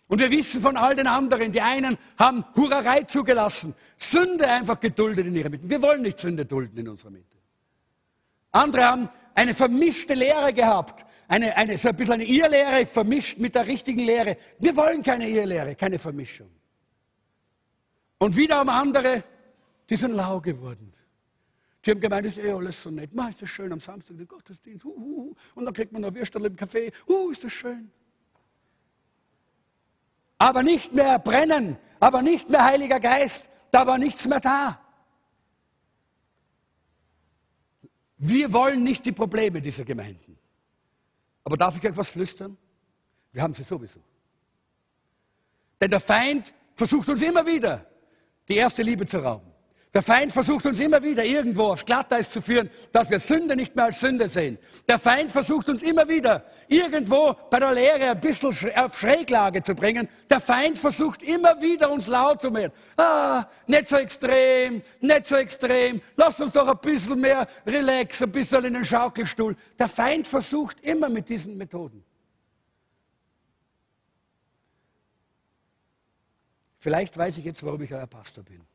Und 0.07 0.19
wir 0.19 0.29
wissen 0.29 0.61
von 0.61 0.75
all 0.75 0.93
den 0.93 1.07
anderen, 1.07 1.53
die 1.53 1.61
einen 1.61 1.97
haben 2.19 2.43
Hurerei 2.53 3.03
zugelassen, 3.03 3.73
Sünde 3.97 4.45
einfach 4.45 4.77
geduldet 4.81 5.25
in 5.25 5.35
ihrer 5.35 5.47
Mitte. 5.47 5.69
Wir 5.69 5.81
wollen 5.81 6.01
nicht 6.01 6.19
Sünde 6.19 6.45
dulden 6.45 6.77
in 6.77 6.89
unserer 6.89 7.11
Mitte. 7.11 7.32
Andere 8.53 8.83
haben 8.83 9.09
eine 9.35 9.53
vermischte 9.53 10.13
Lehre 10.13 10.53
gehabt, 10.53 11.05
eine, 11.27 11.55
eine, 11.57 11.77
so 11.77 11.89
ein 11.89 11.95
bisschen 11.95 12.13
eine 12.13 12.25
Irrlehre 12.25 12.85
vermischt 12.85 13.39
mit 13.39 13.55
der 13.55 13.67
richtigen 13.67 14.01
Lehre. 14.01 14.37
Wir 14.59 14.75
wollen 14.75 15.01
keine 15.01 15.27
Irrlehre, 15.27 15.75
keine 15.75 15.97
Vermischung. 15.97 16.49
Und 18.19 18.37
wiederum 18.37 18.69
andere, 18.69 19.23
die 19.89 19.95
sind 19.95 20.13
lau 20.13 20.39
geworden. 20.39 20.93
Die 21.83 21.91
haben 21.91 21.99
gemeint, 21.99 22.25
das 22.27 22.37
ist 22.37 22.45
eh 22.45 22.51
alles 22.51 22.81
so 22.81 22.91
nett. 22.91 23.13
Ma, 23.13 23.27
ist 23.27 23.41
das 23.41 23.49
schön 23.49 23.73
am 23.73 23.79
Samstag, 23.79 24.17
den 24.17 24.27
Gottesdienst. 24.27 24.85
Uh, 24.85 24.89
uh, 24.89 25.01
uh. 25.01 25.35
Und 25.55 25.65
dann 25.65 25.73
kriegt 25.73 25.91
man 25.91 26.03
noch 26.03 26.13
Würstel 26.13 26.45
im 26.45 26.55
Kaffee. 26.55 26.91
Uh, 27.09 27.31
ist 27.31 27.43
das 27.43 27.51
schön. 27.51 27.91
Aber 30.37 30.61
nicht 30.61 30.93
mehr 30.93 31.19
brennen, 31.19 31.77
aber 31.99 32.21
nicht 32.21 32.49
mehr 32.49 32.63
Heiliger 32.63 32.99
Geist. 32.99 33.49
Da 33.71 33.85
war 33.87 33.97
nichts 33.97 34.27
mehr 34.27 34.39
da. 34.39 34.79
Wir 38.25 38.53
wollen 38.53 38.83
nicht 38.83 39.05
die 39.05 39.11
Probleme 39.11 39.59
dieser 39.59 39.83
Gemeinden. 39.83 40.37
Aber 41.43 41.57
darf 41.57 41.75
ich 41.75 41.83
euch 41.83 41.97
was 41.97 42.07
flüstern? 42.07 42.55
Wir 43.33 43.43
haben 43.43 43.53
sie 43.53 43.63
sowieso. 43.63 43.99
Denn 45.81 45.91
der 45.91 45.99
Feind 45.99 46.53
versucht 46.73 47.09
uns 47.09 47.21
immer 47.21 47.45
wieder, 47.45 47.85
die 48.47 48.55
erste 48.55 48.81
Liebe 48.81 49.05
zu 49.05 49.17
rauben. 49.17 49.52
Der 49.93 50.01
Feind 50.01 50.31
versucht 50.31 50.65
uns 50.65 50.79
immer 50.79 51.03
wieder 51.03 51.23
irgendwo 51.23 51.65
aufs 51.65 51.85
Glatteis 51.85 52.31
zu 52.31 52.41
führen, 52.41 52.71
dass 52.91 53.11
wir 53.11 53.19
Sünde 53.19 53.55
nicht 53.55 53.75
mehr 53.75 53.85
als 53.85 53.99
Sünde 53.99 54.27
sehen. 54.27 54.57
Der 54.87 54.97
Feind 54.97 55.31
versucht 55.31 55.69
uns 55.69 55.83
immer 55.83 56.09
wieder 56.09 56.43
irgendwo 56.67 57.35
bei 57.51 57.59
der 57.59 57.73
Lehre 57.73 58.09
ein 58.09 58.19
bisschen 58.19 58.49
auf 58.75 58.97
Schräglage 58.97 59.61
zu 59.61 59.75
bringen. 59.75 60.09
Der 60.31 60.39
Feind 60.39 60.79
versucht 60.79 61.21
immer 61.21 61.61
wieder 61.61 61.91
uns 61.91 62.07
laut 62.07 62.41
zu 62.41 62.49
machen. 62.49 62.71
Ah, 62.97 63.45
nicht 63.67 63.87
so 63.87 63.97
extrem, 63.97 64.81
nicht 64.99 65.27
so 65.27 65.35
extrem. 65.35 66.01
Lass 66.15 66.41
uns 66.41 66.53
doch 66.53 66.67
ein 66.67 66.79
bisschen 66.79 67.21
mehr 67.21 67.47
relax, 67.67 68.23
ein 68.23 68.31
bisschen 68.31 68.65
in 68.65 68.73
den 68.73 68.85
Schaukelstuhl. 68.85 69.55
Der 69.77 69.89
Feind 69.89 70.27
versucht 70.27 70.81
immer 70.81 71.07
mit 71.07 71.29
diesen 71.29 71.55
Methoden. 71.55 72.03
Vielleicht 76.79 77.15
weiß 77.15 77.37
ich 77.37 77.45
jetzt, 77.45 77.63
warum 77.63 77.83
ich 77.83 77.93
euer 77.93 78.07
Pastor 78.07 78.43
bin. 78.43 78.72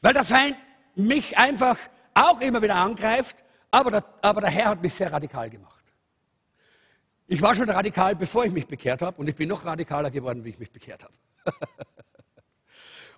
Weil 0.00 0.14
der 0.14 0.24
Feind 0.24 0.56
mich 0.94 1.36
einfach 1.36 1.76
auch 2.14 2.40
immer 2.40 2.62
wieder 2.62 2.76
angreift, 2.76 3.36
aber 3.70 3.90
der, 3.90 4.04
aber 4.22 4.40
der 4.40 4.50
Herr 4.50 4.66
hat 4.66 4.82
mich 4.82 4.94
sehr 4.94 5.12
radikal 5.12 5.48
gemacht. 5.48 5.84
Ich 7.26 7.40
war 7.40 7.54
schon 7.54 7.70
radikal, 7.70 8.16
bevor 8.16 8.44
ich 8.44 8.52
mich 8.52 8.66
bekehrt 8.66 9.02
habe 9.02 9.20
und 9.20 9.28
ich 9.28 9.36
bin 9.36 9.48
noch 9.48 9.64
radikaler 9.64 10.10
geworden, 10.10 10.44
wie 10.44 10.50
ich 10.50 10.58
mich 10.58 10.72
bekehrt 10.72 11.04
habe. 11.04 11.14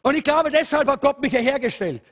und 0.02 0.14
ich 0.14 0.22
glaube, 0.22 0.50
deshalb 0.50 0.86
hat 0.86 1.00
Gott 1.00 1.20
mich 1.20 1.30
hierher 1.30 1.58
gestellt, 1.58 2.02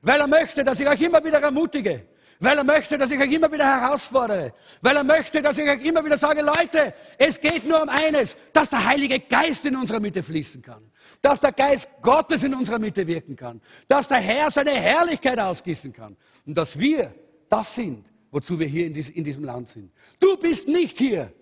weil 0.00 0.20
er 0.20 0.28
möchte, 0.28 0.62
dass 0.62 0.78
ich 0.78 0.88
euch 0.88 1.00
immer 1.00 1.24
wieder 1.24 1.40
ermutige, 1.40 2.06
weil 2.38 2.56
er 2.56 2.64
möchte, 2.64 2.96
dass 2.96 3.10
ich 3.10 3.20
euch 3.20 3.32
immer 3.32 3.50
wieder 3.50 3.66
herausfordere, 3.66 4.54
weil 4.80 4.96
er 4.96 5.04
möchte, 5.04 5.42
dass 5.42 5.58
ich 5.58 5.68
euch 5.68 5.84
immer 5.84 6.04
wieder 6.04 6.16
sage, 6.16 6.40
Leute, 6.40 6.94
es 7.18 7.40
geht 7.40 7.66
nur 7.66 7.82
um 7.82 7.88
eines, 7.88 8.36
dass 8.52 8.70
der 8.70 8.84
Heilige 8.84 9.18
Geist 9.18 9.66
in 9.66 9.76
unserer 9.76 9.98
Mitte 9.98 10.22
fließen 10.22 10.62
kann, 10.62 10.89
dass 11.20 11.40
der 11.40 11.52
Geist 11.52 11.88
Gottes 12.00 12.44
in 12.44 12.54
unserer 12.54 12.78
Mitte 12.78 13.06
wirken 13.06 13.36
kann, 13.36 13.60
dass 13.88 14.08
der 14.08 14.18
Herr 14.18 14.50
seine 14.50 14.72
Herrlichkeit 14.72 15.38
ausgießen 15.38 15.92
kann 15.92 16.16
und 16.46 16.56
dass 16.56 16.78
wir 16.78 17.14
das 17.48 17.74
sind, 17.74 18.06
wozu 18.30 18.58
wir 18.58 18.66
hier 18.66 18.86
in, 18.86 18.94
diesem 18.94 19.44
Land 19.44 19.68
sind. 19.68 19.92
Du 20.18 20.36
bist 20.36 20.68
nicht 20.68 20.98
hier, 20.98 21.32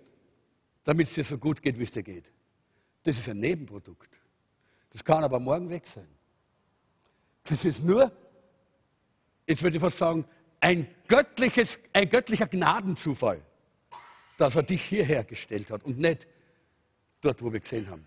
damit 0.84 1.06
es 1.06 1.14
dir 1.14 1.24
so 1.24 1.38
gut 1.38 1.62
geht, 1.62 1.78
wie 1.78 1.82
es 1.82 1.90
dir 1.90 2.02
geht. 2.02 2.32
Das 3.04 3.18
ist 3.18 3.28
ein 3.28 3.38
Nebenprodukt. 3.38 4.10
Das 4.90 5.04
kann 5.04 5.22
aber 5.22 5.38
morgen 5.38 5.68
weg 5.68 5.86
sein. 5.86 6.08
Das 7.44 7.64
ist 7.64 7.84
nur, 7.84 8.10
jetzt 9.46 9.62
würde 9.62 9.76
ich 9.76 9.80
fast 9.80 9.98
sagen, 9.98 10.24
ein, 10.60 10.88
göttliches, 11.06 11.78
ein 11.92 12.08
göttlicher 12.08 12.46
Gnadenzufall, 12.46 13.40
dass 14.38 14.56
er 14.56 14.62
dich 14.62 14.82
hierher 14.82 15.24
gestellt 15.24 15.70
hat 15.70 15.84
und 15.84 15.98
nicht 15.98 16.26
dort, 17.20 17.42
wo 17.42 17.52
wir 17.52 17.60
gesehen 17.60 17.88
haben, 17.88 18.06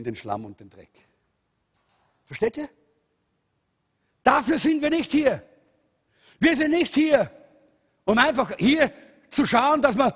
in 0.00 0.04
den 0.04 0.16
Schlamm 0.16 0.44
und 0.46 0.58
den 0.58 0.70
Dreck. 0.70 0.90
Versteht 2.24 2.56
ihr? 2.56 2.68
Dafür 4.22 4.58
sind 4.58 4.80
wir 4.80 4.90
nicht 4.90 5.12
hier. 5.12 5.42
Wir 6.38 6.56
sind 6.56 6.70
nicht 6.70 6.94
hier, 6.94 7.30
um 8.04 8.16
einfach 8.16 8.56
hier 8.56 8.92
zu 9.28 9.44
schauen, 9.44 9.82
dass 9.82 9.96
wir 9.96 10.14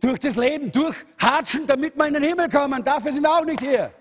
durch 0.00 0.18
das 0.18 0.36
Leben 0.36 0.72
durchhatschen, 0.72 1.66
damit 1.66 1.96
wir 1.96 2.06
in 2.08 2.14
den 2.14 2.24
Himmel 2.24 2.48
kommen. 2.48 2.84
Dafür 2.84 3.12
sind 3.12 3.22
wir 3.22 3.32
auch 3.32 3.44
nicht 3.44 3.60
hier. 3.60 3.94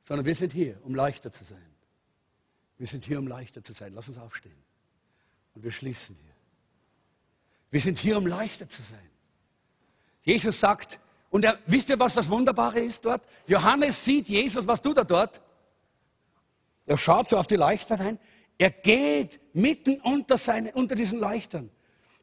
Sondern 0.00 0.26
wir 0.26 0.34
sind 0.34 0.52
hier, 0.52 0.78
um 0.84 0.94
leichter 0.94 1.32
zu 1.32 1.44
sein. 1.44 1.70
Wir 2.76 2.88
sind 2.88 3.04
hier, 3.04 3.18
um 3.18 3.28
leichter 3.28 3.62
zu 3.62 3.72
sein. 3.72 3.92
Lass 3.94 4.08
uns 4.08 4.18
aufstehen. 4.18 4.60
Und 5.54 5.62
wir 5.62 5.70
schließen 5.70 6.16
hier. 6.16 6.34
Wir 7.70 7.80
sind 7.80 7.98
hier, 7.98 8.18
um 8.18 8.26
leichter 8.26 8.68
zu 8.68 8.82
sein. 8.82 9.10
Jesus 10.22 10.58
sagt, 10.58 10.98
und 11.30 11.44
er, 11.44 11.58
wisst 11.66 11.88
ihr, 11.90 11.98
was 11.98 12.14
das 12.14 12.28
Wunderbare 12.28 12.80
ist 12.80 13.04
dort? 13.04 13.22
Johannes 13.46 14.04
sieht 14.04 14.28
Jesus, 14.28 14.66
was 14.66 14.82
tut 14.82 14.98
er 14.98 15.04
dort? 15.04 15.40
Er 16.86 16.98
schaut 16.98 17.28
so 17.28 17.38
auf 17.38 17.46
die 17.46 17.56
Leuchter 17.56 17.98
rein. 17.98 18.18
Er 18.58 18.70
geht 18.70 19.40
mitten 19.54 20.00
unter, 20.00 20.36
seine, 20.36 20.72
unter 20.72 20.94
diesen 20.96 21.20
Leuchtern. 21.20 21.70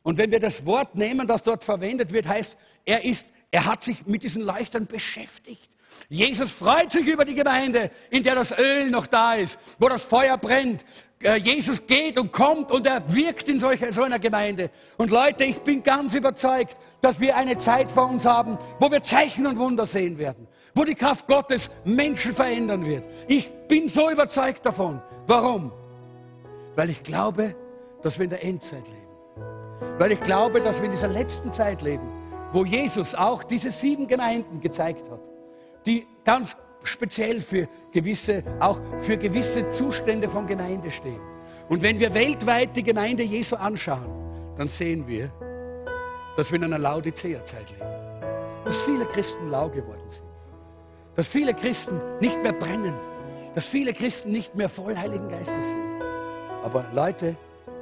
Und 0.04 0.18
wenn 0.18 0.30
wir 0.30 0.40
das 0.40 0.66
Wort 0.66 0.96
nehmen, 0.96 1.26
das 1.26 1.44
dort 1.44 1.64
verwendet 1.64 2.12
wird, 2.12 2.28
heißt, 2.28 2.58
er, 2.86 3.04
ist, 3.04 3.34
er 3.50 3.66
hat 3.66 3.84
sich 3.84 4.06
mit 4.06 4.24
diesen 4.24 4.44
Leuchtern 4.44 4.86
beschäftigt. 4.86 5.70
Jesus 6.10 6.52
freut 6.52 6.92
sich 6.92 7.08
über 7.08 7.26
die 7.26 7.34
Gemeinde, 7.34 7.92
in 8.10 8.24
der 8.24 8.36
das 8.36 8.58
Öl 8.58 8.90
noch 8.90 9.08
da 9.08 9.36
ist, 9.36 9.58
wo 9.80 9.90
das 9.90 10.04
Feuer 10.04 10.38
brennt. 10.38 10.86
Äh, 11.22 11.38
Jesus 11.38 11.86
geht 11.86 12.18
und 12.20 12.32
kommt 12.32 12.72
und 12.72 12.86
er 12.86 13.02
wirkt 13.14 13.50
in 13.50 13.60
solch, 13.60 13.80
so 13.92 14.04
einer 14.04 14.20
Gemeinde. 14.20 14.70
Und 14.98 15.10
Leute, 15.10 15.44
ich 15.46 15.60
bin 15.60 15.82
ganz 15.82 16.14
überzeugt, 16.14 16.78
dass 17.02 17.20
wir 17.20 17.36
eine 17.36 17.58
Zeit 17.58 17.92
vor 17.92 18.10
uns 18.10 18.26
haben, 18.26 18.58
wo 18.80 18.92
wir 18.92 19.02
Zeichen 19.02 19.48
und 19.48 19.58
Wunder 19.58 19.86
sehen 19.86 20.18
werden, 20.18 20.48
wo 20.76 20.84
die 20.84 20.96
Kraft 20.96 21.28
Gottes 21.28 21.72
Menschen 21.84 22.34
verändern 22.34 22.86
wird. 22.86 23.04
Ich 23.28 23.50
bin 23.68 23.90
so 23.90 24.10
überzeugt 24.10 24.66
davon. 24.66 25.02
Warum? 25.26 25.72
Weil 26.76 26.90
ich 26.92 27.02
glaube, 27.02 27.56
dass 28.04 28.20
wir 28.20 28.26
in 28.26 28.30
der 28.30 28.44
Endzeit 28.44 28.88
leben. 28.88 29.98
Weil 29.98 30.12
ich 30.12 30.22
glaube, 30.22 30.62
dass 30.62 30.78
wir 30.78 30.86
in 30.86 30.92
dieser 30.92 31.08
letzten 31.08 31.52
Zeit 31.52 31.82
leben, 31.82 32.08
wo 32.54 32.64
Jesus 32.64 33.16
auch 33.16 33.44
diese 33.44 33.72
sieben 33.72 34.08
Gemeinden 34.08 34.62
gezeigt 34.62 35.10
hat 35.10 35.20
die 35.88 36.06
ganz 36.24 36.58
speziell 36.88 37.42
für 37.42 37.68
gewisse, 37.92 38.44
auch 38.60 38.80
für 39.00 39.18
gewisse 39.18 39.70
Zustände 39.70 40.28
von 40.28 40.48
Gemeinde 40.48 40.92
stehen. 40.92 41.22
Und 41.70 41.82
wenn 41.82 42.00
wir 42.00 42.14
weltweit 42.14 42.76
die 42.76 42.84
Gemeinde 42.84 43.24
Jesu 43.24 43.56
anschauen, 43.56 44.10
dann 44.58 44.68
sehen 44.68 45.08
wir, 45.08 45.32
dass 46.36 46.52
wir 46.52 46.58
in 46.58 46.66
einer 46.66 46.80
Laodicea-Zeit 46.80 47.70
leben. 47.72 47.92
Dass 48.66 48.78
viele 48.84 49.06
Christen 49.06 49.50
lau 49.50 49.70
geworden 49.70 50.10
sind. 50.10 50.26
Dass 51.16 51.28
viele 51.28 51.54
Christen 51.54 52.00
nicht 52.22 52.42
mehr 52.44 52.54
brennen. 52.54 52.94
Dass 53.56 53.68
viele 53.68 53.94
Christen 53.94 54.32
nicht 54.32 54.56
mehr 54.56 54.70
voll 54.70 54.96
Heiligen 54.96 55.28
Geistes 55.30 55.72
sind. 55.72 56.02
Aber 56.64 56.86
Leute, 56.94 57.36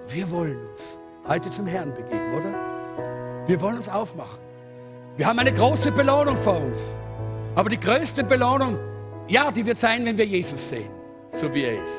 wir 0.07 0.31
wollen 0.31 0.57
uns 0.69 0.99
heute 1.27 1.49
zum 1.49 1.67
Herrn 1.67 1.93
begeben, 1.93 2.33
oder? 2.33 3.47
Wir 3.47 3.61
wollen 3.61 3.75
uns 3.75 3.89
aufmachen. 3.89 4.39
Wir 5.17 5.27
haben 5.27 5.39
eine 5.39 5.53
große 5.53 5.91
Belohnung 5.91 6.37
vor 6.37 6.57
uns. 6.57 6.91
Aber 7.55 7.69
die 7.69 7.79
größte 7.79 8.23
Belohnung, 8.23 8.77
ja, 9.27 9.51
die 9.51 9.65
wird 9.65 9.79
sein, 9.79 10.05
wenn 10.05 10.17
wir 10.17 10.25
Jesus 10.25 10.69
sehen, 10.69 10.89
so 11.31 11.53
wie 11.53 11.63
er 11.63 11.81
ist. 11.81 11.95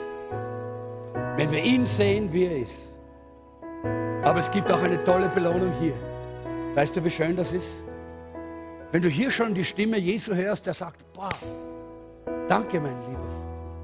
Wenn 1.37 1.51
wir 1.51 1.63
ihn 1.63 1.85
sehen, 1.85 2.33
wie 2.33 2.45
er 2.45 2.57
ist. 2.59 2.97
Aber 4.23 4.41
es 4.41 4.51
gibt 4.51 4.71
auch 4.71 4.83
eine 4.83 5.03
tolle 5.05 5.29
Belohnung 5.29 5.73
hier. 5.81 5.95
Weißt 6.75 6.97
du, 6.97 7.05
wie 7.05 7.11
schön 7.11 7.37
das 7.37 7.53
ist? 7.53 7.83
Wenn 8.93 9.03
du 9.03 9.09
hier 9.09 9.31
schon 9.31 9.55
die 9.55 9.65
Stimme 9.65 9.99
Jesu 9.99 10.35
hörst, 10.35 10.67
der 10.67 10.75
sagt, 10.75 11.05
boah, 11.13 11.33
danke 12.49 12.81
mein 12.81 13.01
Lieber, 13.03 13.27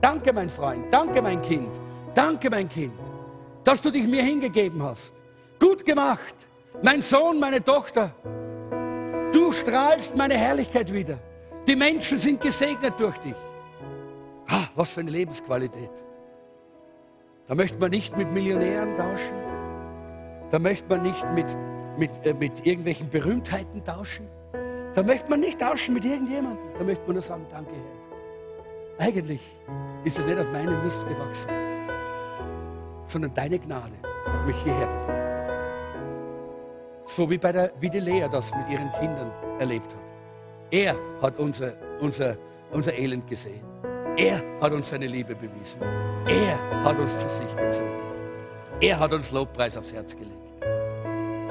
danke 0.01 0.33
mein 0.33 0.49
Freund, 0.49 0.85
danke 0.91 1.21
mein 1.21 1.43
Kind, 1.43 1.71
danke 2.15 2.49
mein 2.49 2.69
Kind, 2.69 2.93
dass 3.65 3.83
du 3.83 3.91
dich 3.91 4.07
mir 4.07 4.23
hingegeben 4.23 4.83
hast. 4.83 5.15
Gut 5.59 5.85
gemacht, 5.85 6.35
mein 6.83 7.01
Sohn, 7.01 7.41
meine 7.41 7.63
Tochter, 7.63 8.15
du 9.33 9.53
strahlst 9.53 10.17
meine 10.17 10.35
Herrlichkeit 10.35 10.93
wieder. 10.93 11.19
Die 11.67 11.77
Menschen 11.77 12.19
sind 12.19 12.41
gesegnet 12.41 12.99
durch 12.99 13.17
dich. 13.19 13.37
Ah, 14.49 14.67
was 14.75 14.93
für 14.93 15.01
eine 15.01 15.11
Lebensqualität. 15.11 15.93
Da 17.47 17.55
möchte 17.55 17.79
man 17.79 17.91
nicht 17.91 18.17
mit 18.17 18.33
Millionären 18.33 18.97
tauschen. 18.97 19.35
Da 20.51 20.59
möchte 20.59 20.89
man 20.89 21.03
nicht 21.03 21.25
mit, 21.35 21.47
mit, 21.97 22.11
äh, 22.27 22.35
mit 22.35 22.67
irgendwelchen 22.67 23.09
Berühmtheiten 23.09 23.83
tauschen. 23.85 24.27
Da 24.95 25.03
möchte 25.03 25.31
man 25.31 25.41
nicht 25.41 25.61
tauschen 25.61 25.95
mit 25.95 26.05
irgendjemandem. 26.05 26.65
Da 26.79 26.85
möchte 26.85 27.05
man 27.05 27.15
nur 27.15 27.23
sagen, 27.23 27.47
danke 27.51 27.73
Herr. 27.73 29.07
Eigentlich 29.07 29.41
ist 30.05 30.19
es 30.19 30.27
nicht 30.27 30.39
auf 30.39 30.51
meinem 30.53 30.83
Mist 30.83 31.07
gewachsen, 31.09 31.51
sondern 33.07 33.33
deine 33.35 33.59
Gnade 33.59 33.95
hat 34.27 34.47
mich 34.47 34.57
hierher 34.63 34.87
gebracht. 34.87 35.23
So 37.07 37.29
wie, 37.31 37.39
bei 37.39 37.53
der, 37.53 37.73
wie 37.81 37.91
die 37.91 38.01
Lea 38.01 38.29
das 38.31 38.55
mit 38.55 38.69
ihren 38.69 38.93
Kindern 38.93 39.31
erlebt 39.59 39.95
hat. 39.95 40.02
Er 40.73 40.97
hat 41.21 41.39
unser, 41.39 41.75
unser, 42.01 42.39
unser 42.71 42.95
Elend 42.95 43.27
gesehen. 43.29 43.63
Er 44.17 44.43
hat 44.59 44.73
uns 44.73 44.89
seine 44.89 45.07
Liebe 45.07 45.35
bewiesen. 45.35 45.83
Er 46.27 46.83
hat 46.83 46.99
uns 46.99 47.19
zu 47.19 47.29
sich 47.29 47.55
gezogen. 47.55 47.91
Er 48.81 48.99
hat 48.99 49.13
uns 49.13 49.31
Lobpreis 49.33 49.77
aufs 49.77 49.93
Herz 49.93 50.17
gelegt. 50.17 50.33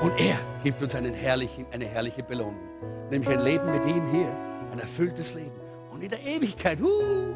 Und 0.02 0.20
er 0.20 0.40
gibt 0.64 0.82
uns 0.82 0.96
einen 0.96 1.14
herrlichen, 1.14 1.68
eine 1.72 1.86
herrliche 1.86 2.24
Belohnung. 2.24 2.58
Nämlich 3.12 3.30
ein 3.30 3.42
Leben 3.42 3.72
mit 3.72 3.86
ihm 3.86 4.08
hier. 4.08 4.36
Ein 4.72 4.80
erfülltes 4.80 5.36
Leben. 5.36 5.52
Und 5.92 6.04
in 6.04 6.10
der 6.10 6.24
Ewigkeit. 6.24 6.82
Uh, 6.82 7.36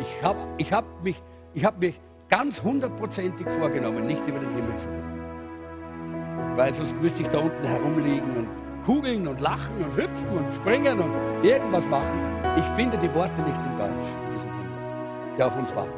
ich 0.00 0.22
habe 0.24 0.40
ich 0.58 0.72
hab 0.72 1.04
mich, 1.04 1.22
hab 1.62 1.78
mich 1.78 2.00
ganz 2.28 2.60
hundertprozentig 2.60 3.48
vorgenommen, 3.48 4.08
nicht 4.08 4.26
über 4.26 4.40
den 4.40 4.52
Himmel 4.56 4.74
zu 4.74 4.88
gehen. 4.88 6.56
Weil 6.56 6.74
sonst 6.74 7.00
müsste 7.00 7.22
ich 7.22 7.28
da 7.28 7.38
unten 7.38 7.64
herumliegen 7.64 8.36
und 8.36 8.65
kugeln 8.86 9.26
und 9.26 9.40
lachen 9.40 9.84
und 9.84 9.96
hüpfen 9.96 10.28
und 10.28 10.54
springen 10.54 11.00
und 11.00 11.12
irgendwas 11.44 11.86
machen. 11.88 12.20
Ich 12.56 12.64
finde 12.76 12.96
die 12.96 13.12
Worte 13.12 13.42
nicht 13.42 13.60
in 13.64 13.76
Deutsch 13.76 14.06
von 14.22 14.32
diesem 14.32 14.50
Himmel, 14.50 15.36
der 15.36 15.46
auf 15.48 15.58
uns 15.58 15.74
wartet. 15.74 15.92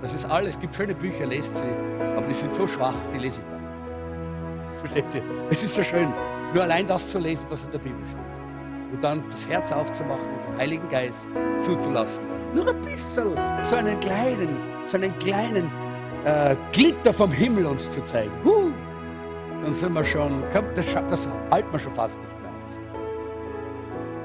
Das 0.00 0.14
ist 0.14 0.24
alles. 0.24 0.54
Es 0.54 0.60
gibt 0.60 0.74
schöne 0.74 0.94
Bücher, 0.94 1.26
lest 1.26 1.56
sie, 1.56 1.66
aber 2.16 2.26
die 2.26 2.34
sind 2.34 2.52
so 2.52 2.66
schwach, 2.66 2.94
die 3.14 3.18
lese 3.18 3.42
ich 3.42 3.48
gar 3.48 3.60
nicht. 3.60 4.78
Versteht 4.78 5.14
ihr? 5.14 5.22
Es 5.50 5.62
ist 5.62 5.74
so 5.74 5.82
schön, 5.82 6.08
nur 6.54 6.62
allein 6.62 6.86
das 6.86 7.10
zu 7.10 7.18
lesen, 7.18 7.46
was 7.50 7.66
in 7.66 7.72
der 7.72 7.78
Bibel 7.78 8.00
steht. 8.06 8.92
Und 8.92 9.04
dann 9.04 9.22
das 9.30 9.48
Herz 9.48 9.72
aufzumachen 9.72 10.26
und 10.26 10.54
den 10.54 10.58
Heiligen 10.58 10.88
Geist 10.88 11.26
zuzulassen. 11.60 12.24
Nur 12.54 12.68
ein 12.68 12.80
bisschen, 12.80 13.34
so 13.62 13.76
einen 13.76 14.00
kleinen, 14.00 14.56
so 14.86 14.96
einen 14.96 15.18
kleinen 15.18 15.70
äh, 16.24 16.56
Glitter 16.72 17.12
vom 17.12 17.30
Himmel 17.30 17.66
uns 17.66 17.90
zu 17.90 18.02
zeigen. 18.04 18.32
Huh 18.44 18.65
dann 19.66 19.74
sind 19.74 19.92
wir 19.94 20.04
schon, 20.04 20.44
das, 20.76 20.94
das 21.08 21.28
halten 21.50 21.72
wir 21.72 21.78
schon 21.80 21.92
fast 21.92 22.16
nicht 22.20 22.40
mehr 22.40 22.50
aus. 22.50 23.00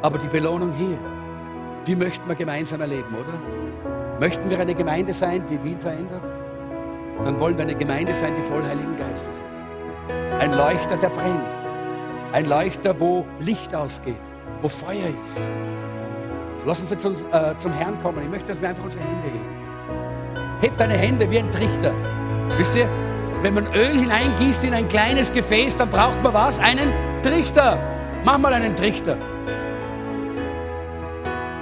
Aber 0.04 0.20
die 0.20 0.28
Belohnung 0.28 0.72
hier, 0.78 1.00
die 1.88 1.96
möchten 1.96 2.28
wir 2.30 2.36
gemeinsam 2.36 2.80
erleben, 2.80 3.16
oder? 3.16 4.20
Möchten 4.20 4.48
wir 4.52 4.60
eine 4.60 4.76
Gemeinde 4.76 5.14
sein, 5.14 5.44
die 5.50 5.62
Wien 5.64 5.80
verändert? 5.80 6.22
Dann 7.24 7.40
wollen 7.40 7.58
wir 7.58 7.64
eine 7.64 7.74
Gemeinde 7.74 8.14
sein, 8.14 8.36
die 8.38 8.44
voll 8.44 8.62
Heiligen 8.64 8.96
Geistes 8.98 9.38
ist. 9.38 10.40
Ein 10.40 10.54
Leuchter, 10.54 10.96
der 10.98 11.10
brennt. 11.10 11.42
Ein 12.34 12.46
Leuchter, 12.46 13.00
wo 13.00 13.26
Licht 13.40 13.74
ausgeht, 13.74 14.22
wo 14.62 14.68
Feuer 14.68 15.08
ist. 15.24 15.38
So, 16.58 16.68
lass 16.68 16.82
uns 16.82 16.92
jetzt 16.92 17.04
uns, 17.04 17.26
äh, 17.32 17.58
zum 17.58 17.74
Herrn 17.74 18.00
kommen. 18.04 18.22
Ich 18.22 18.30
möchte, 18.30 18.50
dass 18.50 18.62
wir 18.62 18.70
einfach 18.70 18.84
unsere 18.84 19.04
Hände 19.04 19.28
heben. 19.28 20.62
Heb 20.62 20.78
deine 20.78 20.94
Hände 20.94 21.28
wie 21.32 21.40
ein 21.40 21.50
Trichter. 21.50 21.94
Wisst 22.58 22.76
ihr, 22.76 22.88
wenn 23.42 23.54
man 23.54 23.68
Öl 23.74 23.98
hineingießt 23.98 24.64
in 24.64 24.74
ein 24.74 24.88
kleines 24.88 25.32
Gefäß, 25.32 25.76
dann 25.78 25.90
braucht 25.90 26.22
man 26.22 26.34
was? 26.34 26.60
Einen 26.60 26.92
Trichter. 27.24 27.80
Mach 28.24 28.38
mal 28.38 28.54
einen 28.54 28.76
Trichter. 28.76 29.18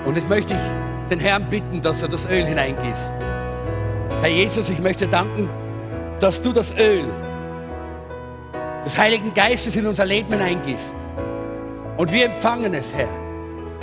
Und 0.06 0.16
jetzt 0.16 0.28
möchte 0.28 0.56
ich 0.56 1.10
den 1.10 1.20
Herrn 1.20 1.50
bitten, 1.50 1.82
dass 1.82 2.02
er 2.04 2.10
das 2.10 2.26
Öl 2.30 2.46
hineingießt. 2.46 3.14
Herr 4.22 4.30
Jesus, 4.30 4.70
ich 4.70 4.80
möchte 4.80 5.08
danken, 5.08 5.50
dass 6.20 6.42
du 6.42 6.52
das 6.52 6.74
Öl 6.78 7.06
des 8.84 8.98
Heiligen 8.98 9.34
Geistes 9.34 9.76
in 9.76 9.86
unser 9.86 10.06
Leben 10.06 10.32
hineingießt. 10.34 10.96
Und 11.98 12.12
wir 12.12 12.26
empfangen 12.26 12.74
es, 12.74 12.94
Herr. 12.96 13.08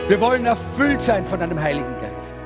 Wir 0.08 0.20
wollen 0.20 0.46
erfüllt 0.46 1.00
sein 1.00 1.24
von 1.24 1.40
deinem 1.40 1.60
Heiligen 1.60 1.94
Geist. 2.00 2.36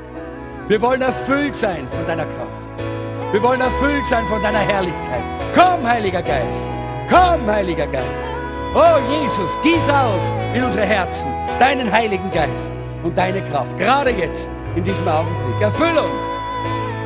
Wir 0.68 0.80
wollen 0.80 1.02
erfüllt 1.02 1.56
sein 1.56 1.86
von 1.88 2.06
deiner 2.06 2.24
Kraft. 2.24 3.32
Wir 3.32 3.42
wollen 3.42 3.60
erfüllt 3.60 4.06
sein 4.06 4.24
von 4.26 4.42
deiner 4.42 4.58
Herrlichkeit. 4.58 5.39
Komm, 5.54 5.86
Heiliger 5.86 6.22
Geist. 6.22 6.70
Komm, 7.08 7.50
Heiliger 7.50 7.86
Geist. 7.86 8.30
Oh 8.74 8.98
Jesus, 9.10 9.58
gieß 9.62 9.90
aus 9.90 10.34
in 10.54 10.62
unsere 10.62 10.86
Herzen 10.86 11.32
deinen 11.58 11.90
Heiligen 11.90 12.30
Geist 12.30 12.70
und 13.02 13.16
deine 13.18 13.42
Kraft. 13.42 13.76
Gerade 13.76 14.10
jetzt, 14.10 14.48
in 14.76 14.84
diesem 14.84 15.08
Augenblick. 15.08 15.60
Erfüll 15.60 15.98
uns. 15.98 16.26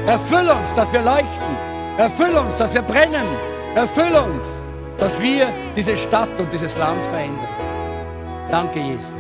Erfüll 0.07 0.49
uns, 0.51 0.75
dass 0.75 0.93
wir 0.93 1.01
leuchten. 1.01 1.57
Erfüll 1.97 2.37
uns, 2.37 2.59
dass 2.59 2.75
wir 2.75 2.83
brennen. 2.83 3.27
Erfüll 3.75 4.15
uns, 4.15 4.47
dass 4.99 5.21
wir 5.21 5.49
diese 5.75 5.97
Stadt 5.97 6.39
und 6.39 6.53
dieses 6.53 6.77
Land 6.77 7.05
verändern. 7.07 7.49
Danke, 8.51 8.81
Jesus. 8.81 9.17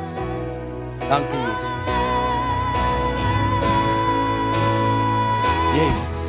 Danke, 1.08 1.34
Jesus. 1.34 1.84
Jesus. 5.74 6.23